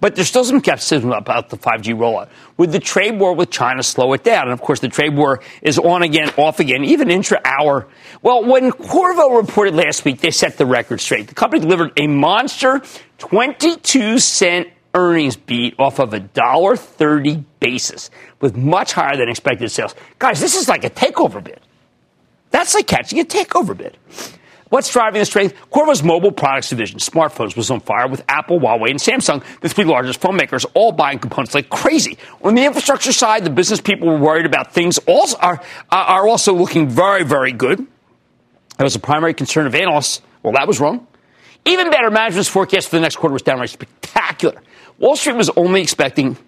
But 0.03 0.17
there's 0.17 0.27
still 0.27 0.43
some 0.43 0.59
skepticism 0.59 1.13
about 1.13 1.49
the 1.51 1.57
5G 1.57 1.95
rollout. 1.95 2.29
Would 2.57 2.73
the 2.73 2.81
trade 2.81 3.21
war 3.21 3.37
with 3.37 3.51
China 3.51 3.85
slow 3.85 4.13
it 4.15 4.25
down? 4.25 4.43
And 4.43 4.53
of 4.53 4.61
course, 4.61 4.81
the 4.81 4.89
trade 4.89 5.15
war 5.15 5.41
is 5.63 5.79
on 5.79 6.03
again, 6.03 6.29
off 6.37 6.59
again, 6.59 6.83
even 6.83 7.09
intra 7.09 7.41
hour. 7.45 7.87
Well, 8.21 8.45
when 8.45 8.73
Qorvo 8.73 9.41
reported 9.41 9.77
last 9.77 10.05
week, 10.05 10.21
they 10.21 10.33
set 10.33 10.59
the 10.59 10.67
record 10.67 11.01
straight. 11.01 11.29
The 11.29 11.35
company 11.35 11.61
delivered 11.61 11.93
a 11.97 12.09
monster 12.09 12.83
22 13.19 14.19
cent 14.19 14.71
earnings 14.93 15.37
beat 15.37 15.77
off 15.79 16.01
of 16.01 16.13
a 16.15 16.19
$1.30 16.19 17.45
basis 17.61 18.11
with 18.41 18.57
much 18.57 18.95
higher 18.95 19.17
than 19.17 19.29
expected 19.29 19.71
sales. 19.71 19.95
Guys, 20.19 20.41
this 20.41 20.57
is 20.57 20.69
like 20.69 20.83
a 20.83 20.91
takeover 20.91 21.43
bid. 21.43 21.61
That's 22.51 22.75
like 22.75 22.89
catching 22.89 23.21
a 23.21 23.25
takeover 23.25 23.77
bid. 23.77 23.97
What's 24.73 24.91
driving 24.91 25.19
the 25.19 25.27
strength? 25.27 25.55
Qorvo's 25.71 26.03
mobile 26.03 26.33
products 26.33 26.71
division, 26.71 26.99
smartphones, 26.99 27.55
was 27.55 27.71
on 27.71 27.81
fire 27.81 28.09
with 28.09 28.25
Apple, 28.27 28.59
Huawei, 28.59 28.89
and 28.89 28.99
Samsung, 28.99 29.45
the 29.61 29.69
three 29.69 29.85
largest 29.85 30.19
phone 30.19 30.35
makers, 30.35 30.65
all 30.73 30.93
buying 30.93 31.19
components 31.19 31.55
like 31.55 31.69
crazy. 31.69 32.17
On 32.43 32.55
the 32.55 32.65
infrastructure 32.65 33.13
side, 33.13 33.45
the 33.45 33.51
business 33.51 33.83
people 33.83 34.09
were 34.09 34.17
worried 34.17 34.47
about 34.47 34.73
things 34.73 34.97
also 35.07 35.37
are, 35.41 35.63
are 35.91 36.27
also 36.27 36.55
looking 36.55 36.89
very, 36.89 37.23
very 37.23 37.53
good. 37.53 37.87
That 38.79 38.85
was 38.85 38.97
a 38.97 38.99
primary 38.99 39.35
concern 39.35 39.67
of 39.67 39.75
analysts. 39.75 40.23
Well, 40.43 40.55
that 40.55 40.67
was 40.67 40.81
wrong. 40.81 41.07
Even 41.67 41.91
better, 41.91 42.11
management's 42.11 42.49
forecast 42.49 42.89
for 42.89 42.97
the 42.97 43.03
next 43.03 43.17
quarter 43.17 43.35
was 43.35 43.43
downright 43.43 43.69
spectacular. 43.69 44.63
Wall 44.99 45.17
Street 45.17 45.37
was 45.37 45.51
only 45.51 45.83
expecting 45.83 46.39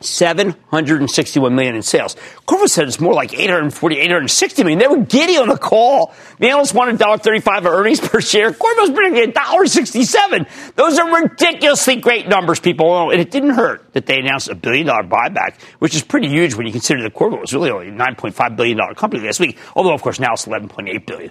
761 0.00 1.54
million 1.54 1.74
in 1.74 1.82
sales. 1.82 2.16
Qorvo 2.46 2.68
said 2.68 2.88
it's 2.88 3.00
more 3.00 3.14
like 3.14 3.34
840, 3.34 3.98
860 3.98 4.62
million. 4.62 4.78
They 4.78 4.86
were 4.86 5.04
giddy 5.04 5.36
on 5.36 5.48
the 5.48 5.58
call. 5.58 6.14
The 6.38 6.48
analysts 6.48 6.74
wanted 6.74 6.98
$1.35 6.98 7.58
of 7.58 7.66
earnings 7.66 8.00
per 8.00 8.20
share. 8.20 8.52
Qorvo's 8.52 8.90
predicting 8.90 9.32
$1.67. 9.32 10.74
Those 10.74 10.98
are 10.98 11.22
ridiculously 11.22 11.96
great 11.96 12.28
numbers, 12.28 12.60
people. 12.60 13.10
And 13.10 13.20
it 13.20 13.30
didn't 13.30 13.50
hurt 13.50 13.92
that 13.92 14.06
they 14.06 14.18
announced 14.18 14.48
a 14.48 14.54
billion 14.54 14.86
dollar 14.86 15.04
buyback, 15.04 15.60
which 15.78 15.94
is 15.94 16.02
pretty 16.02 16.28
huge 16.28 16.54
when 16.54 16.66
you 16.66 16.72
consider 16.72 17.02
that 17.02 17.14
Qorvo 17.14 17.40
was 17.40 17.52
really 17.52 17.70
only 17.70 17.88
a 17.88 17.92
$9.5 17.92 18.56
billion 18.56 18.78
company 18.94 19.24
last 19.24 19.40
week. 19.40 19.58
Although, 19.74 19.94
of 19.94 20.02
course, 20.02 20.20
now 20.20 20.32
it's 20.32 20.46
11.8 20.46 21.06
billion. 21.06 21.30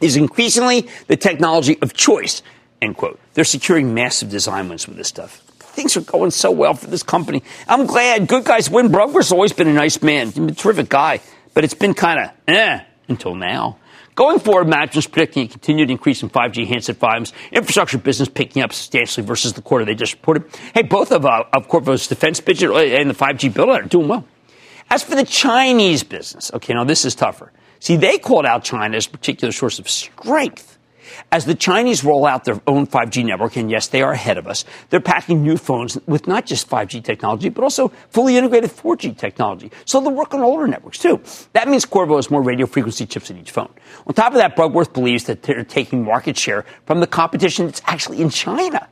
is 0.00 0.16
increasingly 0.16 0.88
the 1.06 1.16
technology 1.16 1.78
of 1.80 1.94
choice, 1.94 2.42
end 2.82 2.96
quote. 2.96 3.20
They're 3.34 3.44
securing 3.44 3.94
massive 3.94 4.28
design 4.28 4.68
wins 4.68 4.88
with 4.88 4.96
this 4.96 5.08
stuff. 5.08 5.38
Things 5.60 5.96
are 5.96 6.00
going 6.00 6.32
so 6.32 6.50
well 6.50 6.74
for 6.74 6.88
this 6.88 7.04
company. 7.04 7.44
I'm 7.68 7.86
glad. 7.86 8.26
Good 8.26 8.44
guys 8.44 8.68
win. 8.68 8.88
Bruggeworth's 8.88 9.30
always 9.30 9.52
been 9.52 9.68
a 9.68 9.72
nice 9.72 10.02
man. 10.02 10.28
A 10.36 10.52
terrific 10.52 10.88
guy 10.88 11.20
but 11.54 11.64
it's 11.64 11.74
been 11.74 11.94
kind 11.94 12.20
of 12.20 12.30
eh 12.48 12.80
until 13.08 13.34
now. 13.34 13.78
Going 14.14 14.38
forward, 14.38 14.68
management's 14.68 15.06
predicting 15.06 15.46
a 15.46 15.48
continued 15.48 15.90
increase 15.90 16.22
in 16.22 16.30
5G 16.30 16.66
handset 16.66 16.96
volumes, 16.96 17.32
infrastructure 17.52 17.98
business 17.98 18.28
picking 18.28 18.62
up 18.62 18.72
substantially 18.72 19.26
versus 19.26 19.52
the 19.54 19.62
quarter 19.62 19.84
they 19.84 19.94
just 19.94 20.14
reported. 20.14 20.44
Hey, 20.74 20.82
both 20.82 21.12
of, 21.12 21.24
uh, 21.24 21.44
of 21.52 21.68
Qorvo's 21.68 22.06
defense 22.06 22.40
budget 22.40 22.70
and 22.70 23.08
the 23.08 23.14
5G 23.14 23.54
build 23.54 23.70
are 23.70 23.82
doing 23.82 24.08
well. 24.08 24.26
As 24.90 25.02
for 25.02 25.14
the 25.14 25.24
Chinese 25.24 26.02
business, 26.02 26.50
okay, 26.52 26.74
now 26.74 26.84
this 26.84 27.04
is 27.04 27.14
tougher. 27.14 27.52
See, 27.78 27.96
they 27.96 28.18
called 28.18 28.44
out 28.44 28.64
China 28.64 28.96
as 28.96 29.06
a 29.06 29.10
particular 29.10 29.52
source 29.52 29.78
of 29.78 29.88
strength 29.88 30.78
as 31.32 31.44
the 31.44 31.54
Chinese 31.54 32.04
roll 32.04 32.26
out 32.26 32.44
their 32.44 32.60
own 32.66 32.86
5G 32.86 33.24
network, 33.24 33.56
and 33.56 33.70
yes, 33.70 33.88
they 33.88 34.02
are 34.02 34.12
ahead 34.12 34.38
of 34.38 34.46
us, 34.46 34.64
they're 34.90 35.00
packing 35.00 35.42
new 35.42 35.56
phones 35.56 35.98
with 36.06 36.26
not 36.26 36.46
just 36.46 36.68
5G 36.68 37.02
technology, 37.02 37.48
but 37.48 37.62
also 37.62 37.88
fully 38.10 38.36
integrated 38.36 38.70
4G 38.70 39.16
technology. 39.16 39.70
So 39.84 40.00
they'll 40.00 40.12
work 40.12 40.34
on 40.34 40.40
older 40.40 40.66
networks 40.66 40.98
too. 40.98 41.20
That 41.52 41.68
means 41.68 41.86
Qorvo 41.86 42.16
has 42.16 42.30
more 42.30 42.42
radio 42.42 42.66
frequency 42.66 43.06
chips 43.06 43.30
in 43.30 43.38
each 43.38 43.50
phone. 43.50 43.72
On 44.06 44.14
top 44.14 44.32
of 44.32 44.38
that, 44.38 44.56
Bruggeworth 44.56 44.92
believes 44.92 45.24
that 45.24 45.42
they're 45.42 45.64
taking 45.64 46.04
market 46.04 46.36
share 46.36 46.64
from 46.86 47.00
the 47.00 47.06
competition 47.06 47.66
that's 47.66 47.82
actually 47.86 48.20
in 48.20 48.30
China. 48.30 48.88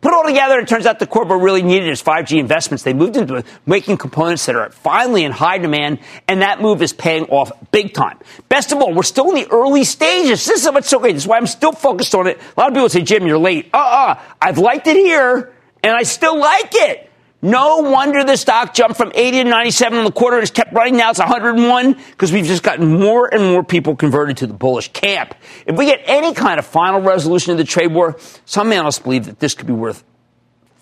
Put 0.00 0.12
it 0.12 0.14
all 0.14 0.24
together, 0.24 0.58
it 0.58 0.66
turns 0.66 0.86
out 0.86 0.98
the 0.98 1.06
Qorvo 1.06 1.42
really 1.42 1.62
needed 1.62 1.90
its 1.90 2.02
5G 2.02 2.38
investments. 2.38 2.84
They 2.84 2.94
moved 2.94 3.18
into 3.18 3.44
making 3.66 3.98
components 3.98 4.46
that 4.46 4.56
are 4.56 4.70
finally 4.70 5.24
in 5.24 5.32
high 5.32 5.58
demand, 5.58 5.98
and 6.26 6.40
that 6.40 6.62
move 6.62 6.80
is 6.80 6.94
paying 6.94 7.24
off 7.24 7.52
big 7.70 7.92
time. 7.92 8.18
Best 8.48 8.72
of 8.72 8.78
all, 8.78 8.94
we're 8.94 9.02
still 9.02 9.28
in 9.28 9.34
the 9.34 9.50
early 9.50 9.84
stages. 9.84 10.46
This 10.46 10.64
is 10.64 10.70
what's 10.70 10.88
so 10.88 11.00
great. 11.00 11.12
This 11.12 11.24
is 11.24 11.28
why 11.28 11.36
I'm 11.36 11.46
still 11.46 11.72
focused 11.72 12.14
on 12.14 12.26
it. 12.28 12.38
A 12.56 12.60
lot 12.60 12.68
of 12.68 12.74
people 12.74 12.88
say, 12.88 13.02
Jim, 13.02 13.26
you're 13.26 13.38
late. 13.38 13.68
Uh-uh. 13.74 14.18
I've 14.40 14.56
liked 14.56 14.86
it 14.86 14.96
here, 14.96 15.52
and 15.82 15.94
I 15.94 16.04
still 16.04 16.38
like 16.38 16.70
it. 16.72 17.09
No 17.42 17.78
wonder 17.78 18.22
the 18.22 18.36
stock 18.36 18.74
jumped 18.74 18.98
from 18.98 19.12
80 19.14 19.44
to 19.44 19.48
97 19.48 19.98
in 19.98 20.04
the 20.04 20.12
quarter 20.12 20.36
and 20.36 20.42
it's 20.42 20.50
kept 20.50 20.74
running. 20.74 20.98
Now 20.98 21.10
it's 21.10 21.18
101 21.18 21.92
because 21.92 22.32
we've 22.32 22.44
just 22.44 22.62
gotten 22.62 23.00
more 23.00 23.32
and 23.32 23.42
more 23.42 23.64
people 23.64 23.96
converted 23.96 24.38
to 24.38 24.46
the 24.46 24.52
bullish 24.52 24.92
camp. 24.92 25.34
If 25.64 25.76
we 25.76 25.86
get 25.86 26.02
any 26.04 26.34
kind 26.34 26.58
of 26.58 26.66
final 26.66 27.00
resolution 27.00 27.52
of 27.52 27.58
the 27.58 27.64
trade 27.64 27.94
war, 27.94 28.18
some 28.44 28.70
analysts 28.72 28.98
believe 28.98 29.24
that 29.24 29.38
this 29.38 29.54
could 29.54 29.66
be 29.66 29.72
worth 29.72 30.04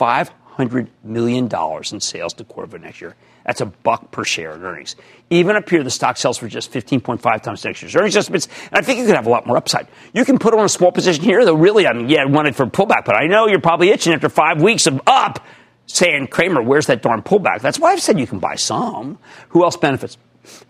$500 0.00 0.88
million 1.04 1.44
in 1.46 2.00
sales 2.00 2.34
to 2.34 2.44
Qorvo 2.44 2.80
next 2.80 3.00
year. 3.00 3.14
That's 3.44 3.60
a 3.62 3.66
buck 3.66 4.10
per 4.10 4.24
share 4.24 4.54
in 4.56 4.62
earnings. 4.62 4.96
Even 5.30 5.56
up 5.56 5.70
here, 5.70 5.82
the 5.82 5.90
stock 5.90 6.18
sells 6.18 6.36
for 6.36 6.48
just 6.48 6.70
15.5 6.72 7.40
times 7.40 7.64
next 7.64 7.80
year's 7.80 7.96
earnings 7.96 8.14
estimates, 8.14 8.46
and 8.70 8.78
I 8.78 8.82
think 8.82 8.98
you 8.98 9.06
could 9.06 9.14
have 9.14 9.26
a 9.26 9.30
lot 9.30 9.46
more 9.46 9.56
upside. 9.56 9.88
You 10.12 10.26
can 10.26 10.38
put 10.38 10.52
on 10.52 10.64
a 10.64 10.68
small 10.68 10.92
position 10.92 11.24
here, 11.24 11.42
though 11.46 11.54
really, 11.54 11.86
I 11.86 11.94
mean, 11.94 12.10
yeah, 12.10 12.22
I 12.22 12.26
wanted 12.26 12.56
for 12.56 12.66
pullback, 12.66 13.06
but 13.06 13.14
I 13.14 13.26
know 13.26 13.46
you're 13.46 13.60
probably 13.60 13.88
itching 13.88 14.12
after 14.12 14.28
five 14.28 14.60
weeks 14.60 14.86
of 14.86 15.00
up 15.06 15.42
saying, 15.88 16.28
Cramer, 16.28 16.62
where's 16.62 16.86
that 16.86 17.02
darn 17.02 17.22
pullback? 17.22 17.60
That's 17.60 17.78
why 17.78 17.92
I've 17.92 18.00
said 18.00 18.18
you 18.18 18.26
can 18.26 18.38
buy 18.38 18.54
some. 18.54 19.18
Who 19.48 19.64
else 19.64 19.76
benefits? 19.76 20.16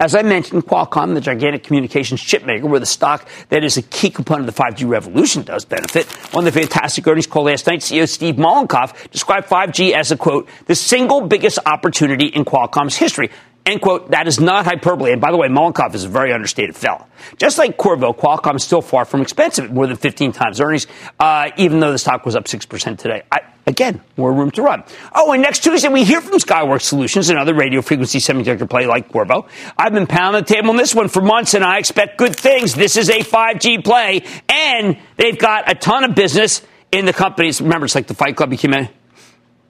As 0.00 0.14
I 0.14 0.22
mentioned, 0.22 0.66
Qualcomm, 0.66 1.14
the 1.14 1.20
gigantic 1.20 1.62
communications 1.62 2.20
chip 2.20 2.44
maker, 2.44 2.66
where 2.66 2.80
the 2.80 2.86
stock 2.86 3.28
that 3.48 3.64
is 3.64 3.76
a 3.76 3.82
key 3.82 4.10
component 4.10 4.48
of 4.48 4.54
the 4.54 4.62
5G 4.62 4.88
revolution 4.88 5.42
does 5.42 5.64
benefit. 5.64 6.06
On 6.34 6.44
the 6.44 6.52
fantastic 6.52 7.06
earnings 7.06 7.26
call 7.26 7.44
last 7.44 7.66
night, 7.66 7.80
CEO 7.80 8.08
Steve 8.08 8.36
Mollenkopf 8.36 9.10
described 9.10 9.48
5G 9.48 9.92
as 9.92 10.10
a 10.10 10.16
quote, 10.16 10.48
the 10.66 10.74
single 10.74 11.20
biggest 11.20 11.58
opportunity 11.66 12.26
in 12.26 12.44
Qualcomm's 12.44 12.96
history. 12.96 13.30
End 13.68 13.82
quote. 13.82 14.12
That 14.12 14.26
is 14.26 14.40
not 14.40 14.64
hyperbole. 14.64 15.12
And 15.12 15.20
by 15.20 15.30
the 15.30 15.36
way, 15.36 15.48
Mollenkopf 15.48 15.94
is 15.94 16.04
a 16.04 16.08
very 16.08 16.32
understated 16.32 16.74
fellow. 16.74 17.06
Just 17.36 17.58
like 17.58 17.76
Qorvo, 17.76 18.16
Qualcomm 18.16 18.56
is 18.56 18.64
still 18.64 18.80
far 18.80 19.04
from 19.04 19.20
expensive 19.20 19.70
more 19.70 19.86
than 19.86 19.98
15 19.98 20.32
times 20.32 20.58
earnings, 20.58 20.86
uh, 21.20 21.50
even 21.58 21.78
though 21.78 21.92
the 21.92 21.98
stock 21.98 22.24
was 22.24 22.34
up 22.34 22.44
6% 22.44 22.96
today. 22.96 23.24
I, 23.30 23.40
again, 23.66 24.00
more 24.16 24.32
room 24.32 24.50
to 24.52 24.62
run. 24.62 24.84
Oh, 25.14 25.32
and 25.32 25.42
next 25.42 25.64
Tuesday 25.64 25.88
we 25.88 26.04
hear 26.04 26.22
from 26.22 26.38
Skyworks 26.38 26.84
Solutions, 26.84 27.28
another 27.28 27.52
radio 27.52 27.82
frequency 27.82 28.20
semiconductor 28.20 28.70
play 28.70 28.86
like 28.86 29.10
Qorvo. 29.10 29.46
I've 29.76 29.92
been 29.92 30.06
pounding 30.06 30.44
the 30.44 30.54
table 30.54 30.70
on 30.70 30.76
this 30.76 30.94
one 30.94 31.08
for 31.08 31.20
months, 31.20 31.52
and 31.52 31.62
I 31.62 31.76
expect 31.76 32.16
good 32.16 32.34
things. 32.34 32.74
This 32.74 32.96
is 32.96 33.10
a 33.10 33.18
5G 33.18 33.84
play, 33.84 34.24
and 34.48 34.96
they've 35.18 35.38
got 35.38 35.70
a 35.70 35.74
ton 35.74 36.04
of 36.04 36.14
business 36.14 36.62
in 36.90 37.04
the 37.04 37.12
companies. 37.12 37.60
Remember, 37.60 37.84
it's 37.84 37.94
like 37.94 38.06
the 38.06 38.14
Fight 38.14 38.34
Club 38.34 38.48
became 38.48 38.72
a 38.72 38.90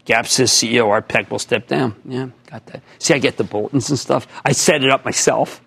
Gap 0.08 0.26
says 0.26 0.50
CEO 0.50 0.88
Art 0.88 1.06
Peck 1.06 1.30
will 1.30 1.38
step 1.38 1.66
down. 1.66 1.94
Yeah, 2.06 2.30
got 2.46 2.64
that. 2.66 2.82
See, 2.98 3.12
I 3.12 3.18
get 3.18 3.36
the 3.36 3.44
bulletins 3.44 3.90
and 3.90 3.98
stuff. 3.98 4.26
I 4.42 4.52
set 4.52 4.82
it 4.82 4.90
up 4.90 5.04
myself. 5.04 5.60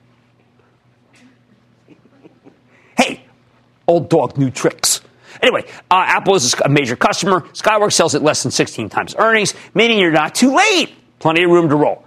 hey, 2.97 3.23
old 3.87 4.09
dog, 4.09 4.39
new 4.39 4.49
tricks. 4.49 5.01
Anyway, 5.43 5.63
uh, 5.91 6.05
Apple 6.07 6.33
is 6.33 6.55
a 6.65 6.69
major 6.69 6.95
customer. 6.95 7.41
Skyworks 7.53 7.93
sells 7.93 8.15
at 8.15 8.23
less 8.23 8.41
than 8.41 8.51
16 8.51 8.89
times 8.89 9.13
earnings, 9.15 9.53
meaning 9.75 9.99
you're 9.99 10.09
not 10.09 10.33
too 10.33 10.55
late. 10.55 10.91
Plenty 11.19 11.43
of 11.43 11.51
room 11.51 11.69
to 11.69 11.75
roll. 11.75 12.03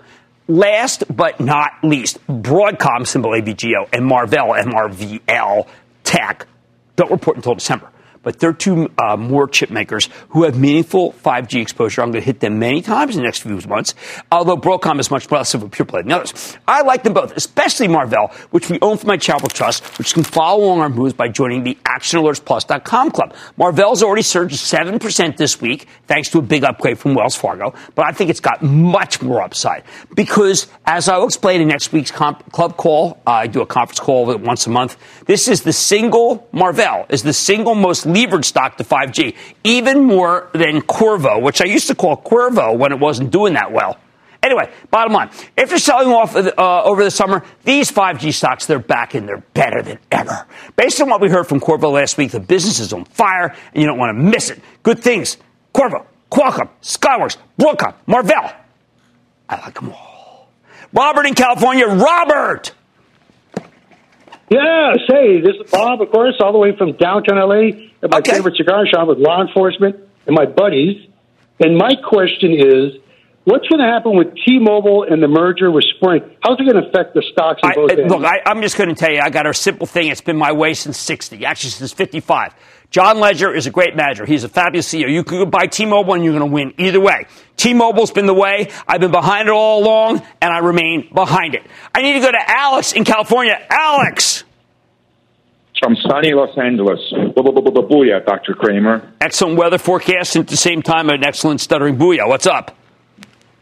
Last 0.48 1.04
but 1.16 1.38
not 1.38 1.74
least, 1.84 2.18
Broadcom, 2.26 3.06
symbol 3.06 3.30
AVGO, 3.30 3.88
and 3.92 4.04
Marvell, 4.04 4.48
MRVL 4.48 5.68
Tech, 6.02 6.48
don't 6.96 7.12
report 7.12 7.36
until 7.36 7.54
December 7.54 7.92
but 8.24 8.40
there 8.40 8.50
are 8.50 8.54
two 8.54 8.90
uh, 8.98 9.16
more 9.16 9.46
chip 9.46 9.70
makers 9.70 10.08
who 10.30 10.42
have 10.44 10.58
meaningful 10.58 11.12
5G 11.12 11.60
exposure. 11.60 12.02
I'm 12.02 12.10
going 12.10 12.22
to 12.22 12.26
hit 12.26 12.40
them 12.40 12.58
many 12.58 12.82
times 12.82 13.14
in 13.14 13.22
the 13.22 13.24
next 13.24 13.40
few 13.42 13.54
months, 13.68 13.94
although 14.32 14.56
Broadcom 14.56 14.98
is 14.98 15.10
much 15.10 15.30
less 15.30 15.54
of 15.54 15.62
a 15.62 15.68
pure 15.68 15.86
play 15.86 16.02
than 16.02 16.12
others. 16.12 16.56
I 16.66 16.82
like 16.82 17.02
them 17.02 17.12
both, 17.12 17.36
especially 17.36 17.88
Marvell, 17.88 18.28
which 18.50 18.68
we 18.70 18.78
own 18.80 18.96
for 18.96 19.06
my 19.06 19.16
Charitable 19.16 19.50
Trust, 19.50 19.98
which 19.98 20.14
can 20.14 20.24
follow 20.24 20.64
along 20.64 20.80
our 20.80 20.88
moves 20.88 21.12
by 21.12 21.28
joining 21.28 21.62
the 21.62 21.76
ActionAlertsPlus.com 21.84 23.10
club. 23.10 23.34
Marvell's 23.56 24.02
already 24.02 24.22
surged 24.22 24.56
7% 24.56 25.36
this 25.36 25.60
week, 25.60 25.86
thanks 26.06 26.30
to 26.30 26.38
a 26.38 26.42
big 26.42 26.64
upgrade 26.64 26.98
from 26.98 27.14
Wells 27.14 27.36
Fargo, 27.36 27.74
but 27.94 28.06
I 28.06 28.12
think 28.12 28.30
it's 28.30 28.40
got 28.40 28.62
much 28.62 29.22
more 29.22 29.42
upside 29.42 29.84
because, 30.14 30.66
as 30.86 31.08
I'll 31.08 31.24
explain 31.24 31.60
in 31.60 31.68
next 31.68 31.92
week's 31.92 32.10
comp- 32.10 32.50
club 32.52 32.76
call, 32.76 33.20
uh, 33.26 33.30
I 33.30 33.46
do 33.46 33.60
a 33.60 33.66
conference 33.66 34.00
call 34.00 34.36
once 34.38 34.66
a 34.66 34.70
month. 34.70 34.96
This 35.26 35.48
is 35.48 35.62
the 35.62 35.72
single, 35.72 36.48
Marvell 36.52 37.06
is 37.08 37.22
the 37.22 37.32
single 37.32 37.74
most 37.74 38.06
levered 38.14 38.44
stock 38.44 38.76
to 38.78 38.84
5G, 38.84 39.34
even 39.64 40.04
more 40.04 40.48
than 40.54 40.80
Qorvo, 40.80 41.42
which 41.42 41.60
I 41.60 41.66
used 41.66 41.88
to 41.88 41.94
call 41.94 42.16
Cuervo 42.16 42.76
when 42.76 42.92
it 42.92 42.98
wasn't 42.98 43.30
doing 43.30 43.54
that 43.54 43.72
well. 43.72 43.98
Anyway, 44.44 44.70
bottom 44.90 45.14
line, 45.14 45.30
after 45.56 45.78
selling 45.78 46.08
off 46.08 46.36
uh, 46.36 46.82
over 46.84 47.02
the 47.02 47.10
summer, 47.10 47.42
these 47.64 47.90
5G 47.90 48.30
stocks, 48.32 48.66
they're 48.66 48.78
back 48.78 49.14
and 49.14 49.26
they're 49.26 49.42
better 49.54 49.80
than 49.82 49.98
ever. 50.12 50.46
Based 50.76 51.00
on 51.00 51.08
what 51.08 51.22
we 51.22 51.30
heard 51.30 51.46
from 51.46 51.60
Qorvo 51.60 51.92
last 51.92 52.18
week, 52.18 52.30
the 52.30 52.40
business 52.40 52.78
is 52.78 52.92
on 52.92 53.06
fire 53.06 53.54
and 53.72 53.82
you 53.82 53.86
don't 53.86 53.98
want 53.98 54.10
to 54.10 54.22
miss 54.22 54.50
it. 54.50 54.60
Good 54.82 54.98
things. 54.98 55.38
Qorvo, 55.74 56.04
Qualcomm, 56.30 56.68
Skyworks, 56.82 57.38
Broadcom, 57.58 57.94
Marvell. 58.06 58.52
I 59.48 59.60
like 59.60 59.74
them 59.74 59.92
all. 59.92 60.50
Robert 60.92 61.26
in 61.26 61.34
California. 61.34 61.86
Robert! 61.86 62.72
Yeah, 64.50 64.92
say, 65.10 65.40
this 65.40 65.56
is 65.64 65.70
Bob, 65.70 66.02
of 66.02 66.10
course, 66.10 66.34
all 66.40 66.52
the 66.52 66.58
way 66.58 66.76
from 66.76 66.92
downtown 66.92 67.38
LA 67.38 67.88
at 68.04 68.10
my 68.10 68.18
okay. 68.18 68.32
favorite 68.32 68.56
cigar 68.56 68.86
shop 68.86 69.08
with 69.08 69.18
law 69.18 69.40
enforcement 69.40 69.96
and 70.26 70.36
my 70.36 70.44
buddies. 70.44 71.08
And 71.58 71.76
my 71.76 71.94
question 71.94 72.52
is, 72.52 73.00
what's 73.44 73.66
going 73.68 73.80
to 73.80 73.86
happen 73.86 74.16
with 74.16 74.34
T-Mobile 74.44 75.06
and 75.08 75.22
the 75.22 75.28
merger 75.28 75.70
with 75.70 75.84
Sprint? 75.96 76.24
How's 76.42 76.60
it 76.60 76.64
going 76.64 76.82
to 76.82 76.88
affect 76.88 77.14
the 77.14 77.22
stocks 77.32 77.60
I, 77.62 77.74
Look, 77.74 78.24
I, 78.24 78.40
I'm 78.44 78.60
just 78.60 78.76
going 78.76 78.90
to 78.90 78.94
tell 78.94 79.10
you, 79.10 79.20
I 79.20 79.30
got 79.30 79.46
a 79.46 79.54
simple 79.54 79.86
thing. 79.86 80.08
It's 80.08 80.20
been 80.20 80.36
my 80.36 80.52
way 80.52 80.74
since 80.74 80.98
60, 80.98 81.44
actually 81.46 81.70
since 81.70 81.92
55. 81.92 82.54
John 82.90 83.18
Legere 83.18 83.54
is 83.54 83.66
a 83.66 83.70
great 83.70 83.96
manager. 83.96 84.26
He's 84.26 84.44
a 84.44 84.48
fabulous 84.48 84.92
CEO. 84.92 85.10
You 85.10 85.24
could 85.24 85.50
buy 85.50 85.66
T-Mobile 85.66 86.14
and 86.14 86.24
you're 86.24 86.38
going 86.38 86.48
to 86.48 86.54
win 86.54 86.74
either 86.78 87.00
way. 87.00 87.26
T-Mobile's 87.56 88.10
been 88.10 88.26
the 88.26 88.34
way. 88.34 88.70
I've 88.86 89.00
been 89.00 89.10
behind 89.10 89.48
it 89.48 89.52
all 89.52 89.82
along 89.82 90.22
and 90.40 90.52
I 90.52 90.58
remain 90.58 91.08
behind 91.12 91.54
it. 91.54 91.62
I 91.94 92.02
need 92.02 92.12
to 92.14 92.20
go 92.20 92.30
to 92.30 92.50
Alex 92.50 92.92
in 92.92 93.04
California. 93.04 93.58
Alex! 93.70 94.44
From 95.84 95.96
sunny 95.96 96.32
Los 96.32 96.56
Angeles. 96.56 96.98
Booyah, 97.12 98.24
Dr. 98.24 98.54
Cramer. 98.54 99.06
Excellent 99.20 99.58
weather 99.58 99.76
forecast 99.76 100.34
and 100.34 100.46
at 100.46 100.48
the 100.48 100.56
same 100.56 100.80
time 100.80 101.10
an 101.10 101.22
excellent 101.22 101.60
stuttering 101.60 101.98
booyah. 101.98 102.26
What's 102.26 102.46
up? 102.46 102.74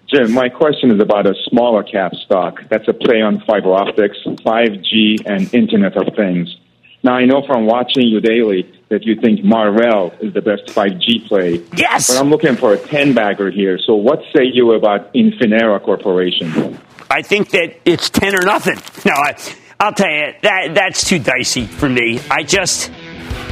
Jim, 0.06 0.30
my 0.30 0.48
question 0.48 0.92
is 0.92 1.00
about 1.00 1.26
a 1.26 1.34
smaller 1.48 1.82
cap 1.82 2.14
stock. 2.14 2.60
That's 2.68 2.86
a 2.86 2.92
play 2.92 3.22
on 3.22 3.40
fiber 3.40 3.74
optics, 3.74 4.18
5G, 4.24 5.26
and 5.26 5.52
Internet 5.52 5.96
of 5.96 6.14
Things. 6.14 6.56
Now, 7.02 7.14
I 7.14 7.24
know 7.24 7.44
from 7.44 7.66
watching 7.66 8.06
you 8.06 8.20
daily 8.20 8.70
that 8.88 9.02
you 9.02 9.20
think 9.20 9.42
Marvell 9.42 10.14
is 10.20 10.32
the 10.32 10.42
best 10.42 10.66
5G 10.66 11.26
play. 11.26 11.60
Yes! 11.76 12.06
But 12.06 12.20
I'm 12.20 12.30
looking 12.30 12.54
for 12.54 12.72
a 12.72 12.78
10 12.78 13.14
bagger 13.14 13.50
here. 13.50 13.80
So, 13.84 13.96
what 13.96 14.20
say 14.32 14.44
you 14.44 14.74
about 14.74 15.12
Infinera 15.12 15.82
Corporation? 15.82 16.78
I 17.10 17.22
think 17.22 17.50
that 17.50 17.80
it's 17.84 18.10
10 18.10 18.36
or 18.36 18.42
nothing. 18.42 18.76
No, 19.04 19.14
I, 19.14 19.34
I'll 19.82 19.92
tell 19.92 20.08
you, 20.08 20.32
that 20.42 20.74
that's 20.74 21.04
too 21.04 21.18
dicey 21.18 21.66
for 21.66 21.88
me. 21.88 22.20
I 22.30 22.44
just, 22.44 22.92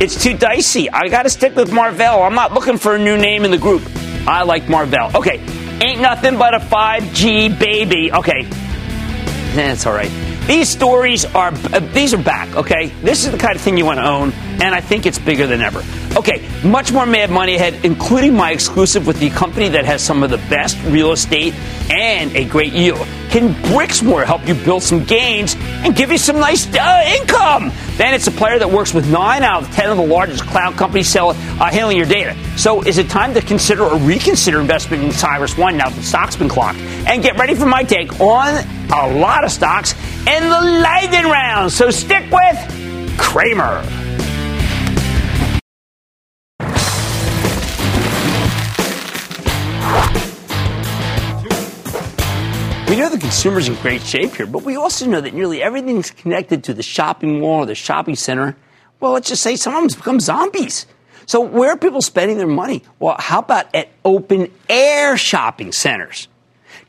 it's 0.01 0.23
too 0.23 0.37
dicey. 0.37 0.89
I 0.89 1.09
got 1.09 1.25
to 1.25 1.29
stick 1.29 1.57
with 1.57 1.73
Marvell. 1.73 2.23
I'm 2.23 2.37
not 2.37 2.55
looking 2.55 2.79
for 2.79 2.95
a 2.95 2.99
new 3.01 3.17
name 3.17 3.45
in 3.45 3.51
the 3.51 3.59
group. 3.59 3.83
I 4.29 4.45
like 4.45 4.69
Marvell. 4.69 5.11
Okay, 5.17 5.41
ain't 5.81 6.01
nothing 6.01 6.39
but 6.39 6.55
a 6.55 6.61
5G 6.61 7.59
baby. 7.59 8.13
Okay, 8.13 8.45
that's 9.57 9.87
all 9.87 9.93
right. 9.93 10.11
These 10.47 10.69
stories 10.69 11.25
are 11.25 11.49
uh, 11.53 11.81
these 11.93 12.15
are 12.15 12.23
back. 12.23 12.55
Okay, 12.55 12.93
this 13.03 13.27
is 13.27 13.33
the 13.33 13.39
kind 13.39 13.57
of 13.57 13.61
thing 13.61 13.77
you 13.77 13.85
want 13.85 13.99
to 13.99 14.07
own, 14.07 14.33
and 14.61 14.75
I 14.75 14.81
think 14.81 15.07
it's 15.07 15.19
bigger 15.19 15.47
than 15.47 15.61
ever. 15.63 15.83
Okay, 16.17 16.47
much 16.65 16.93
more 16.93 17.07
Mad 17.07 17.31
Money 17.31 17.55
ahead, 17.55 17.85
including 17.85 18.35
my 18.35 18.51
exclusive 18.51 19.07
with 19.07 19.21
the 19.21 19.31
company 19.31 19.69
that 19.69 19.85
has 19.85 20.03
some 20.03 20.23
of 20.23 20.31
the 20.31 20.39
best 20.49 20.77
real 20.85 21.13
estate 21.13 21.55
and 21.91 22.35
a 22.35 22.45
great 22.45 22.73
yield. 22.73 23.07
Can 23.31 23.55
Brixmor 23.71 24.25
help 24.25 24.47
you 24.49 24.55
build 24.55 24.83
some 24.83 25.05
gains 25.05 25.55
and 25.57 25.95
give 25.95 26.11
you 26.11 26.19
some 26.19 26.41
nice 26.41 26.67
uh, 26.75 27.17
income? 27.21 27.71
Then 27.97 28.13
it's 28.13 28.27
a 28.27 28.33
player 28.33 28.59
that 28.59 28.69
works 28.69 28.93
with 28.93 29.09
nine 29.09 29.45
out 29.45 29.63
of 29.63 29.71
ten 29.73 29.89
of 29.89 29.97
the 29.97 30.07
largest 30.07 30.45
cloud 30.47 30.75
companies 30.77 31.09
sell, 31.09 31.31
uh, 31.31 31.71
handling 31.71 31.97
your 31.97 32.07
data. 32.07 32.37
So 32.59 32.83
is 32.83 32.99
it 32.99 33.09
time 33.09 33.33
to 33.35 33.41
consider 33.41 33.85
or 33.85 33.97
reconsider 33.99 34.61
investment 34.61 35.05
in 35.05 35.11
CyrusOne 35.11 35.77
now 35.77 35.89
that 35.91 35.97
the 35.97 36.03
stock's 36.03 36.35
been 36.35 36.49
clocked? 36.49 36.81
And 37.07 37.23
get 37.23 37.39
ready 37.39 37.55
for 37.55 37.67
my 37.67 37.85
take 37.85 38.19
on 38.21 38.65
a 38.93 39.19
lot 39.19 39.45
of 39.45 39.53
stocks 39.53 39.95
in 40.27 40.43
the 40.43 40.81
lightning 40.83 41.25
round. 41.31 41.71
So 41.71 41.91
stick 41.91 42.29
with 42.33 43.17
Cramer. 43.17 44.00
We 52.91 52.97
know 52.97 53.09
the 53.09 53.19
consumer's 53.19 53.69
in 53.69 53.77
great 53.77 54.03
shape 54.03 54.35
here, 54.35 54.47
but 54.47 54.65
we 54.65 54.75
also 54.75 55.07
know 55.07 55.21
that 55.21 55.33
nearly 55.33 55.63
everything's 55.63 56.11
connected 56.11 56.65
to 56.65 56.75
the 56.75 56.83
shopping 56.83 57.39
mall 57.39 57.61
or 57.61 57.67
the 57.67 57.77
shopping 57.77 58.17
center. 58.17 58.57
Well, 58.99 59.13
let's 59.13 59.29
just 59.29 59.45
say 59.45 59.55
some 59.55 59.77
of 59.77 59.89
them 59.89 59.97
become 59.97 60.19
zombies. 60.19 60.87
So 61.25 61.41
where 61.41 61.71
are 61.71 61.77
people 61.77 62.03
spending 62.03 62.37
their 62.37 62.49
money? 62.49 62.83
Well, 62.99 63.15
how 63.17 63.39
about 63.39 63.73
at 63.77 63.91
open 64.05 64.51
air 64.69 65.17
shopping 65.17 65.71
centers? 65.71 66.27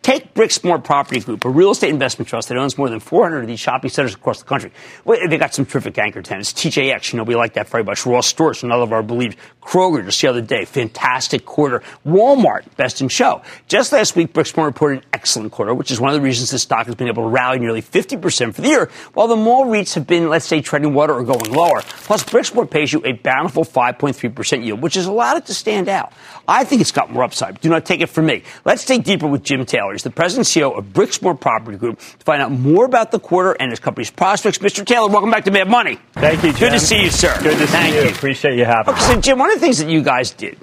Take 0.02 0.34
Brixmor 0.34 0.84
Property 0.84 1.20
Group, 1.20 1.46
a 1.46 1.50
real 1.50 1.70
estate 1.70 1.92
investment 1.92 2.28
trust 2.28 2.50
that 2.50 2.58
owns 2.58 2.76
more 2.76 2.90
than 2.90 3.00
400 3.00 3.42
of 3.42 3.48
these 3.48 3.60
shopping 3.60 3.92
centers 3.92 4.16
across 4.16 4.40
the 4.40 4.46
country. 4.46 4.72
Well, 5.06 5.20
they 5.30 5.38
got 5.38 5.54
some 5.54 5.64
terrific 5.64 5.96
anchor 6.00 6.24
tenants. 6.24 6.54
TJX, 6.54 7.14
you 7.14 7.18
know, 7.18 7.24
we 7.24 7.36
like 7.36 7.54
that 7.54 7.70
very 7.70 7.84
much. 7.84 8.04
Ross 8.08 8.26
Stores, 8.26 8.64
another 8.64 8.82
of 8.82 8.94
our 8.94 9.04
believed. 9.04 9.38
Kroger, 9.62 10.04
just 10.04 10.20
the 10.20 10.28
other 10.28 10.42
day, 10.42 10.66
fantastic 10.66 11.46
quarter. 11.46 11.84
Walmart, 12.04 12.64
best 12.78 13.00
in 13.00 13.10
show. 13.10 13.44
Just 13.68 13.92
last 13.92 14.16
week, 14.16 14.34
Brixmor 14.34 14.66
reported 14.66 15.04
an 15.04 15.06
excellent 15.14 15.52
quarter, 15.52 15.72
which 15.76 15.92
is 15.92 16.00
one 16.00 16.10
of 16.10 16.16
the 16.16 16.22
reasons 16.22 16.50
this 16.50 16.64
stock 16.64 16.88
has 16.88 16.96
been 16.96 17.08
able 17.08 17.22
to 17.22 17.30
rally 17.30 17.60
nearly 17.60 17.84
50% 17.84 18.56
for 18.56 18.62
the 18.62 18.70
year, 18.70 18.90
while 19.14 19.28
the 19.28 19.36
mall 19.36 19.66
REITs 19.66 19.94
have 19.94 20.08
been, 20.08 20.30
let's 20.30 20.46
say, 20.46 20.62
treading 20.62 20.96
water 20.96 21.14
or 21.14 21.24
going 21.24 21.52
lower. 21.52 21.84
Plus, 21.84 22.24
Brixmor 22.24 22.68
pays 22.68 22.92
you 22.92 23.04
a 23.06 23.12
bountiful 23.12 23.64
5.3% 23.64 24.66
yield, 24.66 24.82
which 24.82 24.96
has 24.96 25.06
allowed 25.06 25.38
it 25.38 25.46
to 25.46 25.54
stand 25.54 25.88
out. 25.88 26.12
I 26.48 26.64
think 26.64 26.82
it's 26.82 26.92
got 26.92 27.12
more 27.12 27.24
upside. 27.24 27.62
Do 27.62 27.70
not 27.70 27.86
take 27.86 28.02
it 28.02 28.08
from 28.08 28.26
me. 28.26 28.42
Let's 28.66 28.84
dig 28.84 29.04
deeper 29.04 29.28
with 29.28 29.44
Jim 29.44 29.64
Taylor. 29.64 29.91
He's 29.92 30.04
the 30.04 30.10
president 30.10 30.48
and 30.56 30.64
CEO 30.64 30.78
of 30.78 30.86
Brixmor 30.94 31.40
Property 31.40 31.78
Group 31.78 32.00
to 32.00 32.26
find 32.26 32.42
out 32.42 32.52
more 32.52 32.86
about 32.86 33.12
the 33.12 33.20
quarter 33.20 33.54
and 33.54 33.72
his 33.72 33.80
company's 33.80 34.12
prospects. 34.12 34.58
Mr. 34.60 34.86
Taylor, 34.86 35.10
welcome 35.10 35.32
back 35.32 35.46
to 35.46 35.52
Mad 35.52 35.68
Money. 35.70 36.00
Thank 36.14 36.44
you, 36.44 36.52
Jim. 36.54 36.70
Good 36.70 36.72
to 36.72 36.80
see 36.80 37.04
you, 37.04 37.10
sir. 37.10 37.34
Good 37.42 37.58
to 37.58 37.68
Thank 37.68 37.94
see 37.94 38.00
you. 38.00 38.06
you. 38.06 38.10
Appreciate 38.12 38.58
you 38.58 38.66
having 38.66 38.94
Okay, 38.94 39.08
me. 39.10 39.14
so 39.16 39.22
Jim, 39.22 39.40
one 39.40 39.50
of 39.50 39.56
the 39.56 39.62
things 39.62 39.78
that 39.80 39.90
you 39.90 40.02
guys 40.02 40.32
did 40.32 40.58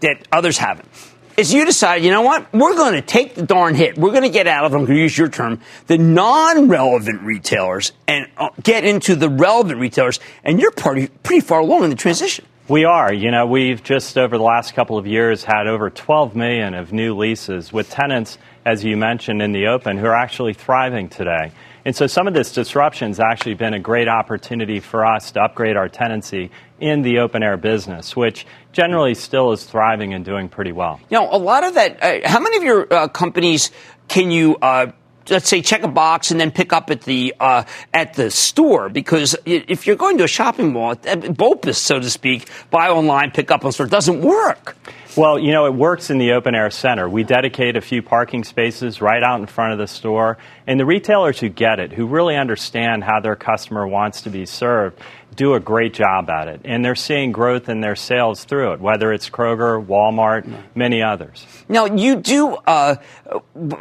that 0.00 0.26
others 0.32 0.58
haven't 0.58 0.88
is 1.36 1.52
you 1.54 1.64
decided, 1.64 2.04
you 2.04 2.10
know 2.10 2.20
what? 2.22 2.52
We're 2.52 2.74
going 2.76 2.92
to 2.92 3.00
take 3.02 3.34
the 3.34 3.42
darn 3.42 3.74
hit. 3.74 3.96
We're 3.96 4.10
going 4.10 4.22
to 4.24 4.28
get 4.28 4.46
out 4.46 4.66
of, 4.66 4.74
I'm 4.74 4.84
going 4.84 4.96
to 4.96 5.00
use 5.02 5.16
your 5.16 5.28
term, 5.30 5.60
the 5.86 5.96
non-relevant 5.96 7.22
retailers 7.22 7.92
and 8.06 8.26
uh, 8.36 8.50
get 8.62 8.84
into 8.84 9.14
the 9.16 9.28
relevant 9.30 9.80
retailers. 9.80 10.20
And 10.44 10.60
you're 10.60 10.72
pretty, 10.72 11.08
pretty 11.08 11.40
far 11.40 11.60
along 11.60 11.84
in 11.84 11.90
the 11.90 11.96
transition. 11.96 12.44
We 12.68 12.84
are. 12.84 13.12
You 13.12 13.30
know, 13.30 13.46
we've 13.46 13.82
just 13.82 14.16
over 14.18 14.36
the 14.36 14.44
last 14.44 14.74
couple 14.74 14.98
of 14.98 15.06
years 15.06 15.42
had 15.44 15.66
over 15.66 15.90
12 15.90 16.36
million 16.36 16.74
of 16.74 16.92
new 16.92 17.16
leases 17.16 17.72
with 17.72 17.90
tenants, 17.90 18.38
as 18.64 18.84
you 18.84 18.96
mentioned 18.96 19.42
in 19.42 19.52
the 19.52 19.66
open, 19.68 19.98
who 19.98 20.06
are 20.06 20.16
actually 20.16 20.54
thriving 20.54 21.08
today. 21.08 21.52
And 21.84 21.96
so 21.96 22.06
some 22.06 22.28
of 22.28 22.34
this 22.34 22.52
disruption 22.52 23.08
has 23.08 23.18
actually 23.18 23.54
been 23.54 23.74
a 23.74 23.80
great 23.80 24.06
opportunity 24.06 24.78
for 24.78 25.04
us 25.04 25.32
to 25.32 25.40
upgrade 25.40 25.76
our 25.76 25.88
tenancy 25.88 26.50
in 26.78 27.02
the 27.02 27.18
open 27.18 27.42
air 27.42 27.56
business, 27.56 28.14
which 28.16 28.46
generally 28.72 29.14
still 29.14 29.52
is 29.52 29.64
thriving 29.64 30.14
and 30.14 30.24
doing 30.24 30.48
pretty 30.48 30.72
well. 30.72 31.00
You 31.10 31.18
know, 31.18 31.28
a 31.30 31.38
lot 31.38 31.64
of 31.64 31.74
that, 31.74 32.02
uh, 32.02 32.28
how 32.28 32.38
many 32.38 32.56
of 32.56 32.62
your 32.62 32.92
uh, 32.92 33.08
companies 33.08 33.72
can 34.06 34.30
you, 34.30 34.56
uh, 34.62 34.92
let's 35.28 35.48
say, 35.48 35.60
check 35.60 35.82
a 35.82 35.88
box 35.88 36.30
and 36.30 36.38
then 36.38 36.52
pick 36.52 36.72
up 36.72 36.90
at 36.90 37.02
the 37.02 37.34
uh, 37.40 37.64
at 37.92 38.14
the 38.14 38.30
store? 38.30 38.88
Because 38.88 39.36
if 39.44 39.86
you're 39.86 39.96
going 39.96 40.18
to 40.18 40.24
a 40.24 40.28
shopping 40.28 40.72
mall, 40.72 40.92
uh, 40.92 41.16
BOPIS, 41.16 41.78
so 41.78 41.98
to 41.98 42.10
speak, 42.10 42.48
buy 42.70 42.88
online, 42.90 43.32
pick 43.32 43.50
up 43.50 43.64
on 43.64 43.72
store, 43.72 43.86
doesn't 43.86 44.20
work. 44.20 44.76
Well, 45.14 45.38
you 45.38 45.52
know, 45.52 45.66
it 45.66 45.74
works 45.74 46.08
in 46.08 46.16
the 46.16 46.32
open 46.32 46.54
air 46.54 46.70
center. 46.70 47.06
We 47.06 47.22
dedicate 47.22 47.76
a 47.76 47.82
few 47.82 48.00
parking 48.00 48.44
spaces 48.44 49.02
right 49.02 49.22
out 49.22 49.40
in 49.40 49.46
front 49.46 49.72
of 49.72 49.78
the 49.78 49.86
store. 49.86 50.38
And 50.66 50.80
the 50.80 50.86
retailers 50.86 51.38
who 51.38 51.50
get 51.50 51.80
it, 51.80 51.92
who 51.92 52.06
really 52.06 52.34
understand 52.34 53.04
how 53.04 53.20
their 53.20 53.36
customer 53.36 53.86
wants 53.86 54.22
to 54.22 54.30
be 54.30 54.46
served, 54.46 54.98
do 55.36 55.52
a 55.52 55.60
great 55.60 55.92
job 55.92 56.30
at 56.30 56.48
it. 56.48 56.62
And 56.64 56.82
they're 56.82 56.94
seeing 56.94 57.30
growth 57.30 57.68
in 57.68 57.82
their 57.82 57.94
sales 57.94 58.44
through 58.44 58.72
it, 58.72 58.80
whether 58.80 59.12
it's 59.12 59.28
Kroger, 59.28 59.84
Walmart, 59.84 60.50
many 60.74 61.02
others. 61.02 61.46
Now, 61.68 61.84
you 61.84 62.16
do 62.16 62.54
uh, 62.66 62.96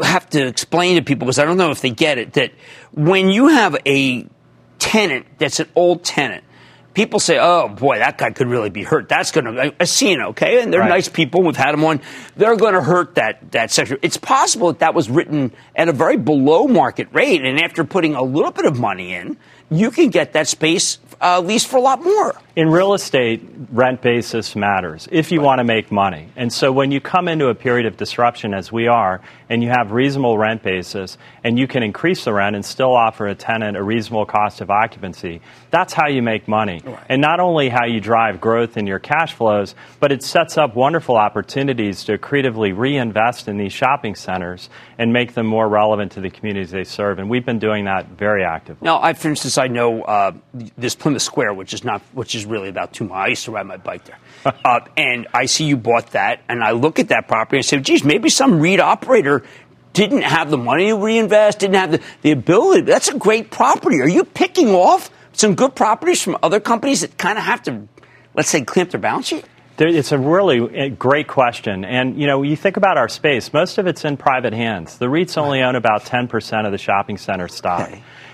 have 0.01 0.29
to 0.31 0.45
explain 0.45 0.97
to 0.97 1.01
people, 1.01 1.27
because 1.27 1.39
I 1.39 1.45
don't 1.45 1.57
know 1.57 1.71
if 1.71 1.79
they 1.79 1.91
get 1.91 2.17
it, 2.17 2.33
that 2.33 2.51
when 2.91 3.29
you 3.29 3.47
have 3.47 3.77
a 3.85 4.27
tenant 4.79 5.27
that's 5.37 5.61
an 5.61 5.69
old 5.75 6.03
tenant, 6.03 6.43
people 6.93 7.19
say, 7.19 7.37
oh 7.39 7.69
boy, 7.69 7.99
that 7.99 8.17
guy 8.17 8.31
could 8.31 8.47
really 8.47 8.69
be 8.69 8.83
hurt. 8.83 9.07
That's 9.09 9.31
going 9.31 9.45
to, 9.45 9.73
a 9.79 9.85
scene, 9.85 10.21
okay? 10.21 10.61
And 10.61 10.73
they're 10.73 10.81
Right. 10.81 10.89
nice 10.89 11.07
people. 11.09 11.43
We've 11.43 11.55
had 11.55 11.73
them 11.73 11.83
on. 11.83 12.01
They're 12.35 12.55
going 12.55 12.73
to 12.73 12.81
hurt 12.81 13.15
that, 13.15 13.51
that 13.51 13.71
sector. 13.71 13.97
It's 14.01 14.17
possible 14.17 14.67
that 14.67 14.79
that 14.79 14.93
was 14.93 15.09
written 15.09 15.51
at 15.75 15.87
a 15.89 15.93
very 15.93 16.17
below 16.17 16.67
market 16.67 17.07
rate. 17.13 17.43
And 17.43 17.59
after 17.61 17.83
putting 17.83 18.15
a 18.15 18.23
little 18.23 18.51
bit 18.51 18.65
of 18.65 18.79
money 18.79 19.13
in, 19.13 19.37
you 19.69 19.91
can 19.91 20.09
get 20.09 20.33
that 20.33 20.47
space 20.47 20.97
uh, 21.21 21.39
leased 21.39 21.67
for 21.67 21.77
a 21.77 21.81
lot 21.81 22.03
more. 22.03 22.35
In 22.53 22.69
real 22.69 22.93
estate, 22.93 23.41
rent 23.71 24.01
basis 24.01 24.57
matters 24.57 25.07
if 25.09 25.31
you 25.31 25.39
want 25.39 25.59
to 25.59 25.63
make 25.63 25.89
money. 25.89 26.27
And 26.35 26.51
so 26.51 26.69
when 26.73 26.91
you 26.91 26.99
come 26.99 27.29
into 27.29 27.47
a 27.47 27.55
period 27.55 27.85
of 27.85 27.95
disruption, 27.95 28.53
as 28.53 28.73
we 28.73 28.87
are, 28.87 29.21
and 29.49 29.63
you 29.63 29.69
have 29.69 29.93
reasonable 29.93 30.37
rent 30.37 30.61
basis, 30.61 31.17
and 31.45 31.57
you 31.57 31.65
can 31.65 31.81
increase 31.81 32.25
the 32.25 32.33
rent 32.33 32.57
and 32.57 32.65
still 32.65 32.93
offer 32.93 33.27
a 33.27 33.35
tenant 33.35 33.77
a 33.77 33.83
reasonable 33.83 34.25
cost 34.25 34.59
of 34.59 34.69
occupancy, 34.69 35.39
that's 35.69 35.93
how 35.93 36.09
you 36.09 36.21
make 36.21 36.49
money. 36.49 36.81
And 37.07 37.21
not 37.21 37.39
only 37.39 37.69
how 37.69 37.85
you 37.85 38.01
drive 38.01 38.41
growth 38.41 38.75
in 38.75 38.85
your 38.85 38.99
cash 38.99 39.33
flows, 39.33 39.73
but 40.01 40.11
it 40.11 40.21
sets 40.21 40.57
up 40.57 40.75
wonderful 40.75 41.15
opportunities 41.15 42.03
to 42.05 42.17
creatively 42.17 42.73
reinvest 42.73 43.47
in 43.47 43.57
these 43.57 43.71
shopping 43.71 44.15
centers 44.15 44.69
and 44.97 45.13
make 45.13 45.35
them 45.35 45.47
more 45.47 45.69
relevant 45.69 46.11
to 46.13 46.21
the 46.21 46.29
communities 46.29 46.71
they 46.71 46.83
serve. 46.83 47.17
And 47.17 47.29
we've 47.29 47.45
been 47.45 47.59
doing 47.59 47.85
that 47.85 48.07
very 48.09 48.43
actively. 48.43 48.85
Now, 48.85 49.01
I, 49.01 49.13
for 49.13 49.29
instance, 49.29 49.57
I 49.57 49.67
know 49.67 50.01
uh, 50.01 50.33
this 50.77 50.95
Plymouth 50.95 51.21
Square, 51.21 51.53
which 51.53 51.73
is 51.73 51.85
not, 51.85 52.01
which 52.11 52.35
is 52.35 52.40
really 52.45 52.69
about 52.69 52.93
two 52.93 53.05
miles. 53.05 53.25
I 53.25 53.27
used 53.29 53.45
to 53.45 53.51
ride 53.51 53.65
my 53.65 53.77
bike 53.77 54.05
there, 54.05 54.19
uh, 54.65 54.79
and 54.97 55.27
I 55.33 55.45
see 55.45 55.65
you 55.65 55.77
bought 55.77 56.11
that, 56.11 56.41
and 56.49 56.63
I 56.63 56.71
look 56.71 56.99
at 56.99 57.09
that 57.09 57.27
property 57.27 57.57
and 57.57 57.65
say, 57.65 57.79
"Geez, 57.79 58.03
maybe 58.03 58.29
some 58.29 58.59
REIT 58.59 58.79
operator 58.79 59.43
didn't 59.93 60.21
have 60.21 60.49
the 60.49 60.57
money 60.57 60.87
to 60.87 60.97
reinvest, 60.97 61.59
didn't 61.59 61.75
have 61.75 61.91
the, 61.91 62.01
the 62.21 62.31
ability. 62.31 62.83
That's 62.83 63.09
a 63.09 63.17
great 63.17 63.51
property. 63.51 63.99
Are 63.99 64.07
you 64.07 64.23
picking 64.23 64.69
off 64.69 65.09
some 65.33 65.55
good 65.55 65.75
properties 65.75 66.21
from 66.21 66.37
other 66.41 66.59
companies 66.59 67.01
that 67.01 67.17
kind 67.17 67.37
of 67.37 67.43
have 67.43 67.63
to, 67.63 67.87
let's 68.33 68.49
say, 68.49 68.61
clamp 68.61 68.91
their 68.91 69.01
balance 69.01 69.27
sheet?" 69.27 69.45
It's 69.83 70.11
a 70.11 70.17
really 70.17 70.59
uh, 70.59 70.89
great 70.89 71.27
question. 71.27 71.83
And, 71.85 72.19
you 72.19 72.27
know, 72.27 72.43
you 72.43 72.55
think 72.55 72.77
about 72.77 72.97
our 72.97 73.09
space, 73.09 73.51
most 73.51 73.79
of 73.79 73.87
it's 73.87 74.05
in 74.05 74.15
private 74.15 74.53
hands. 74.53 74.99
The 74.99 75.07
REITs 75.07 75.37
only 75.37 75.63
own 75.63 75.75
about 75.75 76.03
10% 76.05 76.65
of 76.65 76.71
the 76.71 76.77
shopping 76.77 77.17
center 77.17 77.47
stock. 77.47 77.89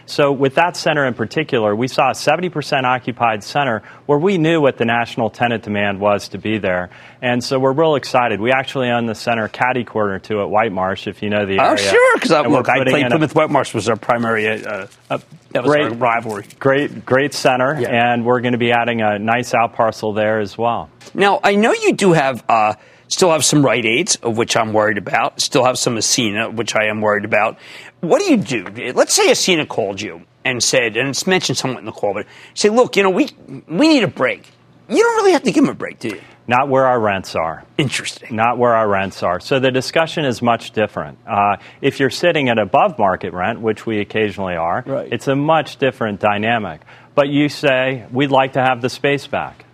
So, 0.07 0.31
with 0.31 0.55
that 0.55 0.77
center 0.77 1.05
in 1.05 1.13
particular, 1.13 1.75
we 1.75 1.87
saw 1.87 2.09
a 2.09 2.13
70% 2.13 2.83
occupied 2.85 3.43
center 3.43 3.83
where 4.05 4.17
we 4.17 4.37
knew 4.37 4.61
what 4.61 4.77
the 4.77 4.85
national 4.85 5.29
tenant 5.29 5.63
demand 5.63 5.99
was 5.99 6.29
to 6.29 6.37
be 6.37 6.57
there. 6.59 6.89
And 7.21 7.43
so, 7.43 7.59
we're 7.59 7.73
real 7.73 7.95
excited. 7.95 8.39
We 8.39 8.51
actually 8.51 8.89
own 8.89 9.05
the 9.05 9.15
center 9.15 9.47
caddy 9.49 9.83
corner 9.83 10.19
to 10.19 10.41
at 10.41 10.49
White 10.49 10.71
Marsh, 10.71 11.07
if 11.07 11.21
you 11.21 11.29
know 11.29 11.45
the 11.45 11.59
area. 11.59 11.71
Oh, 11.71 11.75
sure, 11.75 12.15
because 12.15 12.31
look, 12.47 12.69
I 12.69 12.83
played 12.85 13.07
Plymouth 13.07 13.35
White 13.35 13.49
Marsh 13.51 13.73
was 13.73 13.89
our 13.89 13.97
primary. 13.97 14.47
Uh, 14.47 14.87
uh, 15.09 15.19
that 15.51 15.63
was 15.63 15.75
our 15.75 15.89
Great. 15.89 15.99
rivalry. 15.99 16.45
Great, 16.57 17.05
great 17.05 17.33
center, 17.33 17.73
and 17.73 18.25
we're 18.25 18.39
going 18.41 18.53
to 18.53 18.57
be 18.57 18.71
adding 18.71 19.01
a 19.01 19.19
nice 19.19 19.53
out 19.53 19.73
parcel 19.73 20.13
there 20.13 20.39
as 20.39 20.57
well. 20.57 20.89
Now, 21.13 21.39
I 21.43 21.55
know 21.55 21.73
you 21.73 21.93
do 21.93 22.13
have, 22.13 22.43
uh, 22.49 22.75
still 23.07 23.31
have 23.31 23.43
some 23.43 23.65
Rite 23.65 23.85
Aids, 23.85 24.17
of 24.17 24.37
which 24.37 24.55
I'm 24.55 24.73
worried 24.73 24.97
about. 24.97 25.41
Still 25.41 25.65
have 25.65 25.77
some 25.77 25.95
Ascena, 25.95 26.53
which 26.53 26.75
I 26.75 26.85
am 26.85 27.01
worried 27.01 27.25
about. 27.25 27.57
What 28.01 28.19
do 28.21 28.29
you 28.29 28.37
do? 28.37 28.65
Let's 28.93 29.13
say 29.13 29.27
Ascena 29.29 29.67
called 29.67 29.99
you 30.01 30.21
and 30.45 30.61
said, 30.61 30.97
and 30.97 31.09
it's 31.09 31.25
mentioned 31.27 31.57
somewhat 31.57 31.79
in 31.79 31.85
the 31.85 31.91
call, 31.91 32.13
but 32.13 32.25
say, 32.53 32.69
look, 32.69 32.95
you 32.95 33.03
know, 33.03 33.09
we 33.09 33.29
we 33.67 33.87
need 33.87 34.03
a 34.03 34.07
break. 34.07 34.51
You 34.89 35.03
don't 35.03 35.15
really 35.17 35.31
have 35.33 35.43
to 35.43 35.51
give 35.51 35.63
them 35.65 35.71
a 35.71 35.77
break, 35.77 35.99
do 35.99 36.09
you? 36.09 36.21
not 36.49 36.69
where 36.69 36.85
our 36.85 36.97
rents 36.97 37.35
are. 37.35 37.65
Interesting. 37.77 38.33
Not 38.33 38.57
where 38.57 38.73
our 38.73 38.87
rents 38.87 39.21
are. 39.21 39.41
So 39.41 39.59
the 39.59 39.69
discussion 39.69 40.23
is 40.23 40.41
much 40.41 40.71
different. 40.71 41.17
Uh, 41.27 41.57
if 41.81 41.99
you're 41.99 42.09
sitting 42.09 42.47
at 42.47 42.57
above 42.57 42.97
market 42.97 43.33
rent, 43.33 43.59
which 43.59 43.85
we 43.85 43.99
occasionally 43.99 44.55
are, 44.55 44.81
Right. 44.87 45.09
it's 45.11 45.27
a 45.27 45.35
much 45.35 45.75
different 45.75 46.21
dynamic. 46.21 46.79
But 47.15 47.27
you 47.27 47.49
say, 47.49 48.05
we'd 48.13 48.31
like 48.31 48.53
to 48.53 48.61
have 48.61 48.81
the 48.81 48.89
space 48.89 49.27
back. 49.27 49.65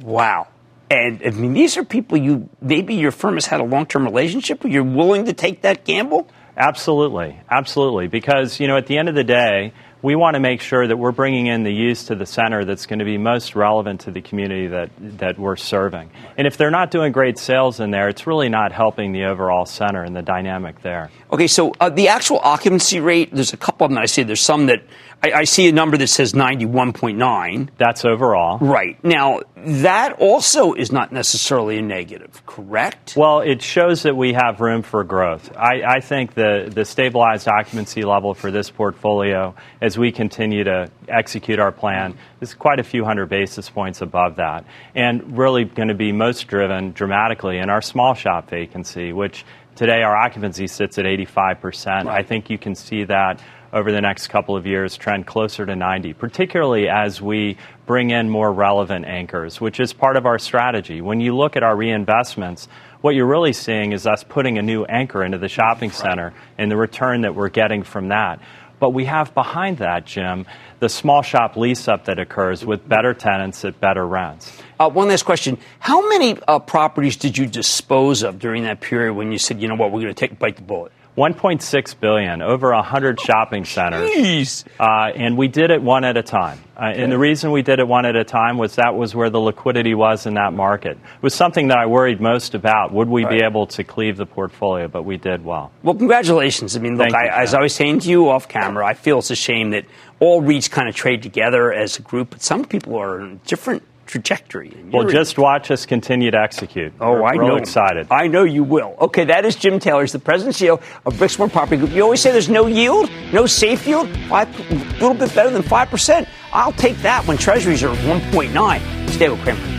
Wow. 0.00 0.48
And 0.90 1.20
I 1.22 1.30
mean, 1.30 1.52
these 1.52 1.76
are 1.76 1.84
people 1.84 2.16
you 2.16 2.48
maybe 2.62 2.94
your 2.94 3.12
firm 3.12 3.34
has 3.34 3.44
had 3.44 3.60
a 3.60 3.64
long 3.64 3.84
term 3.84 4.04
relationship 4.04 4.64
with. 4.64 4.72
You're 4.72 4.82
willing 4.82 5.26
to 5.26 5.34
take 5.34 5.60
that 5.62 5.84
gamble? 5.84 6.28
Absolutely, 6.60 7.40
absolutely. 7.50 8.06
Because 8.06 8.60
you 8.60 8.68
know, 8.68 8.76
at 8.76 8.86
the 8.86 8.98
end 8.98 9.08
of 9.08 9.14
the 9.14 9.24
day, 9.24 9.72
we 10.02 10.14
want 10.14 10.34
to 10.34 10.40
make 10.40 10.60
sure 10.60 10.86
that 10.86 10.96
we're 10.96 11.10
bringing 11.10 11.46
in 11.46 11.62
the 11.62 11.72
use 11.72 12.04
to 12.04 12.14
the 12.14 12.26
center 12.26 12.66
that's 12.66 12.84
going 12.84 12.98
to 12.98 13.04
be 13.06 13.16
most 13.16 13.56
relevant 13.56 14.02
to 14.02 14.10
the 14.10 14.20
community 14.20 14.66
that 14.66 14.90
that 15.18 15.38
we're 15.38 15.56
serving. 15.56 16.10
And 16.36 16.46
if 16.46 16.58
they're 16.58 16.70
not 16.70 16.90
doing 16.90 17.12
great 17.12 17.38
sales 17.38 17.80
in 17.80 17.90
there, 17.90 18.10
it's 18.10 18.26
really 18.26 18.50
not 18.50 18.72
helping 18.72 19.12
the 19.12 19.24
overall 19.24 19.64
center 19.64 20.02
and 20.02 20.14
the 20.14 20.20
dynamic 20.20 20.82
there. 20.82 21.10
Okay, 21.32 21.46
so 21.46 21.72
uh, 21.80 21.88
the 21.88 22.08
actual 22.08 22.40
occupancy 22.42 23.00
rate, 23.00 23.34
there's 23.34 23.54
a 23.54 23.58
couple 23.58 23.86
of 23.86 23.90
them 23.90 23.98
I 23.98 24.04
see. 24.04 24.22
There's 24.22 24.42
some 24.42 24.66
that 24.66 24.82
I, 25.22 25.32
I 25.32 25.44
see 25.44 25.68
a 25.68 25.72
number 25.72 25.96
that 25.98 26.06
says 26.06 26.32
91.9. 26.32 27.68
That's 27.76 28.04
overall. 28.04 28.58
Right. 28.58 29.02
Now, 29.04 29.40
that 29.56 30.14
also 30.18 30.72
is 30.72 30.90
not 30.90 31.12
necessarily 31.12 31.78
a 31.78 31.82
negative, 31.82 32.44
correct? 32.46 33.14
Well, 33.16 33.40
it 33.40 33.60
shows 33.60 34.04
that 34.04 34.16
we 34.16 34.32
have 34.32 34.60
room 34.60 34.82
for 34.82 35.04
growth. 35.04 35.54
I, 35.56 35.82
I 35.86 36.00
think 36.00 36.34
the, 36.34 36.70
the 36.72 36.84
stabilized 36.84 37.48
occupancy 37.48 38.02
level 38.02 38.32
for 38.32 38.50
this 38.50 38.70
portfolio, 38.70 39.54
as 39.82 39.98
we 39.98 40.12
continue 40.12 40.64
to 40.64 40.90
execute 41.08 41.58
our 41.58 41.72
plan, 41.72 42.16
is 42.40 42.54
quite 42.54 42.80
a 42.80 42.84
few 42.84 43.04
hundred 43.04 43.28
basis 43.28 43.68
points 43.68 44.00
above 44.00 44.36
that. 44.36 44.64
And 44.94 45.36
really 45.36 45.64
going 45.64 45.88
to 45.88 45.94
be 45.94 46.12
most 46.12 46.46
driven 46.48 46.92
dramatically 46.92 47.58
in 47.58 47.68
our 47.68 47.82
small 47.82 48.14
shop 48.14 48.48
vacancy, 48.48 49.12
which 49.12 49.44
today 49.74 50.02
our 50.02 50.16
occupancy 50.16 50.66
sits 50.66 50.98
at 50.98 51.04
85%. 51.04 52.06
I 52.06 52.22
think 52.22 52.48
you 52.48 52.58
can 52.58 52.74
see 52.74 53.04
that 53.04 53.40
over 53.72 53.92
the 53.92 54.00
next 54.00 54.28
couple 54.28 54.56
of 54.56 54.66
years 54.66 54.96
trend 54.96 55.26
closer 55.26 55.64
to 55.64 55.76
90, 55.76 56.12
particularly 56.14 56.88
as 56.88 57.22
we 57.22 57.56
bring 57.86 58.10
in 58.10 58.28
more 58.28 58.52
relevant 58.52 59.04
anchors, 59.04 59.60
which 59.60 59.80
is 59.80 59.92
part 59.92 60.16
of 60.16 60.26
our 60.26 60.38
strategy. 60.38 61.00
When 61.00 61.20
you 61.20 61.36
look 61.36 61.56
at 61.56 61.62
our 61.62 61.74
reinvestments, 61.74 62.68
what 63.00 63.14
you're 63.14 63.26
really 63.26 63.52
seeing 63.52 63.92
is 63.92 64.06
us 64.06 64.24
putting 64.24 64.58
a 64.58 64.62
new 64.62 64.84
anchor 64.84 65.24
into 65.24 65.38
the 65.38 65.48
shopping 65.48 65.90
center 65.90 66.34
and 66.58 66.70
the 66.70 66.76
return 66.76 67.22
that 67.22 67.34
we're 67.34 67.48
getting 67.48 67.82
from 67.82 68.08
that. 68.08 68.40
But 68.78 68.90
we 68.90 69.04
have 69.04 69.34
behind 69.34 69.78
that, 69.78 70.06
Jim, 70.06 70.46
the 70.80 70.88
small 70.88 71.22
shop 71.22 71.56
lease 71.56 71.86
up 71.86 72.06
that 72.06 72.18
occurs 72.18 72.64
with 72.64 72.88
better 72.88 73.12
tenants 73.12 73.64
at 73.64 73.78
better 73.78 74.06
rents. 74.06 74.50
Uh, 74.78 74.88
one 74.88 75.08
last 75.08 75.24
question. 75.24 75.58
How 75.78 76.08
many 76.08 76.38
uh, 76.48 76.58
properties 76.58 77.16
did 77.16 77.36
you 77.36 77.46
dispose 77.46 78.22
of 78.22 78.38
during 78.38 78.64
that 78.64 78.80
period 78.80 79.12
when 79.12 79.32
you 79.32 79.38
said, 79.38 79.60
you 79.60 79.68
know 79.68 79.74
what, 79.74 79.92
we're 79.92 80.00
going 80.00 80.14
to 80.14 80.28
take 80.28 80.38
bite 80.38 80.56
the 80.56 80.62
bullet? 80.62 80.92
1.6 81.20 82.00
billion, 82.00 82.40
over 82.40 82.72
100 82.72 83.20
shopping 83.20 83.66
centers. 83.66 84.64
Uh, 84.78 85.10
and 85.14 85.36
we 85.36 85.48
did 85.48 85.70
it 85.70 85.82
one 85.82 86.02
at 86.02 86.16
a 86.16 86.22
time. 86.22 86.58
Uh, 86.74 86.84
and 86.84 87.12
the 87.12 87.18
reason 87.18 87.50
we 87.50 87.60
did 87.60 87.78
it 87.78 87.86
one 87.86 88.06
at 88.06 88.16
a 88.16 88.24
time 88.24 88.56
was 88.56 88.76
that 88.76 88.94
was 88.94 89.14
where 89.14 89.28
the 89.28 89.38
liquidity 89.38 89.92
was 89.92 90.24
in 90.24 90.32
that 90.34 90.54
market. 90.54 90.92
It 90.92 91.22
was 91.22 91.34
something 91.34 91.68
that 91.68 91.76
I 91.76 91.84
worried 91.84 92.22
most 92.22 92.54
about. 92.54 92.94
Would 92.94 93.08
we 93.08 93.26
be 93.26 93.42
able 93.42 93.66
to 93.66 93.84
cleave 93.84 94.16
the 94.16 94.24
portfolio? 94.24 94.88
But 94.88 95.02
we 95.02 95.18
did 95.18 95.44
well. 95.44 95.72
Well, 95.82 95.94
congratulations. 95.94 96.74
I 96.74 96.80
mean, 96.80 96.96
look, 96.96 97.10
Thank 97.10 97.22
you, 97.22 97.30
as 97.30 97.52
I 97.52 97.60
was 97.60 97.74
saying 97.74 98.00
to 98.00 98.08
you 98.08 98.30
off 98.30 98.48
camera, 98.48 98.86
I 98.86 98.94
feel 98.94 99.18
it's 99.18 99.30
a 99.30 99.36
shame 99.36 99.70
that 99.70 99.84
all 100.20 100.40
REITs 100.40 100.70
kind 100.70 100.88
of 100.88 100.94
trade 100.94 101.22
together 101.22 101.70
as 101.70 101.98
a 101.98 102.02
group, 102.02 102.30
but 102.30 102.42
some 102.42 102.64
people 102.64 102.96
are 102.96 103.20
in 103.20 103.42
different 103.44 103.82
trajectory. 104.10 104.76
Well, 104.92 105.06
just 105.08 105.38
watch 105.38 105.70
us 105.70 105.86
continue 105.86 106.30
to 106.30 106.38
execute. 106.38 106.92
Oh, 107.00 107.12
We're 107.12 107.24
I 107.24 107.36
know. 107.36 107.56
excited. 107.56 108.08
I 108.10 108.26
know 108.26 108.44
you 108.44 108.64
will. 108.64 108.96
Okay, 109.00 109.24
that 109.24 109.44
is 109.46 109.56
Jim 109.56 109.78
Taylor. 109.78 110.02
He's 110.02 110.12
the 110.12 110.18
president 110.18 110.56
CEO 110.56 110.80
of 111.06 111.14
Brixmor 111.14 111.50
Property 111.50 111.76
Group. 111.78 111.92
You 111.92 112.02
always 112.02 112.20
say 112.20 112.32
there's 112.32 112.48
no 112.48 112.66
yield, 112.66 113.10
no 113.32 113.46
safe 113.46 113.86
yield. 113.86 114.08
Five, 114.28 114.48
a 114.70 114.74
little 114.94 115.14
bit 115.14 115.34
better 115.34 115.50
than 115.50 115.62
5%. 115.62 116.28
I'll 116.52 116.72
take 116.72 116.96
that 116.98 117.26
when 117.26 117.36
treasuries 117.38 117.82
are 117.84 117.94
1.9. 117.96 119.10
Stay 119.10 119.28
with 119.28 119.40
Cramer. 119.42 119.69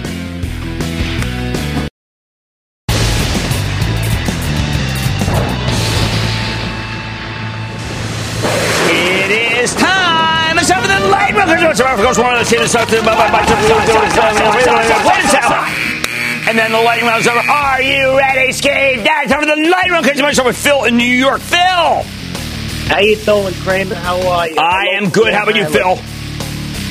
The 11.72 11.78
and 16.48 16.58
then 16.60 16.72
the 16.74 16.82
lightning 16.82 17.08
round 17.08 17.22
is 17.22 17.28
over. 17.28 17.40
Are 17.40 17.82
you 17.82 18.18
ready? 18.18 18.52
Dad, 18.52 19.30
time 19.30 19.40
for 19.40 19.46
the 19.46 19.56
lightning 19.56 19.94
round. 19.94 20.06
Because 20.06 20.38
I'm 20.38 20.46
with 20.46 20.58
Phil 20.58 20.84
in 20.84 20.98
New 20.98 21.04
York. 21.04 21.40
Phil, 21.40 22.04
How 22.90 23.00
you 23.00 23.16
doing, 23.16 23.54
Cramer? 23.54 23.96
How 23.96 24.20
are 24.28 24.50
you? 24.50 24.58
I 24.58 24.88
am 24.96 25.10
good. 25.12 25.34
How 25.34 25.44
about 25.44 25.56
you, 25.56 25.66
Phil? 25.66 25.98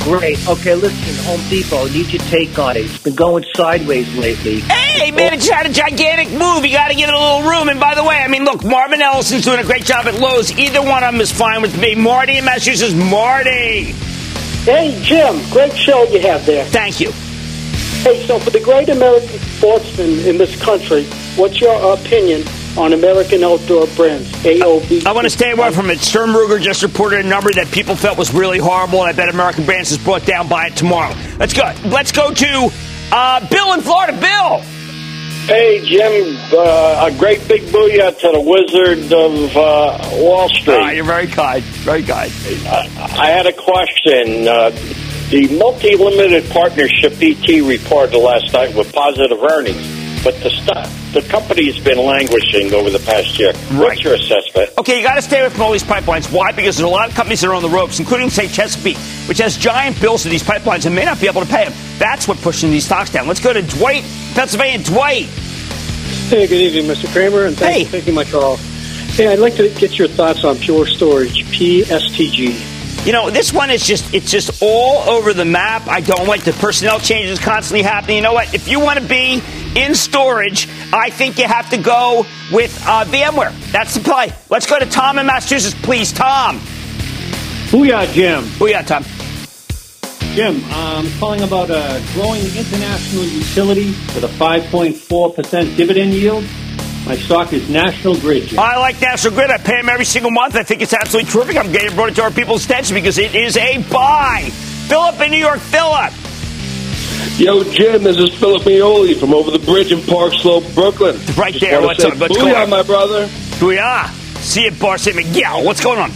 Great. 0.05 0.49
Okay, 0.49 0.75
listen, 0.75 1.25
Home 1.27 1.41
Depot, 1.51 1.87
need 1.89 2.11
your 2.11 2.23
take 2.23 2.59
on 2.59 2.75
it. 2.79 2.87
It's 2.87 3.03
been 3.03 3.15
going 3.15 3.45
sideways 3.55 4.11
lately. 4.17 4.61
Hey, 4.61 5.11
man, 5.11 5.35
it's 5.35 5.47
had 5.47 5.67
a 5.67 5.73
gigantic 5.73 6.31
move. 6.31 6.65
You 6.65 6.73
got 6.73 6.89
to 6.89 6.95
give 6.95 7.11
it 7.11 7.15
a 7.15 7.19
little 7.19 7.43
room. 7.43 7.69
And 7.69 7.79
by 7.79 7.95
the 7.95 8.03
way, 8.03 8.17
I 8.17 8.29
mean, 8.29 8.47
look, 8.47 8.65
Marvin 8.65 9.03
Ellison's 9.03 9.45
doing 9.45 9.61
a 9.61 9.65
great 9.65 9.85
job 9.85 10.07
at 10.07 10.15
Lowe's. 10.15 10.59
Either 10.59 10.81
one 10.81 11.05
of 11.05 11.13
them 11.13 11.21
is 11.21 11.31
fine 11.31 11.61
with 11.61 11.79
me. 11.79 11.95
Marty 11.95 12.39
in 12.39 12.47
Massachusetts. 12.47 12.95
Marty. 12.95 13.95
Hey, 14.71 14.97
Jim, 15.03 15.43
great 15.51 15.77
show 15.77 16.05
you 16.05 16.21
have 16.21 16.47
there. 16.47 16.65
Thank 16.67 17.01
you. 17.01 17.11
Hey, 18.05 18.25
so 18.25 18.39
for 18.39 18.51
the 18.51 18.61
great 18.61 18.89
American 18.89 19.41
sportsmen 19.41 20.21
in 20.21 20.39
this 20.39 20.63
country, 20.63 21.07
what's 21.35 21.61
your 21.61 21.93
opinion 21.93 22.45
on 22.79 22.93
American 22.93 23.43
Outdoor 23.43 23.89
Brands, 23.97 24.31
AOB? 24.45 25.05
I 25.07 25.11
want 25.11 25.25
to 25.25 25.31
stay 25.31 25.51
away 25.51 25.73
from 25.73 25.91
it. 25.91 25.99
Sturm 25.99 26.31
Ruger 26.31 26.61
just 26.63 26.85
reported 26.85 27.27
a 27.27 27.29
number 27.29 27.51
that 27.55 27.73
people 27.73 27.97
felt 27.97 28.17
was 28.17 28.33
really 28.33 28.59
horrible, 28.59 29.01
and 29.01 29.09
I 29.09 29.13
bet 29.13 29.29
American 29.29 29.65
Brands 29.65 29.91
is 29.91 29.99
brought 29.99 30.25
down 30.25 30.47
by 30.47 30.69
it 30.69 30.77
tomorrow. 30.77 31.17
Let's 31.37 31.53
go. 31.53 31.75
Let's 31.87 32.13
go 32.13 32.33
to 32.33 32.71
uh, 33.11 33.49
Bill 33.49 33.73
in 33.73 33.81
Florida. 33.81 34.13
Bill. 34.21 34.63
Hey, 35.51 35.85
Jim, 35.85 36.39
uh, 36.53 37.09
a 37.11 37.19
great 37.19 37.49
big 37.49 37.63
booyah 37.63 38.17
to 38.21 38.31
the 38.31 38.41
Wizard 38.41 39.13
of 39.13 39.57
uh, 39.57 40.23
Wall 40.23 40.49
Street. 40.49 40.77
Ah, 40.77 40.91
you're 40.91 41.03
very 41.03 41.27
kind. 41.27 41.65
Very 41.83 42.05
kind. 42.05 42.31
I 42.97 43.31
had 43.31 43.47
a 43.47 43.53
question. 43.53 44.47
Uh, 44.47 44.71
the 45.31 45.49
multi-limited 45.59 46.49
partnership 46.51 47.15
ET 47.21 47.49
reported 47.67 48.17
last 48.17 48.53
night 48.53 48.77
with 48.77 48.93
positive 48.93 49.43
earnings, 49.43 49.85
but 50.23 50.35
the 50.43 50.51
stock, 50.51 50.89
the 51.13 51.23
company's 51.29 51.79
been 51.79 51.99
languishing 51.99 52.73
over 52.75 52.91
the 52.91 52.99
past 53.01 53.39
year. 53.39 53.53
What's 53.73 54.03
your 54.03 54.15
assessment? 54.15 54.71
Okay, 54.79 54.99
you 54.99 55.03
got 55.03 55.15
to 55.15 55.23
stay 55.23 55.41
away 55.41 55.51
from 55.51 55.63
all 55.63 55.73
these 55.73 55.85
pipelines. 55.85 56.33
Why? 56.33 56.53
Because 56.53 56.77
there's 56.77 56.89
a 56.89 56.93
lot 56.93 57.09
of 57.09 57.15
companies 57.15 57.41
that 57.41 57.49
are 57.49 57.55
on 57.55 57.63
the 57.63 57.69
ropes, 57.69 57.99
including, 57.99 58.31
say, 58.31 58.49
Chesapeake, 58.49 58.99
which 59.29 59.39
has 59.39 59.57
giant 59.57 60.01
bills 60.01 60.23
to 60.25 60.29
these 60.29 60.43
pipelines 60.43 60.87
and 60.87 60.95
may 60.95 61.05
not 61.05 61.21
be 61.21 61.27
able 61.27 61.41
to 61.41 61.49
pay 61.49 61.65
them. 61.65 61.75
That's 61.99 62.29
what 62.29 62.39
pushing 62.39 62.71
these 62.71 62.85
stocks 62.85 63.11
down. 63.11 63.27
Let's 63.27 63.41
go 63.41 63.53
to 63.53 63.63
Dwight, 63.63 64.05
Pennsylvania. 64.35 64.85
Dwight. 64.85 65.25
Hey, 66.29 66.47
good 66.47 66.61
evening, 66.61 66.85
Mr. 66.85 67.11
Cramer, 67.13 67.47
and 67.47 67.57
thanks 67.57 67.91
for 67.91 67.97
taking 67.97 68.15
my 68.15 68.25
call. 68.25 68.57
Hey, 68.57 69.29
I'd 69.29 69.39
like 69.41 69.57
to 69.57 69.69
get 69.75 69.99
your 69.99 70.09
thoughts 70.09 70.45
on 70.45 70.57
Pure 70.59 70.87
Storage, 70.87 71.45
PSTG. 71.47 72.70
You 73.05 73.13
know, 73.13 73.31
this 73.31 73.51
one 73.51 73.71
is 73.71 73.87
just, 73.87 74.13
it's 74.13 74.31
just 74.31 74.63
all 74.63 75.09
over 75.09 75.33
the 75.33 75.47
map. 75.47 75.89
I 75.89 76.03
don't 76.03 76.27
like 76.27 76.45
the 76.45 76.53
personnel 76.53 77.01
changes 77.01 77.39
constantly 77.39 77.83
happening. 77.83 78.17
You 78.17 78.23
know 78.23 78.35
what? 78.35 78.53
If 78.53 78.69
you 78.69 78.79
want 78.79 78.99
to 78.99 79.05
be 79.05 79.43
in 79.75 79.95
storage, 79.95 80.69
I 80.93 81.09
think 81.09 81.39
you 81.39 81.47
have 81.47 81.71
to 81.71 81.79
go 81.79 82.27
with 82.53 82.79
uh, 82.87 83.07
VMware. 83.07 83.59
That's 83.73 83.95
the 83.95 84.01
play. 84.01 84.35
Let's 84.51 84.67
go 84.67 84.79
to 84.79 84.85
Tom 84.85 85.19
in 85.19 85.25
Massachusetts, 85.25 85.75
please. 85.83 86.13
Tom. 86.13 86.59
Booyah, 87.71 88.13
Jim. 88.13 88.45
Booyah, 88.59 88.87
Tom. 88.87 89.03
Jim, 90.35 90.63
I'm 90.71 91.11
calling 91.19 91.41
about 91.41 91.71
a 91.71 92.05
growing 92.13 92.43
international 92.43 93.25
utility 93.25 93.87
with 94.15 94.25
a 94.25 94.29
5.4% 94.29 95.77
dividend 95.77 96.13
yield. 96.13 96.45
My 97.07 97.17
stock 97.17 97.53
is 97.53 97.69
National 97.69 98.15
Grid, 98.19 98.49
Jim. 98.49 98.59
I 98.59 98.77
like 98.77 99.01
National 99.01 99.35
Grid. 99.35 99.51
I 99.51 99.59
pay 99.59 99.77
them 99.81 99.89
every 99.89 100.05
single 100.05 100.31
month. 100.31 100.55
I 100.55 100.63
think 100.63 100.83
it's 100.83 100.93
absolutely 100.93 101.31
terrific. 101.31 101.57
I'm 101.57 101.73
getting 101.73 101.95
brought 101.95 102.11
it 102.11 102.17
to 102.17 102.23
our 102.23 102.31
people's 102.31 102.65
attention 102.65 102.95
because 102.95 103.19
it 103.19 103.35
is 103.35 103.57
a 103.57 103.79
buy. 103.91 104.51
Philip 104.89 105.21
in 105.21 105.31
New 105.31 105.39
York. 105.39 105.61
Philip. 105.61 106.13
Yo, 107.39 107.65
Jim, 107.73 108.03
this 108.03 108.19
is 108.19 108.35
Philip 108.39 108.63
Mioli 108.63 109.19
from 109.19 109.33
over 109.33 109.51
the 109.51 109.59
bridge 109.59 109.93
in 109.93 110.03
Park 110.03 110.35
Slope, 110.35 110.65
Brooklyn. 110.75 111.17
Right 111.37 111.55
Just 111.55 111.61
there. 111.65 111.81
What's 111.81 112.05
up? 112.05 112.19
What's 112.19 112.37
booyah, 112.37 112.41
going 112.41 112.55
on? 112.55 112.71
my 112.71 112.83
brother. 112.83 113.27
Booyah. 113.59 114.09
See 114.41 114.65
you, 114.65 114.71
Bar 114.73 114.99
St. 114.99 115.17
Miguel. 115.17 115.65
What's 115.65 115.83
going 115.83 115.99
on? 115.99 116.11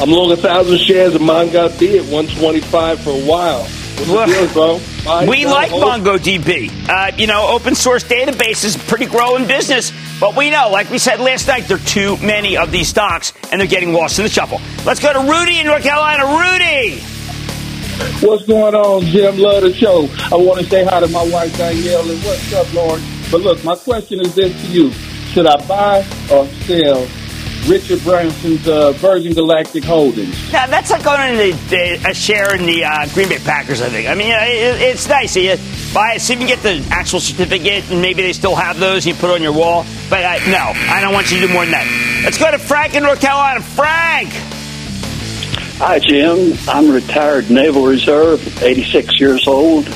I'm 0.00 0.10
long 0.10 0.32
a 0.32 0.36
thousand 0.36 0.78
shares 0.78 1.14
of 1.14 1.22
MongoDB 1.22 1.98
at 1.98 2.04
125 2.12 3.00
for 3.00 3.10
a 3.10 3.24
while. 3.24 3.66
Deal? 3.96 4.80
We 5.28 5.46
like? 5.46 5.70
MongoDB. 5.70 6.88
Uh, 6.88 7.16
you 7.16 7.26
know, 7.26 7.48
open 7.48 7.74
source 7.74 8.04
database 8.04 8.64
is 8.64 8.76
pretty 8.76 9.06
growing 9.06 9.46
business, 9.46 9.92
but 10.20 10.36
we 10.36 10.50
know, 10.50 10.68
like 10.70 10.90
we 10.90 10.98
said 10.98 11.20
last 11.20 11.46
night, 11.48 11.64
there 11.68 11.76
are 11.76 11.80
too 11.80 12.16
many 12.18 12.56
of 12.56 12.70
these 12.70 12.88
stocks, 12.88 13.32
and 13.50 13.60
they're 13.60 13.68
getting 13.68 13.92
lost 13.92 14.18
in 14.18 14.24
the 14.24 14.28
shuffle. 14.28 14.60
Let's 14.84 15.00
go 15.00 15.12
to 15.12 15.20
Rudy 15.20 15.58
in 15.58 15.66
North 15.66 15.82
Carolina. 15.82 16.24
Rudy! 16.24 17.00
What's 18.20 18.46
going 18.46 18.74
on, 18.74 19.02
Jim? 19.02 19.38
Love 19.38 19.62
the 19.62 19.72
show. 19.72 20.08
I 20.30 20.36
want 20.36 20.60
to 20.60 20.66
say 20.66 20.84
hi 20.84 21.00
to 21.00 21.08
my 21.08 21.26
wife, 21.28 21.56
Danielle, 21.56 22.08
and 22.10 22.22
what's 22.22 22.52
up, 22.52 22.72
Lauren? 22.74 23.02
But 23.30 23.40
look, 23.40 23.64
my 23.64 23.74
question 23.76 24.20
is 24.20 24.34
this 24.34 24.52
to 24.62 24.68
you. 24.68 24.90
Should 25.32 25.46
I 25.46 25.56
buy 25.66 25.98
or 26.30 26.46
sell 26.46 27.06
Richard 27.68 28.02
Branson's 28.04 28.68
uh, 28.68 28.92
Virgin 28.92 29.34
Galactic 29.34 29.82
Holdings? 29.84 30.52
Now, 30.52 30.66
that's 30.66 30.90
like 30.90 31.02
going 31.02 31.38
into 31.38 32.08
a 32.08 32.14
share 32.14 32.54
in 32.54 32.64
the 32.64 32.84
uh, 32.84 33.08
Green 33.12 33.28
Bay 33.28 33.38
Packers, 33.38 33.82
I 33.82 33.88
think. 33.88 34.08
I 34.08 34.14
mean, 34.14 34.28
it, 34.28 34.80
it's 34.80 35.08
nice. 35.08 35.34
You 35.34 35.56
buy 35.92 36.14
it, 36.14 36.20
see 36.20 36.34
if 36.34 36.40
you 36.40 36.46
can 36.46 36.56
get 36.56 36.62
the 36.62 36.86
actual 36.94 37.18
certificate, 37.18 37.90
and 37.90 38.00
maybe 38.00 38.22
they 38.22 38.32
still 38.32 38.54
have 38.54 38.78
those, 38.78 39.04
you 39.04 39.14
put 39.14 39.30
it 39.30 39.34
on 39.34 39.42
your 39.42 39.52
wall. 39.52 39.84
But 40.08 40.24
uh, 40.24 40.38
no, 40.48 40.72
I 40.74 41.00
don't 41.00 41.12
want 41.12 41.32
you 41.32 41.40
to 41.40 41.46
do 41.48 41.52
more 41.52 41.64
than 41.64 41.72
that. 41.72 42.22
Let's 42.24 42.38
go 42.38 42.50
to 42.50 42.58
Frank 42.58 42.94
in 42.94 43.02
North 43.02 43.20
Carolina. 43.20 43.60
Frank! 43.60 44.30
Hi, 45.78 45.98
Jim. 45.98 46.56
I'm 46.68 46.90
retired 46.90 47.50
Naval 47.50 47.84
Reserve, 47.84 48.62
86 48.62 49.20
years 49.20 49.46
old. 49.48 49.88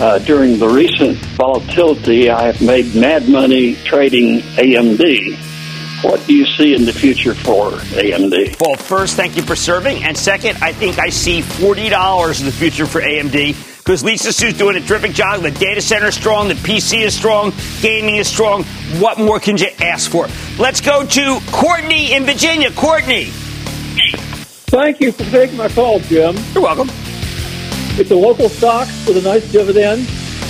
Uh, 0.00 0.18
during 0.20 0.58
the 0.58 0.68
recent 0.68 1.16
volatility, 1.36 2.30
I 2.30 2.42
have 2.44 2.62
made 2.62 2.94
mad 2.94 3.28
money 3.28 3.74
trading 3.76 4.40
AMD. 4.56 5.47
What 6.02 6.24
do 6.28 6.34
you 6.34 6.46
see 6.46 6.74
in 6.74 6.84
the 6.84 6.92
future 6.92 7.34
for 7.34 7.72
AMD? 7.72 8.60
Well, 8.60 8.76
first, 8.76 9.16
thank 9.16 9.36
you 9.36 9.42
for 9.42 9.56
serving. 9.56 10.04
And 10.04 10.16
second, 10.16 10.56
I 10.62 10.72
think 10.72 11.00
I 11.00 11.08
see 11.08 11.40
$40 11.40 12.38
in 12.38 12.46
the 12.46 12.52
future 12.52 12.86
for 12.86 13.00
AMD 13.00 13.78
because 13.78 14.04
Lisa 14.04 14.32
Su's 14.32 14.56
doing 14.56 14.76
a 14.76 14.80
terrific 14.80 15.10
job. 15.10 15.42
The 15.42 15.50
data 15.50 15.80
center 15.80 16.06
is 16.06 16.14
strong, 16.14 16.46
the 16.46 16.54
PC 16.54 17.00
is 17.04 17.16
strong, 17.16 17.52
gaming 17.80 18.14
is 18.14 18.28
strong. 18.28 18.62
What 19.00 19.18
more 19.18 19.40
can 19.40 19.56
you 19.56 19.70
ask 19.80 20.08
for? 20.08 20.28
Let's 20.56 20.80
go 20.80 21.04
to 21.04 21.40
Courtney 21.50 22.12
in 22.12 22.24
Virginia. 22.24 22.70
Courtney. 22.70 23.30
Thank 24.70 25.00
you 25.00 25.10
for 25.10 25.24
taking 25.24 25.56
my 25.56 25.68
call, 25.68 25.98
Jim. 25.98 26.36
You're 26.54 26.62
welcome. 26.62 26.90
It's 27.98 28.12
a 28.12 28.16
local 28.16 28.48
stock 28.48 28.86
with 29.04 29.16
a 29.16 29.22
nice 29.22 29.50
dividend. 29.50 30.06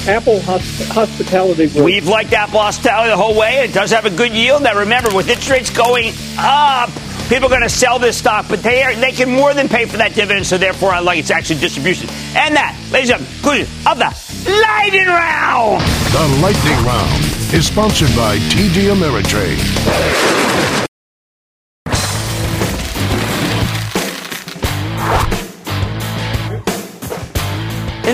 Apple 0.09 0.41
Hospitality 0.41 1.69
Group. 1.69 1.85
We've 1.85 2.09
liked 2.09 2.33
Apple 2.33 2.61
Hospitality 2.61 3.11
the 3.11 3.17
whole 3.17 3.39
way. 3.39 3.65
It 3.65 3.75
does 3.75 3.91
have 3.91 4.07
a 4.07 4.11
good 4.11 4.33
yield. 4.33 4.63
Now, 4.63 4.79
remember, 4.79 5.15
with 5.15 5.29
interest 5.29 5.51
rates 5.51 5.71
going 5.71 6.15
up, 6.39 6.91
people 7.29 7.47
are 7.47 7.51
going 7.51 7.63
to 7.63 7.69
sell 7.69 7.99
this 7.99 8.17
stock, 8.17 8.47
but 8.49 8.63
they 8.63 8.83
are, 8.83 8.95
they 8.95 9.13
can 9.13 9.31
more 9.31 9.53
than 9.53 9.69
pay 9.69 9.85
for 9.85 9.99
that 9.99 10.15
dividend, 10.15 10.47
so 10.47 10.57
therefore, 10.57 10.91
I 10.91 11.01
like 11.01 11.19
its 11.19 11.31
actually 11.31 11.61
distribution. 11.61 12.09
And 12.35 12.57
that, 12.57 12.75
ladies 12.91 13.11
and 13.11 13.25
gentlemen, 13.27 13.67
of 13.87 13.99
the 13.99 14.51
Lightning 14.51 15.07
Round. 15.07 15.83
The 16.13 16.41
Lightning 16.43 16.87
Round 16.87 17.25
is 17.53 17.67
sponsored 17.67 18.15
by 18.17 18.39
TD 18.39 18.91
Ameritrade. 18.91 20.88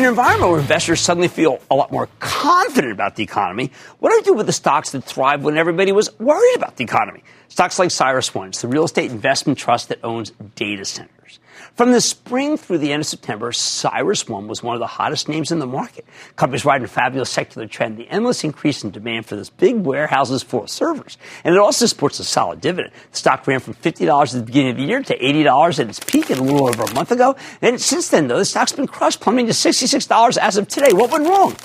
An 0.04 0.10
environment 0.10 0.50
where 0.50 0.60
investors 0.60 1.00
suddenly 1.00 1.28
feel 1.28 1.60
a 1.70 1.74
lot 1.74 1.90
more 1.90 2.08
confident 2.20 2.92
about 2.92 3.16
the 3.16 3.22
economy, 3.22 3.72
what 3.98 4.10
do 4.10 4.16
I 4.16 4.22
do 4.22 4.34
with 4.34 4.46
the 4.46 4.52
stocks 4.52 4.90
that 4.90 5.02
thrive 5.02 5.42
when 5.42 5.56
everybody 5.56 5.92
was 5.92 6.18
worried 6.18 6.56
about 6.56 6.76
the 6.76 6.84
economy? 6.84 7.24
Stocks 7.48 7.78
like 7.78 7.88
CyrusOne, 7.88 8.48
it's 8.48 8.62
the 8.62 8.68
real 8.68 8.84
estate 8.84 9.10
investment 9.10 9.58
trust 9.58 9.88
that 9.88 9.98
owns 10.04 10.32
data 10.56 10.84
centers. 10.84 11.38
From 11.74 11.90
the 11.90 12.00
spring 12.00 12.56
through 12.56 12.78
the 12.78 12.92
end 12.92 13.00
of 13.00 13.06
September, 13.06 13.50
CyrusOne 13.50 14.46
was 14.46 14.62
one 14.62 14.76
of 14.76 14.80
the 14.80 14.86
hottest 14.86 15.28
names 15.28 15.50
in 15.50 15.58
the 15.58 15.66
market. 15.66 16.06
Companies 16.36 16.64
riding 16.64 16.84
a 16.84 16.88
fabulous 16.88 17.30
secular 17.30 17.66
trend, 17.66 17.96
the 17.96 18.08
endless 18.08 18.44
increase 18.44 18.84
in 18.84 18.92
demand 18.92 19.26
for 19.26 19.34
those 19.34 19.50
big 19.50 19.74
warehouses 19.78 20.44
full 20.44 20.62
of 20.62 20.70
servers. 20.70 21.18
And 21.42 21.52
it 21.52 21.58
also 21.58 21.86
supports 21.86 22.20
a 22.20 22.24
solid 22.24 22.60
dividend. 22.60 22.92
The 23.10 23.18
stock 23.18 23.44
ran 23.48 23.58
from 23.58 23.74
$50 23.74 24.22
at 24.22 24.30
the 24.38 24.42
beginning 24.46 24.70
of 24.70 24.76
the 24.76 24.84
year 24.84 25.02
to 25.02 25.18
$80 25.18 25.80
at 25.80 25.88
its 25.88 25.98
peak 25.98 26.30
a 26.30 26.34
little 26.34 26.68
over 26.68 26.84
a 26.84 26.94
month 26.94 27.10
ago. 27.10 27.34
And 27.60 27.80
since 27.80 28.08
then, 28.08 28.28
though, 28.28 28.38
the 28.38 28.44
stock's 28.44 28.70
been 28.70 28.86
crushed, 28.86 29.20
plummeting 29.20 29.46
to 29.46 29.52
$66 29.52 30.38
as 30.38 30.56
of 30.56 30.68
today. 30.68 30.92
What 30.92 31.10
went 31.10 31.28
wrong? 31.28 31.56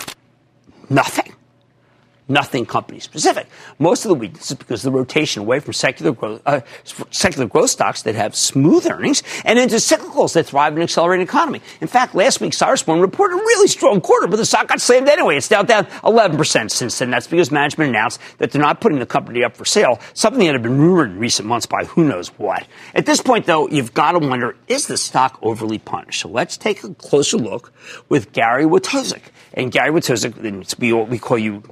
Nothing 0.89 1.35
nothing 2.29 2.65
company 2.65 2.99
specific. 2.99 3.47
Most 3.79 4.05
of 4.05 4.09
the 4.09 4.15
weakness 4.15 4.51
is 4.51 4.57
because 4.57 4.85
of 4.85 4.91
the 4.91 4.97
rotation 4.97 5.41
away 5.41 5.59
from 5.59 5.73
secular 5.73 6.11
growth, 6.11 6.41
uh, 6.45 6.61
secular 7.11 7.47
growth 7.47 7.71
stocks 7.71 8.03
that 8.03 8.15
have 8.15 8.35
smooth 8.35 8.85
earnings 8.85 9.23
and 9.43 9.57
into 9.57 9.75
cyclicals 9.75 10.33
that 10.33 10.45
thrive 10.45 10.73
in 10.73 10.79
an 10.79 10.83
accelerating 10.83 11.25
economy. 11.25 11.61
In 11.81 11.87
fact, 11.87 12.15
last 12.15 12.39
week, 12.39 12.53
CyrusOne 12.53 13.01
reported 13.01 13.35
a 13.35 13.37
really 13.37 13.67
strong 13.67 14.01
quarter, 14.01 14.27
but 14.27 14.37
the 14.37 14.45
stock 14.45 14.67
got 14.67 14.79
slammed 14.79 15.09
anyway. 15.09 15.37
It's 15.37 15.47
down 15.47 15.65
down 15.65 15.85
11% 15.85 16.71
since 16.71 16.99
then. 16.99 17.11
That's 17.11 17.27
because 17.27 17.51
management 17.51 17.89
announced 17.89 18.19
that 18.37 18.51
they're 18.51 18.61
not 18.61 18.81
putting 18.81 18.99
the 18.99 19.05
company 19.05 19.43
up 19.43 19.57
for 19.57 19.65
sale, 19.65 19.99
something 20.13 20.45
that 20.45 20.53
had 20.53 20.63
been 20.63 20.77
rumored 20.77 21.11
in 21.11 21.19
recent 21.19 21.47
months 21.47 21.65
by 21.65 21.85
who 21.85 22.03
knows 22.03 22.29
what. 22.39 22.67
At 22.93 23.05
this 23.05 23.21
point, 23.21 23.45
though, 23.45 23.67
you've 23.67 23.93
got 23.93 24.13
to 24.13 24.19
wonder, 24.19 24.55
is 24.67 24.87
the 24.87 24.97
stock 24.97 25.39
overly 25.41 25.79
punished? 25.79 26.21
So 26.21 26.29
let's 26.29 26.57
take 26.57 26.83
a 26.83 26.93
closer 26.93 27.37
look 27.37 27.73
with 28.09 28.31
Gary 28.33 28.65
Wojtaszek. 28.65 29.21
And 29.53 29.71
Gary 29.71 29.91
we, 29.91 30.93
we 30.93 31.19
call 31.19 31.37
you 31.37 31.63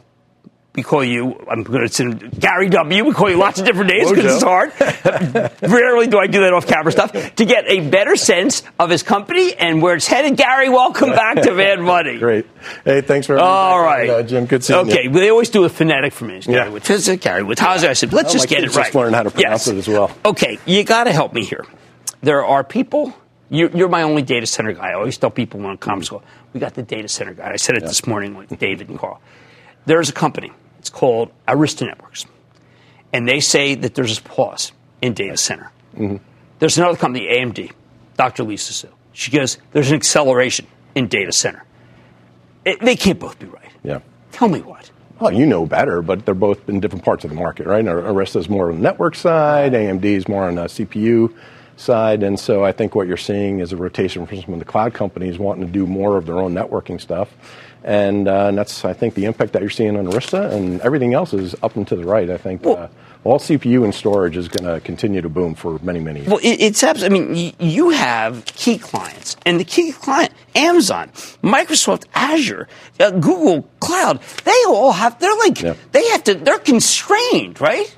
we 0.77 0.83
call 0.83 1.03
you, 1.03 1.43
I'm 1.49 1.63
going 1.63 1.81
to 1.81 1.89
send 1.89 2.39
Gary 2.39 2.69
W. 2.69 3.03
We 3.03 3.11
call 3.11 3.31
you 3.31 3.37
lots 3.37 3.59
of 3.59 3.65
different 3.65 3.89
names 3.89 4.11
because 4.11 4.35
it's 4.35 4.43
hard. 4.43 4.71
Rarely 5.61 6.05
do 6.05 6.19
I 6.19 6.27
do 6.27 6.41
that 6.41 6.53
off 6.53 6.67
camera 6.67 6.91
stuff. 6.91 7.11
To 7.37 7.45
get 7.45 7.65
a 7.67 7.87
better 7.89 8.15
sense 8.15 8.61
of 8.79 8.89
his 8.91 9.01
company 9.03 9.53
and 9.55 9.81
where 9.81 9.95
it's 9.95 10.07
headed, 10.07 10.37
Gary, 10.37 10.69
welcome 10.69 11.09
back 11.09 11.41
to 11.41 11.51
Mad 11.55 11.79
Money. 11.79 12.17
Great. 12.19 12.45
Hey, 12.85 13.01
thanks 13.01 13.25
for 13.27 13.39
All 13.39 13.81
right. 13.81 14.07
uh, 14.09 14.23
Jim. 14.23 14.45
Good 14.45 14.63
seeing 14.63 14.79
okay, 14.87 15.03
you. 15.05 15.09
they 15.11 15.29
always 15.29 15.49
do 15.49 15.63
a 15.65 15.69
phonetic 15.69 16.13
for 16.13 16.25
me. 16.25 16.37
It's 16.37 16.45
Gary 16.47 16.67
Yeah. 16.67 16.69
with 16.69 16.83
Tizik, 16.83 17.21
Gary 17.21 17.41
with 17.43 17.57
Haza. 17.57 17.89
I 17.89 17.93
said, 17.93 18.13
let's 18.13 18.29
Oh, 18.29 18.33
just 18.33 18.47
get 18.47 18.59
it 18.63 18.67
right. 18.75 18.83
just 18.85 18.95
learned 18.95 19.15
how 19.15 19.23
to 19.23 19.31
pronounce 19.31 19.65
Yes. 19.65 19.73
it 19.75 19.77
as 19.77 19.87
well. 19.87 20.11
Okay, 20.25 20.59
you 20.67 20.83
got 20.83 21.05
to 21.05 21.11
help 21.11 21.33
me 21.33 21.43
here. 21.43 21.65
There 22.21 22.45
are 22.45 22.63
people. 22.63 23.15
You, 23.49 23.69
you're 23.73 23.89
my 23.89 24.03
only 24.03 24.21
data 24.21 24.45
center 24.45 24.73
guy. 24.73 24.89
I 24.89 24.93
always 24.93 25.17
tell 25.17 25.31
people 25.31 25.59
when 25.59 25.71
I 25.71 25.75
come 25.75 26.03
school, 26.03 26.23
we 26.53 26.59
got 26.59 26.73
the 26.75 26.83
data 26.83 27.07
center 27.07 27.33
guy. 27.33 27.51
I 27.51 27.55
said 27.55 27.77
it 27.77 27.81
this 27.83 28.05
morning 28.05 28.35
with 28.35 28.57
David 28.59 28.89
and 28.89 28.99
Carl. 28.99 29.19
There's 29.85 30.09
a 30.09 30.13
company. 30.13 30.51
It's 30.79 30.89
called 30.89 31.31
Arista 31.47 31.85
Networks, 31.87 32.25
and 33.13 33.27
they 33.27 33.39
say 33.39 33.75
that 33.75 33.95
there's 33.95 34.17
a 34.17 34.21
pause 34.21 34.71
in 35.01 35.13
data 35.13 35.37
center. 35.37 35.71
Mm-hmm. 35.95 36.17
There's 36.59 36.77
another 36.77 36.97
company, 36.97 37.27
AMD, 37.27 37.71
Dr. 38.15 38.43
Lisa 38.43 38.73
Su. 38.73 38.87
She 39.13 39.31
goes, 39.31 39.57
there's 39.71 39.89
an 39.89 39.95
acceleration 39.95 40.67
in 40.95 41.07
data 41.07 41.31
center. 41.31 41.63
It- 42.65 42.79
they 42.81 42.95
can't 42.95 43.19
both 43.19 43.39
be 43.39 43.47
right. 43.47 43.71
Yeah. 43.83 43.99
Tell 44.31 44.49
me 44.49 44.61
what. 44.61 44.89
Well, 45.19 45.31
you 45.31 45.47
know 45.47 45.65
better, 45.65 46.01
but 46.03 46.25
they're 46.25 46.35
both 46.35 46.69
in 46.69 46.79
different 46.79 47.03
parts 47.03 47.23
of 47.23 47.31
the 47.31 47.35
market, 47.35 47.65
right? 47.65 47.83
Arista's 47.83 48.49
more 48.49 48.69
on 48.69 48.75
the 48.77 48.81
network 48.83 49.15
side, 49.15 49.73
AMD's 49.73 50.27
more 50.27 50.47
on 50.47 50.55
the 50.55 50.65
CPU 50.65 51.33
side, 51.75 52.21
and 52.21 52.39
so 52.39 52.63
I 52.63 52.71
think 52.71 52.93
what 52.93 53.07
you're 53.07 53.17
seeing 53.17 53.59
is 53.59 53.71
a 53.73 53.77
rotation 53.77 54.25
from 54.27 54.41
some 54.41 54.53
of 54.53 54.59
the 54.59 54.65
cloud 54.65 54.93
companies 54.93 55.39
wanting 55.39 55.65
to 55.65 55.71
do 55.71 55.87
more 55.87 56.17
of 56.17 56.25
their 56.27 56.37
own 56.37 56.53
networking 56.53 57.01
stuff, 57.01 57.33
and, 57.87 58.27
uh, 58.27 58.47
and 58.47 58.57
that's 58.57 58.83
I 58.85 58.93
think 58.93 59.13
the 59.15 59.25
impact 59.25 59.53
that 59.53 59.61
you're 59.61 59.71
seeing 59.71 59.95
on 59.97 60.05
Arista, 60.07 60.51
and 60.51 60.79
everything 60.81 61.13
else 61.13 61.33
is 61.33 61.55
up 61.63 61.75
and 61.77 61.87
to 61.87 61.95
the 61.95 62.05
right. 62.05 62.29
I 62.29 62.37
think 62.37 62.65
uh, 62.65 62.89
all 63.23 63.39
CPU 63.39 63.83
and 63.85 63.95
storage 63.95 64.35
is 64.37 64.47
going 64.49 64.71
to 64.71 64.79
continue 64.81 65.21
to 65.21 65.29
boom 65.29 65.55
for 65.55 65.79
many 65.81 65.99
many 65.99 66.19
years. 66.19 66.29
Well, 66.29 66.39
it, 66.39 66.59
it's 66.61 66.83
abs- 66.83 67.03
I 67.03 67.09
mean, 67.09 67.33
y- 67.33 67.53
you 67.59 67.89
have 67.91 68.43
key 68.45 68.77
clients, 68.77 69.37
and 69.45 69.59
the 69.59 69.63
key 69.63 69.93
client, 69.93 70.33
Amazon, 70.53 71.09
Microsoft 71.41 72.05
Azure, 72.13 72.67
uh, 72.99 73.11
Google 73.11 73.63
Cloud, 73.79 74.19
they 74.43 74.63
all 74.67 74.91
have. 74.91 75.17
They're 75.19 75.35
like 75.37 75.55
they 75.93 76.05
have 76.09 76.23
to. 76.25 76.33
They're 76.35 76.59
constrained, 76.59 77.61
right? 77.61 77.95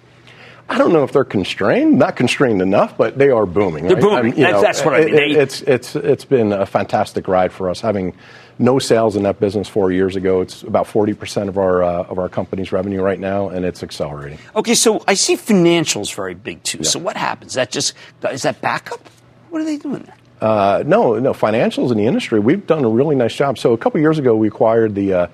I 0.71 0.77
don't 0.77 0.93
know 0.93 1.03
if 1.03 1.11
they're 1.11 1.23
constrained, 1.23 1.97
not 1.97 2.15
constrained 2.15 2.61
enough, 2.61 2.95
but 2.95 3.17
they 3.17 3.31
are 3.31 3.47
booming. 3.47 3.87
They're 3.87 3.95
right? 3.97 4.03
booming. 4.21 4.37
you 4.37 4.43
That's- 4.43 4.61
that's 4.61 4.85
what 4.85 4.93
I 4.93 5.05
mean. 5.05 5.15
it- 5.15 5.31
it's 5.31 5.61
it's 5.63 5.95
it's 5.95 6.25
been 6.25 6.53
a 6.53 6.67
fantastic 6.67 7.27
ride 7.27 7.51
for 7.51 7.71
us. 7.71 7.81
Having 7.81 8.13
no 8.60 8.78
sales 8.78 9.16
in 9.16 9.24
that 9.24 9.39
business 9.39 9.68
four 9.68 9.91
years 9.91 10.16
ago, 10.16 10.41
it's 10.41 10.62
about 10.64 10.86
forty 10.86 11.14
percent 11.14 11.49
of 11.49 11.57
our 11.57 11.82
uh, 11.82 12.03
of 12.03 12.20
our 12.20 12.30
company's 12.30 12.72
revenue 12.72 13.01
right 13.01 13.20
now, 13.20 13.49
and 13.49 13.66
it's 13.66 13.82
accelerating. 13.82 14.38
Okay, 14.55 14.76
so 14.76 15.03
I 15.07 15.16
see 15.16 15.36
financials 15.36 16.14
very 16.14 16.36
big 16.36 16.62
too. 16.64 16.84
So 16.84 16.99
what 16.99 17.18
happens? 17.18 17.53
That 17.55 17.72
just 17.72 17.93
is 18.30 18.43
that 18.43 18.62
backup? 18.62 19.10
What 19.49 19.62
are 19.62 19.66
they 19.66 19.78
doing 19.78 20.03
there? 20.03 20.16
Uh, 20.41 20.84
no, 20.86 21.20
no, 21.20 21.34
financials 21.34 21.91
in 21.91 21.97
the 21.97 22.05
industry, 22.05 22.39
we've 22.39 22.66
done 22.66 22.86
a 22.86 22.89
really 22.89 23.16
nice 23.16 23.36
job. 23.36 23.57
So 23.57 23.74
a 23.74 23.78
couple 23.78 23.99
years 23.99 24.20
ago, 24.20 24.36
we 24.36 24.47
acquired 24.47 24.95
the 24.95 25.30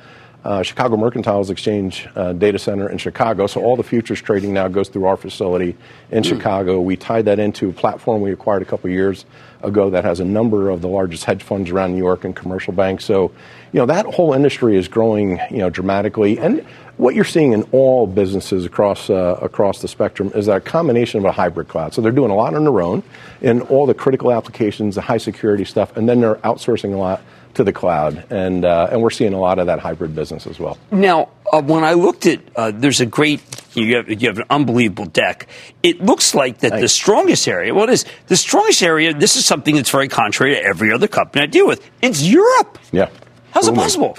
uh, 0.45 0.61
Chicago 0.61 0.95
Mercantiles 0.95 1.49
Exchange 1.49 2.07
uh, 2.15 2.31
data 2.33 2.59
center 2.59 2.87
in 2.87 2.99
Chicago. 2.99 3.47
So 3.47 3.61
all 3.63 3.75
the 3.75 3.83
futures 3.83 4.21
trading 4.21 4.53
now 4.53 4.67
goes 4.67 4.89
through 4.89 5.05
our 5.05 5.17
facility 5.17 5.75
in 6.11 6.23
Hmm. 6.23 6.29
Chicago. 6.29 6.79
We 6.79 6.95
tied 6.95 7.25
that 7.25 7.39
into 7.39 7.69
a 7.69 7.73
platform 7.73 8.21
we 8.21 8.31
acquired 8.31 8.61
a 8.61 8.65
couple 8.65 8.89
years 8.91 9.25
ago 9.63 9.89
that 9.89 10.03
has 10.03 10.19
a 10.19 10.25
number 10.25 10.69
of 10.69 10.81
the 10.81 10.87
largest 10.87 11.23
hedge 11.23 11.41
funds 11.41 11.71
around 11.71 11.93
New 11.93 11.97
York 11.97 12.23
and 12.25 12.35
commercial 12.35 12.73
banks. 12.73 13.05
So, 13.05 13.31
you 13.73 13.79
know, 13.79 13.87
that 13.87 14.05
whole 14.05 14.33
industry 14.33 14.77
is 14.77 14.87
growing, 14.87 15.39
you 15.49 15.57
know, 15.57 15.71
dramatically. 15.71 16.37
And 16.37 16.63
what 16.97 17.15
you're 17.15 17.25
seeing 17.25 17.51
in 17.53 17.63
all 17.71 18.05
businesses 18.05 18.65
across 18.65 19.09
uh, 19.09 19.39
across 19.41 19.81
the 19.81 19.87
spectrum 19.87 20.31
is 20.35 20.45
that 20.45 20.63
combination 20.63 21.17
of 21.17 21.25
a 21.25 21.31
hybrid 21.31 21.67
cloud. 21.69 21.95
So 21.95 22.01
they're 22.01 22.11
doing 22.11 22.31
a 22.31 22.35
lot 22.35 22.53
on 22.53 22.63
their 22.63 22.81
own 22.81 23.01
in 23.41 23.61
all 23.61 23.87
the 23.87 23.95
critical 23.95 24.31
applications, 24.31 24.93
the 24.93 25.01
high 25.01 25.17
security 25.17 25.65
stuff, 25.65 25.97
and 25.97 26.07
then 26.07 26.21
they're 26.21 26.35
outsourcing 26.35 26.93
a 26.93 26.97
lot 26.97 27.21
to 27.55 27.63
the 27.63 27.73
cloud. 27.73 28.25
And 28.29 28.63
uh, 28.63 28.89
and 28.91 29.01
we're 29.01 29.09
seeing 29.09 29.33
a 29.33 29.39
lot 29.39 29.59
of 29.59 29.67
that 29.67 29.79
hybrid 29.79 30.15
business 30.15 30.47
as 30.47 30.59
well. 30.59 30.77
Now, 30.91 31.29
uh, 31.51 31.61
when 31.61 31.83
I 31.83 31.93
looked 31.93 32.25
at, 32.25 32.39
uh, 32.55 32.71
there's 32.71 33.01
a 33.01 33.05
great 33.05 33.41
You 33.75 33.97
have, 33.97 34.07
you 34.07 34.27
have 34.29 34.39
an 34.39 34.45
unbelievable 34.49 35.05
deck. 35.05 35.47
It 35.83 35.99
looks 35.99 36.33
like 36.33 36.59
that 36.59 36.79
the 36.79 36.87
strongest 36.87 37.45
area, 37.45 37.73
well, 37.73 37.83
it 37.83 37.93
is 37.93 38.05
the 38.27 38.37
strongest 38.37 38.81
area. 38.81 39.13
This 39.13 39.35
is 39.35 39.45
something 39.45 39.75
that's 39.75 39.91
very 39.91 40.07
contrary 40.07 40.55
to 40.55 40.63
every 40.63 40.93
other 40.93 41.09
company 41.09 41.43
I 41.43 41.47
deal 41.47 41.67
with. 41.67 41.83
It's 42.01 42.21
Europe. 42.23 42.79
Yeah. 42.93 43.09
How's 43.51 43.65
Booming. 43.65 43.79
it 43.79 43.83
possible? 43.83 44.17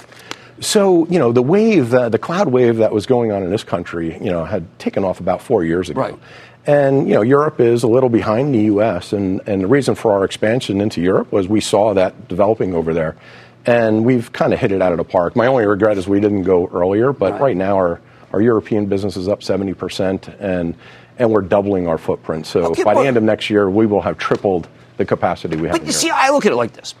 So, 0.59 1.07
you 1.07 1.17
know, 1.17 1.31
the 1.31 1.41
wave, 1.41 1.93
uh, 1.93 2.09
the 2.09 2.19
cloud 2.19 2.49
wave 2.49 2.77
that 2.77 2.91
was 2.91 3.07
going 3.07 3.31
on 3.31 3.41
in 3.43 3.49
this 3.49 3.63
country, 3.63 4.13
you 4.21 4.29
know, 4.29 4.45
had 4.45 4.63
taken 4.77 5.03
off 5.03 5.19
about 5.19 5.41
four 5.41 5.63
years 5.63 5.89
ago. 5.89 6.01
Right. 6.01 6.19
And, 6.67 7.07
you 7.07 7.13
know, 7.15 7.21
Europe 7.21 7.61
is 7.61 7.83
a 7.83 7.87
little 7.87 8.09
behind 8.09 8.53
the 8.53 8.59
U.S., 8.63 9.13
and, 9.13 9.41
and 9.47 9.63
the 9.63 9.67
reason 9.67 9.95
for 9.95 10.11
our 10.11 10.25
expansion 10.25 10.81
into 10.81 11.01
Europe 11.01 11.31
was 11.31 11.47
we 11.47 11.61
saw 11.61 11.93
that 11.93 12.27
developing 12.27 12.73
over 12.73 12.93
there. 12.93 13.15
And 13.65 14.03
we've 14.05 14.31
kind 14.33 14.53
of 14.53 14.59
hit 14.59 14.73
it 14.73 14.81
out 14.81 14.91
of 14.91 14.97
the 14.97 15.03
park. 15.05 15.35
My 15.35 15.47
only 15.47 15.65
regret 15.65 15.97
is 15.97 16.07
we 16.07 16.19
didn't 16.19 16.43
go 16.43 16.67
earlier, 16.67 17.13
but 17.13 17.33
right, 17.33 17.41
Right. 17.41 17.57
now 17.57 17.75
our, 17.77 18.01
our 18.33 18.41
European 18.41 18.85
business 18.87 19.15
is 19.15 19.29
up 19.29 19.39
70%, 19.39 20.35
and, 20.41 20.75
and 21.17 21.31
we're 21.31 21.41
doubling 21.41 21.87
our 21.87 21.97
footprint. 21.97 22.45
So 22.45 22.65
Okay, 22.71 22.83
by 22.83 22.93
well- 22.93 23.03
the 23.03 23.07
end 23.07 23.15
of 23.17 23.23
next 23.23 23.49
year, 23.49 23.69
we 23.69 23.85
will 23.85 24.01
have 24.01 24.17
tripled 24.17 24.67
the 24.97 25.05
capacity 25.05 25.55
we 25.55 25.67
have 25.69 25.77
But 25.77 25.85
you 25.85 25.93
see, 25.93 26.09
I 26.09 26.29
look 26.31 26.45
at 26.45 26.51
it 26.51 26.55
like 26.55 26.73
this. 26.73 26.95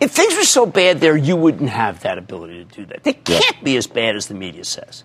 If 0.00 0.10
things 0.10 0.34
were 0.34 0.42
so 0.44 0.66
bad 0.66 1.00
there, 1.00 1.16
you 1.16 1.36
wouldn't 1.36 1.70
have 1.70 2.00
that 2.00 2.18
ability 2.18 2.64
to 2.64 2.76
do 2.80 2.86
that. 2.86 3.02
They 3.04 3.12
can't 3.14 3.62
be 3.64 3.76
as 3.76 3.86
bad 3.86 4.16
as 4.16 4.26
the 4.26 4.34
media 4.34 4.64
says. 4.64 5.04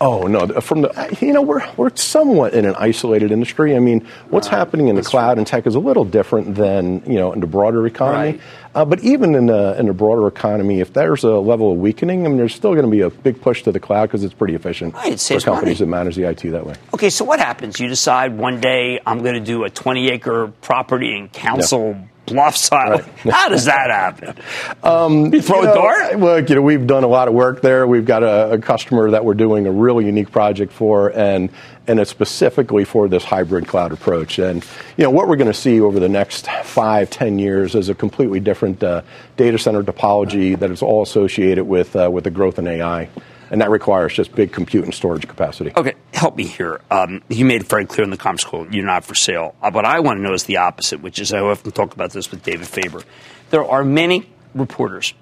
Oh 0.00 0.26
no! 0.26 0.46
From 0.60 0.82
the 0.82 1.18
you 1.20 1.32
know 1.32 1.42
we're 1.42 1.66
we're 1.76 1.94
somewhat 1.94 2.52
in 2.54 2.64
an 2.64 2.74
isolated 2.76 3.30
industry. 3.30 3.76
I 3.76 3.78
mean, 3.78 4.06
what's 4.28 4.48
happening 4.48 4.88
in 4.88 4.96
the 4.96 5.02
cloud 5.02 5.38
and 5.38 5.46
tech 5.46 5.66
is 5.66 5.74
a 5.74 5.78
little 5.78 6.04
different 6.04 6.54
than 6.56 7.02
you 7.06 7.14
know 7.14 7.32
in 7.32 7.40
the 7.40 7.46
broader 7.46 7.86
economy. 7.86 8.32
Right. 8.32 8.40
Uh, 8.74 8.84
but 8.84 9.00
even 9.04 9.34
in 9.36 9.46
the 9.46 9.78
in 9.78 9.86
the 9.86 9.92
broader 9.94 10.26
economy, 10.26 10.80
if 10.80 10.92
there's 10.92 11.22
a 11.22 11.30
level 11.30 11.70
of 11.72 11.78
weakening, 11.78 12.26
I 12.26 12.28
mean, 12.28 12.38
there's 12.38 12.54
still 12.54 12.72
going 12.72 12.84
to 12.86 12.90
be 12.90 13.02
a 13.02 13.10
big 13.10 13.40
push 13.40 13.62
to 13.62 13.72
the 13.72 13.78
cloud 13.78 14.06
because 14.06 14.24
it's 14.24 14.34
pretty 14.34 14.54
efficient 14.56 14.94
Right, 14.94 15.12
it 15.12 15.20
for 15.20 15.38
companies 15.40 15.78
money. 15.80 15.86
that 15.86 15.86
manage 15.86 16.16
the 16.16 16.24
IT 16.28 16.50
that 16.50 16.66
way. 16.66 16.74
Okay, 16.92 17.10
so 17.10 17.24
what 17.24 17.38
happens? 17.38 17.78
You 17.78 17.86
decide 17.88 18.36
one 18.36 18.60
day 18.60 19.00
I'm 19.06 19.22
going 19.22 19.34
to 19.34 19.40
do 19.40 19.62
a 19.62 19.70
20 19.70 20.08
acre 20.10 20.48
property 20.60 21.16
in 21.16 21.28
Council 21.28 21.96
Bluffs 22.26 22.70
Island. 22.72 23.04
How 23.30 23.48
does 23.48 23.64
that 23.66 23.90
happen? 23.90 24.34
Um, 24.82 25.32
You 25.32 25.42
throw 25.42 25.62
a 25.62 25.64
know, 25.66 25.74
dart? 25.74 26.18
Look, 26.18 26.48
you 26.48 26.56
know, 26.56 26.62
we've 26.62 26.86
done 26.86 27.04
a 27.04 27.08
lot 27.08 27.28
of 27.28 27.34
work 27.34 27.60
there. 27.60 27.86
We've 27.86 28.04
got 28.04 28.22
a, 28.22 28.52
a 28.52 28.58
customer 28.58 29.10
that 29.10 29.24
we're 29.24 29.34
doing 29.34 29.66
a 29.66 29.72
really 29.72 30.06
unique 30.06 30.30
project 30.30 30.72
for, 30.72 31.10
and 31.16 31.50
and 31.86 32.00
it's 32.00 32.10
specifically 32.10 32.84
for 32.84 33.08
this 33.08 33.24
hybrid 33.24 33.66
cloud 33.68 33.92
approach. 33.92 34.38
And 34.38 34.64
you 34.96 35.04
know, 35.04 35.10
what 35.10 35.28
we're 35.28 35.36
going 35.36 35.52
to 35.52 35.58
see 35.58 35.80
over 35.80 36.00
the 36.00 36.08
next 36.08 36.46
five, 36.62 37.10
ten 37.10 37.38
years 37.38 37.74
is 37.74 37.88
a 37.88 37.94
completely 37.94 38.40
different 38.40 38.82
uh, 38.82 39.02
data 39.36 39.58
center 39.58 39.82
topology 39.82 40.58
that 40.58 40.70
is 40.70 40.82
all 40.82 41.02
associated 41.02 41.64
with 41.64 41.94
uh, 41.94 42.08
with 42.10 42.24
the 42.24 42.30
growth 42.30 42.58
in 42.58 42.66
AI, 42.66 43.08
and 43.54 43.60
that 43.60 43.70
requires 43.70 44.12
just 44.12 44.34
big 44.34 44.50
compute 44.52 44.82
and 44.82 44.92
storage 44.92 45.28
capacity. 45.28 45.70
Okay, 45.76 45.94
help 46.12 46.34
me 46.34 46.42
here. 46.44 46.80
Um, 46.90 47.22
you 47.28 47.44
made 47.44 47.60
it 47.60 47.68
very 47.68 47.86
clear 47.86 48.02
in 48.02 48.10
the 48.10 48.16
conference 48.16 48.42
call 48.42 48.66
you're 48.74 48.84
not 48.84 49.04
for 49.04 49.14
sale. 49.14 49.54
Uh, 49.62 49.70
what 49.70 49.84
I 49.84 50.00
want 50.00 50.18
to 50.18 50.22
know 50.24 50.32
is 50.32 50.42
the 50.42 50.56
opposite, 50.56 51.00
which 51.00 51.20
is 51.20 51.32
I 51.32 51.38
often 51.38 51.70
talk 51.70 51.94
about 51.94 52.10
this 52.10 52.32
with 52.32 52.42
David 52.42 52.66
Faber. 52.66 53.02
There 53.50 53.64
are 53.64 53.84
many 53.84 54.28
reporters 54.56 55.14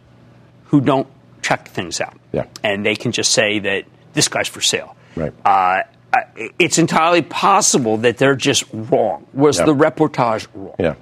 who 0.68 0.80
don't 0.80 1.07
check 1.43 1.68
things 1.68 2.01
out, 2.01 2.16
Yeah. 2.33 2.47
and 2.64 2.87
they 2.87 2.97
can 2.97 3.12
just 3.12 3.33
say 3.33 3.59
that 3.59 3.85
this 4.14 4.28
guy's 4.28 4.49
for 4.49 4.62
sale. 4.62 4.97
Right. 5.14 5.35
Uh, 5.45 5.83
it's 6.59 6.78
entirely 6.78 7.20
possible 7.20 7.99
that 7.99 8.16
they're 8.16 8.35
just 8.35 8.64
wrong. 8.72 9.26
Was 9.35 9.59
Yeah. 9.59 9.66
the 9.66 9.74
reportage 9.74 10.47
wrong? 10.55 10.74
Yeah. 10.78 10.95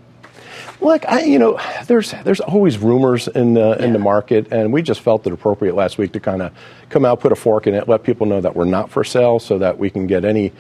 Look, 0.81 1.07
I, 1.07 1.25
you 1.25 1.39
know, 1.39 1.61
there's 1.87 2.13
there's 2.25 2.41
always 2.41 2.79
rumors 2.79 3.29
in 3.29 3.55
the 3.55 3.83
in 3.83 3.93
the 3.93 3.99
market, 3.99 4.51
and 4.51 4.73
we 4.73 4.81
just 4.81 5.01
felt 5.01 5.27
it 5.27 5.33
appropriate 5.33 5.75
last 5.75 5.99
week 5.99 6.13
to 6.13 6.21
kind 6.21 6.41
of 6.41 6.53
come 6.89 7.05
out, 7.05 7.21
put 7.21 7.33
a 7.33 7.37
fork 7.37 7.67
in 7.67 7.75
it, 7.75 7.87
let 7.87 8.03
people 8.03 8.27
know 8.27 8.41
that 8.41 8.57
we're 8.57 8.65
not 8.65 8.91
for 8.91 9.05
sale, 9.05 9.39
so 9.39 9.59
that 9.59 9.79
we 9.79 9.91
can 9.91 10.07
get 10.07 10.25
any 10.25 10.53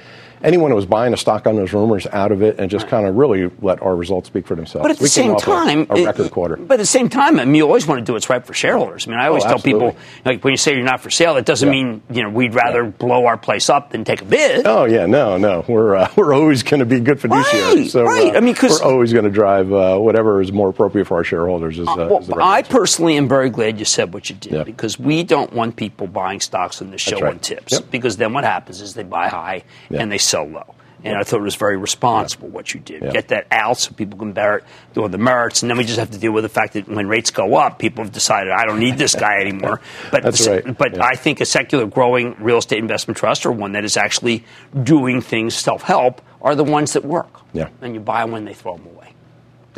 anyone 0.43 0.70
who 0.70 0.76
was 0.76 0.86
buying 0.86 1.12
a 1.12 1.16
stock 1.16 1.47
on 1.47 1.57
those 1.57 1.72
rumors 1.72 2.07
out 2.07 2.32
of 2.32 2.43
it, 2.43 2.59
and 2.59 2.70
just 2.70 2.88
kind 2.88 3.07
of 3.07 3.16
really 3.16 3.51
let 3.61 3.80
our 3.82 3.95
results 3.95 4.28
speak 4.28 4.47
for 4.47 4.55
themselves. 4.55 4.82
But 4.84 4.91
at 4.93 4.97
the 4.99 5.03
we 5.05 5.09
same 5.09 5.34
a- 5.34 5.38
time, 5.41 5.86
a, 5.91 5.97
it- 5.97 6.07
record 6.07 6.30
quarter. 6.30 6.57
But 6.57 6.74
at 6.74 6.78
the 6.78 6.86
same 6.86 7.09
time, 7.09 7.38
I 7.41 7.45
mean, 7.45 7.55
you 7.57 7.64
always 7.66 7.86
want 7.86 7.99
to 8.01 8.05
do 8.05 8.12
what's 8.14 8.30
right 8.30 8.45
for 8.45 8.55
shareholders. 8.55 9.07
I 9.07 9.11
mean, 9.11 9.20
I 9.20 9.26
always 9.28 9.45
Oh, 9.45 9.49
tell 9.49 9.59
people, 9.59 9.97
like, 10.24 10.43
when 10.45 10.53
you 10.53 10.57
say 10.57 10.74
you're 10.74 10.82
not 10.84 11.01
for 11.01 11.11
sale, 11.11 11.34
that 11.34 11.45
doesn't 11.47 11.66
Yeah. 11.68 11.72
mean 11.72 12.03
you 12.11 12.22
know 12.22 12.30
we'd 12.30 12.55
rather 12.55 12.84
blow 12.84 13.26
our 13.26 13.36
place 13.36 13.68
up 13.70 13.91
than 13.91 14.05
take 14.05 14.22
a 14.22 14.24
bid. 14.24 14.66
Oh 14.66 14.84
yeah, 14.84 15.07
no, 15.07 15.36
no, 15.36 15.64
we're 15.68 15.97
uh, 15.97 16.09
we're 16.16 16.32
always 16.34 16.62
going 16.62 16.80
to 16.80 16.86
be 16.86 17.01
good 17.01 17.18
fiduciaries. 17.18 17.74
Right, 17.76 17.86
so 17.91 18.05
right. 18.05 18.34
uh, 18.34 18.38
I 18.38 18.41
mean, 18.41 18.55
'cause- 18.55 18.80
we're 18.82 18.91
always 18.91 19.12
going 19.12 19.24
to 19.24 19.30
drive 19.30 19.72
uh, 19.72 19.99
whatever 19.99 20.41
is 20.41 20.53
more 20.53 20.68
appropriate 20.68 21.07
for 21.07 21.16
our 21.16 21.24
shareholders. 21.24 21.78
Is, 21.78 21.88
uh, 21.88 21.95
Well, 21.97 22.18
is 22.20 22.28
right 22.28 22.64
I 22.64 22.68
personally 22.68 23.16
am 23.16 23.28
very 23.28 23.51
glad 23.51 23.78
you 23.78 23.84
said 23.84 24.12
what 24.14 24.28
you 24.30 24.36
did 24.36 24.53
Yeah. 24.53 24.62
because 24.64 24.99
we 24.99 25.22
don't 25.22 25.53
want 25.53 25.76
people 25.76 26.07
buying 26.07 26.41
stocks 26.41 26.80
on 26.82 26.91
the 26.91 26.99
show 26.99 27.24
on 27.26 27.38
tips 27.38 27.72
Yep. 27.74 27.91
because 27.91 28.16
then 28.16 28.32
what 28.32 28.45
happens 28.45 28.80
is 28.80 28.95
they 28.95 29.03
buy 29.03 29.28
high 29.28 29.62
Yeah. 29.91 30.01
and 30.01 30.11
they 30.11 30.18
sell 30.31 30.45
low. 30.47 30.74
And 31.03 31.16
I 31.16 31.22
thought 31.22 31.41
it 31.41 31.45
was 31.45 31.55
very 31.57 31.78
responsible 31.78 32.49
what 32.49 32.74
you 32.74 32.81
did. 32.81 33.01
Yeah. 33.03 33.11
Get 33.11 33.28
that 33.28 33.47
out 33.51 33.78
so 33.78 33.91
people 33.95 34.18
can 34.18 34.33
bear 34.33 34.59
it, 34.59 34.64
do 34.93 35.09
the 35.09 35.16
merits, 35.16 35.62
and 35.62 35.70
then 35.70 35.78
we 35.78 35.85
just 35.85 35.99
have 35.99 36.11
to 36.11 36.18
deal 36.18 36.31
with 36.31 36.43
the 36.45 36.51
fact 36.51 36.74
that 36.74 36.87
when 36.89 37.09
rates 37.09 37.31
go 37.31 37.57
up, 37.57 37.78
people 37.78 38.05
have 38.05 38.12
decided 38.12 38.53
I 38.53 38.66
don't 38.66 38.78
need 38.81 38.99
this 38.99 39.14
guy 39.14 39.41
anymore. 39.41 39.81
But 40.11 40.24
That's 40.24 40.47
right. 40.47 40.76
but 40.76 40.97
Yeah. 40.97 41.03
I 41.07 41.14
think 41.14 41.41
a 41.41 41.47
secular 41.47 41.87
growing 41.87 42.37
real 42.39 42.59
estate 42.59 42.81
investment 42.81 43.16
trust 43.16 43.47
or 43.47 43.53
one 43.53 43.72
that 43.72 43.85
is 43.87 43.97
actually 43.97 44.45
doing 44.85 45.22
things 45.22 45.55
self 45.55 45.81
help 45.83 46.20
are 46.43 46.55
the 46.55 46.64
ones 46.64 46.93
that 46.93 47.03
work. 47.07 47.31
Yeah. 47.55 47.70
And 47.81 47.95
you 47.95 48.01
buy 48.01 48.20
them 48.20 48.33
when 48.33 48.45
they 48.45 48.53
throw 48.53 48.76
them 48.76 48.87
away. 48.95 49.14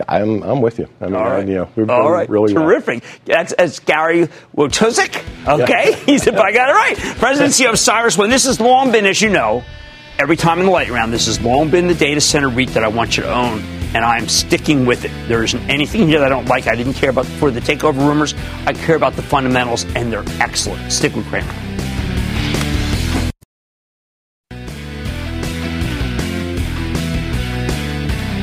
I'm 0.08 0.42
I'm 0.42 0.60
with 0.60 0.80
you. 0.80 0.88
I 1.00 1.04
mean, 1.04 1.14
All 1.14 1.22
right. 1.22 1.44
I- 1.44 1.48
you 1.48 1.54
know, 1.54 1.68
we've 1.76 1.88
All 1.88 2.10
right. 2.10 2.28
really 2.28 2.52
well. 2.52 2.64
Terrific. 2.64 3.04
That's, 3.26 3.54
that's 3.56 3.78
Gary 3.78 4.26
Wojtaszek. 4.56 5.22
Okay. 5.62 5.90
Yeah. 5.90 5.96
He 5.96 6.18
said, 6.18 6.34
I 6.34 6.50
got 6.50 6.68
it 6.68 6.72
right. 6.72 6.96
President 7.18 7.52
CEO 7.54 7.70
of 7.70 7.78
Cyrus 7.78 8.18
When 8.18 8.28
This 8.30 8.46
has 8.46 8.58
long 8.58 8.90
been, 8.90 9.06
as 9.06 9.20
you 9.22 9.28
know, 9.28 9.62
every 10.18 10.36
time 10.36 10.58
in 10.58 10.66
the 10.66 10.70
light 10.70 10.90
round, 10.90 11.12
this 11.12 11.26
has 11.26 11.40
long 11.40 11.70
been 11.70 11.88
the 11.88 11.94
data 11.94 12.20
center 12.20 12.48
REIT 12.48 12.70
that 12.70 12.84
I 12.84 12.88
want 12.88 13.16
you 13.16 13.22
to 13.24 13.32
own, 13.32 13.60
and 13.94 14.04
I'm 14.04 14.28
sticking 14.28 14.86
with 14.86 15.04
it. 15.04 15.10
There 15.28 15.42
isn't 15.42 15.68
anything 15.68 16.06
here 16.08 16.20
that 16.20 16.26
I 16.26 16.28
don't 16.28 16.46
like. 16.46 16.66
I 16.66 16.74
didn't 16.74 16.94
care 16.94 17.10
about 17.10 17.26
for 17.26 17.50
the 17.50 17.60
takeover 17.60 17.98
rumors. 17.98 18.34
I 18.66 18.72
care 18.72 18.96
about 18.96 19.14
the 19.14 19.22
fundamentals, 19.22 19.84
and 19.94 20.12
they're 20.12 20.24
excellent. 20.40 20.92
Stick 20.92 21.14
with 21.14 21.26
Cramer. 21.26 21.52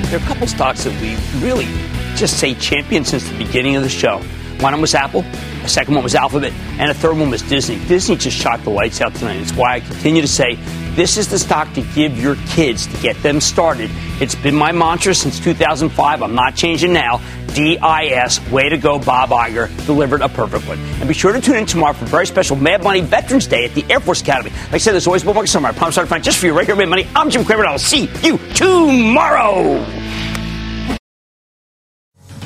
There 0.10 0.20
are 0.20 0.24
a 0.24 0.28
couple 0.28 0.48
stocks 0.48 0.86
that 0.86 1.02
we 1.02 1.16
really 1.46 1.68
just 2.16 2.40
say 2.40 2.56
champion 2.56 3.06
since 3.06 3.30
the 3.30 3.38
beginning 3.38 3.76
of 3.76 3.84
the 3.84 3.90
show. 3.90 4.24
One 4.60 4.74
of 4.74 4.78
them 4.78 4.82
was 4.82 4.96
Apple, 4.96 5.22
a 5.64 5.70
second 5.70 5.94
one 5.94 6.04
was 6.04 6.16
Alphabet, 6.16 6.52
and 6.80 6.90
a 6.90 6.94
third 6.94 7.16
one 7.18 7.30
was 7.30 7.42
Disney. 7.44 7.78
Disney 7.88 8.18
just 8.18 8.36
shot 8.36 8.62
the 8.64 8.72
lights 8.72 9.00
out 9.00 9.14
tonight. 9.16 9.38
It's 9.38 9.54
why 9.54 9.76
I 9.76 9.80
continue 9.80 10.22
to 10.22 10.28
say 10.28 10.58
this 11.00 11.16
is 11.16 11.30
the 11.30 11.40
stock 11.40 11.74
to 11.76 11.82
give 11.96 12.22
your 12.22 12.36
kids 12.50 12.86
to 12.86 13.02
get 13.02 13.16
them 13.24 13.40
started. 13.40 13.90
It's 14.20 14.36
been 14.36 14.54
my 14.54 14.74
mantra 14.74 15.16
since 15.16 15.40
2005. 15.40 16.22
I'm 16.22 16.36
not 16.36 16.58
changing 16.58 16.92
now. 16.92 17.22
DIS, 17.54 18.52
way 18.52 18.68
to 18.68 18.78
go, 18.78 19.00
Bob 19.00 19.30
Iger, 19.30 19.70
delivered 19.86 20.20
a 20.20 20.28
perfect 20.28 20.68
one. 20.68 20.78
And 20.78 21.08
be 21.08 21.14
sure 21.14 21.32
to 21.32 21.40
tune 21.40 21.56
in 21.56 21.66
tomorrow 21.66 21.94
for 21.94 22.04
a 22.04 22.08
very 22.10 22.28
special 22.28 22.58
Mad 22.58 22.84
Money 22.84 23.00
Veterans 23.00 23.48
Day 23.48 23.64
at 23.64 23.74
the 23.76 23.86
Air 23.90 24.02
Force 24.02 24.22
Academy. 24.22 24.50
Like 24.66 24.74
I 24.74 24.78
said, 24.80 24.92
there's 24.92 25.08
always 25.08 25.24
more 25.24 25.34
market 25.34 25.48
summer. 25.48 25.70
I 25.70 25.72
promise 25.72 25.98
I'll 25.98 26.06
find 26.06 26.22
just 26.22 26.38
for 26.38 26.48
you 26.48 26.54
right 26.54 26.66
here, 26.66 26.76
Mad 26.76 26.90
Money. 26.90 27.08
I'm 27.16 27.30
Jim 27.30 27.46
Cramer, 27.46 27.62
and 27.62 27.72
I'll 27.72 27.80
see 27.80 28.10
you 28.22 28.38
tomorrow. 28.56 30.09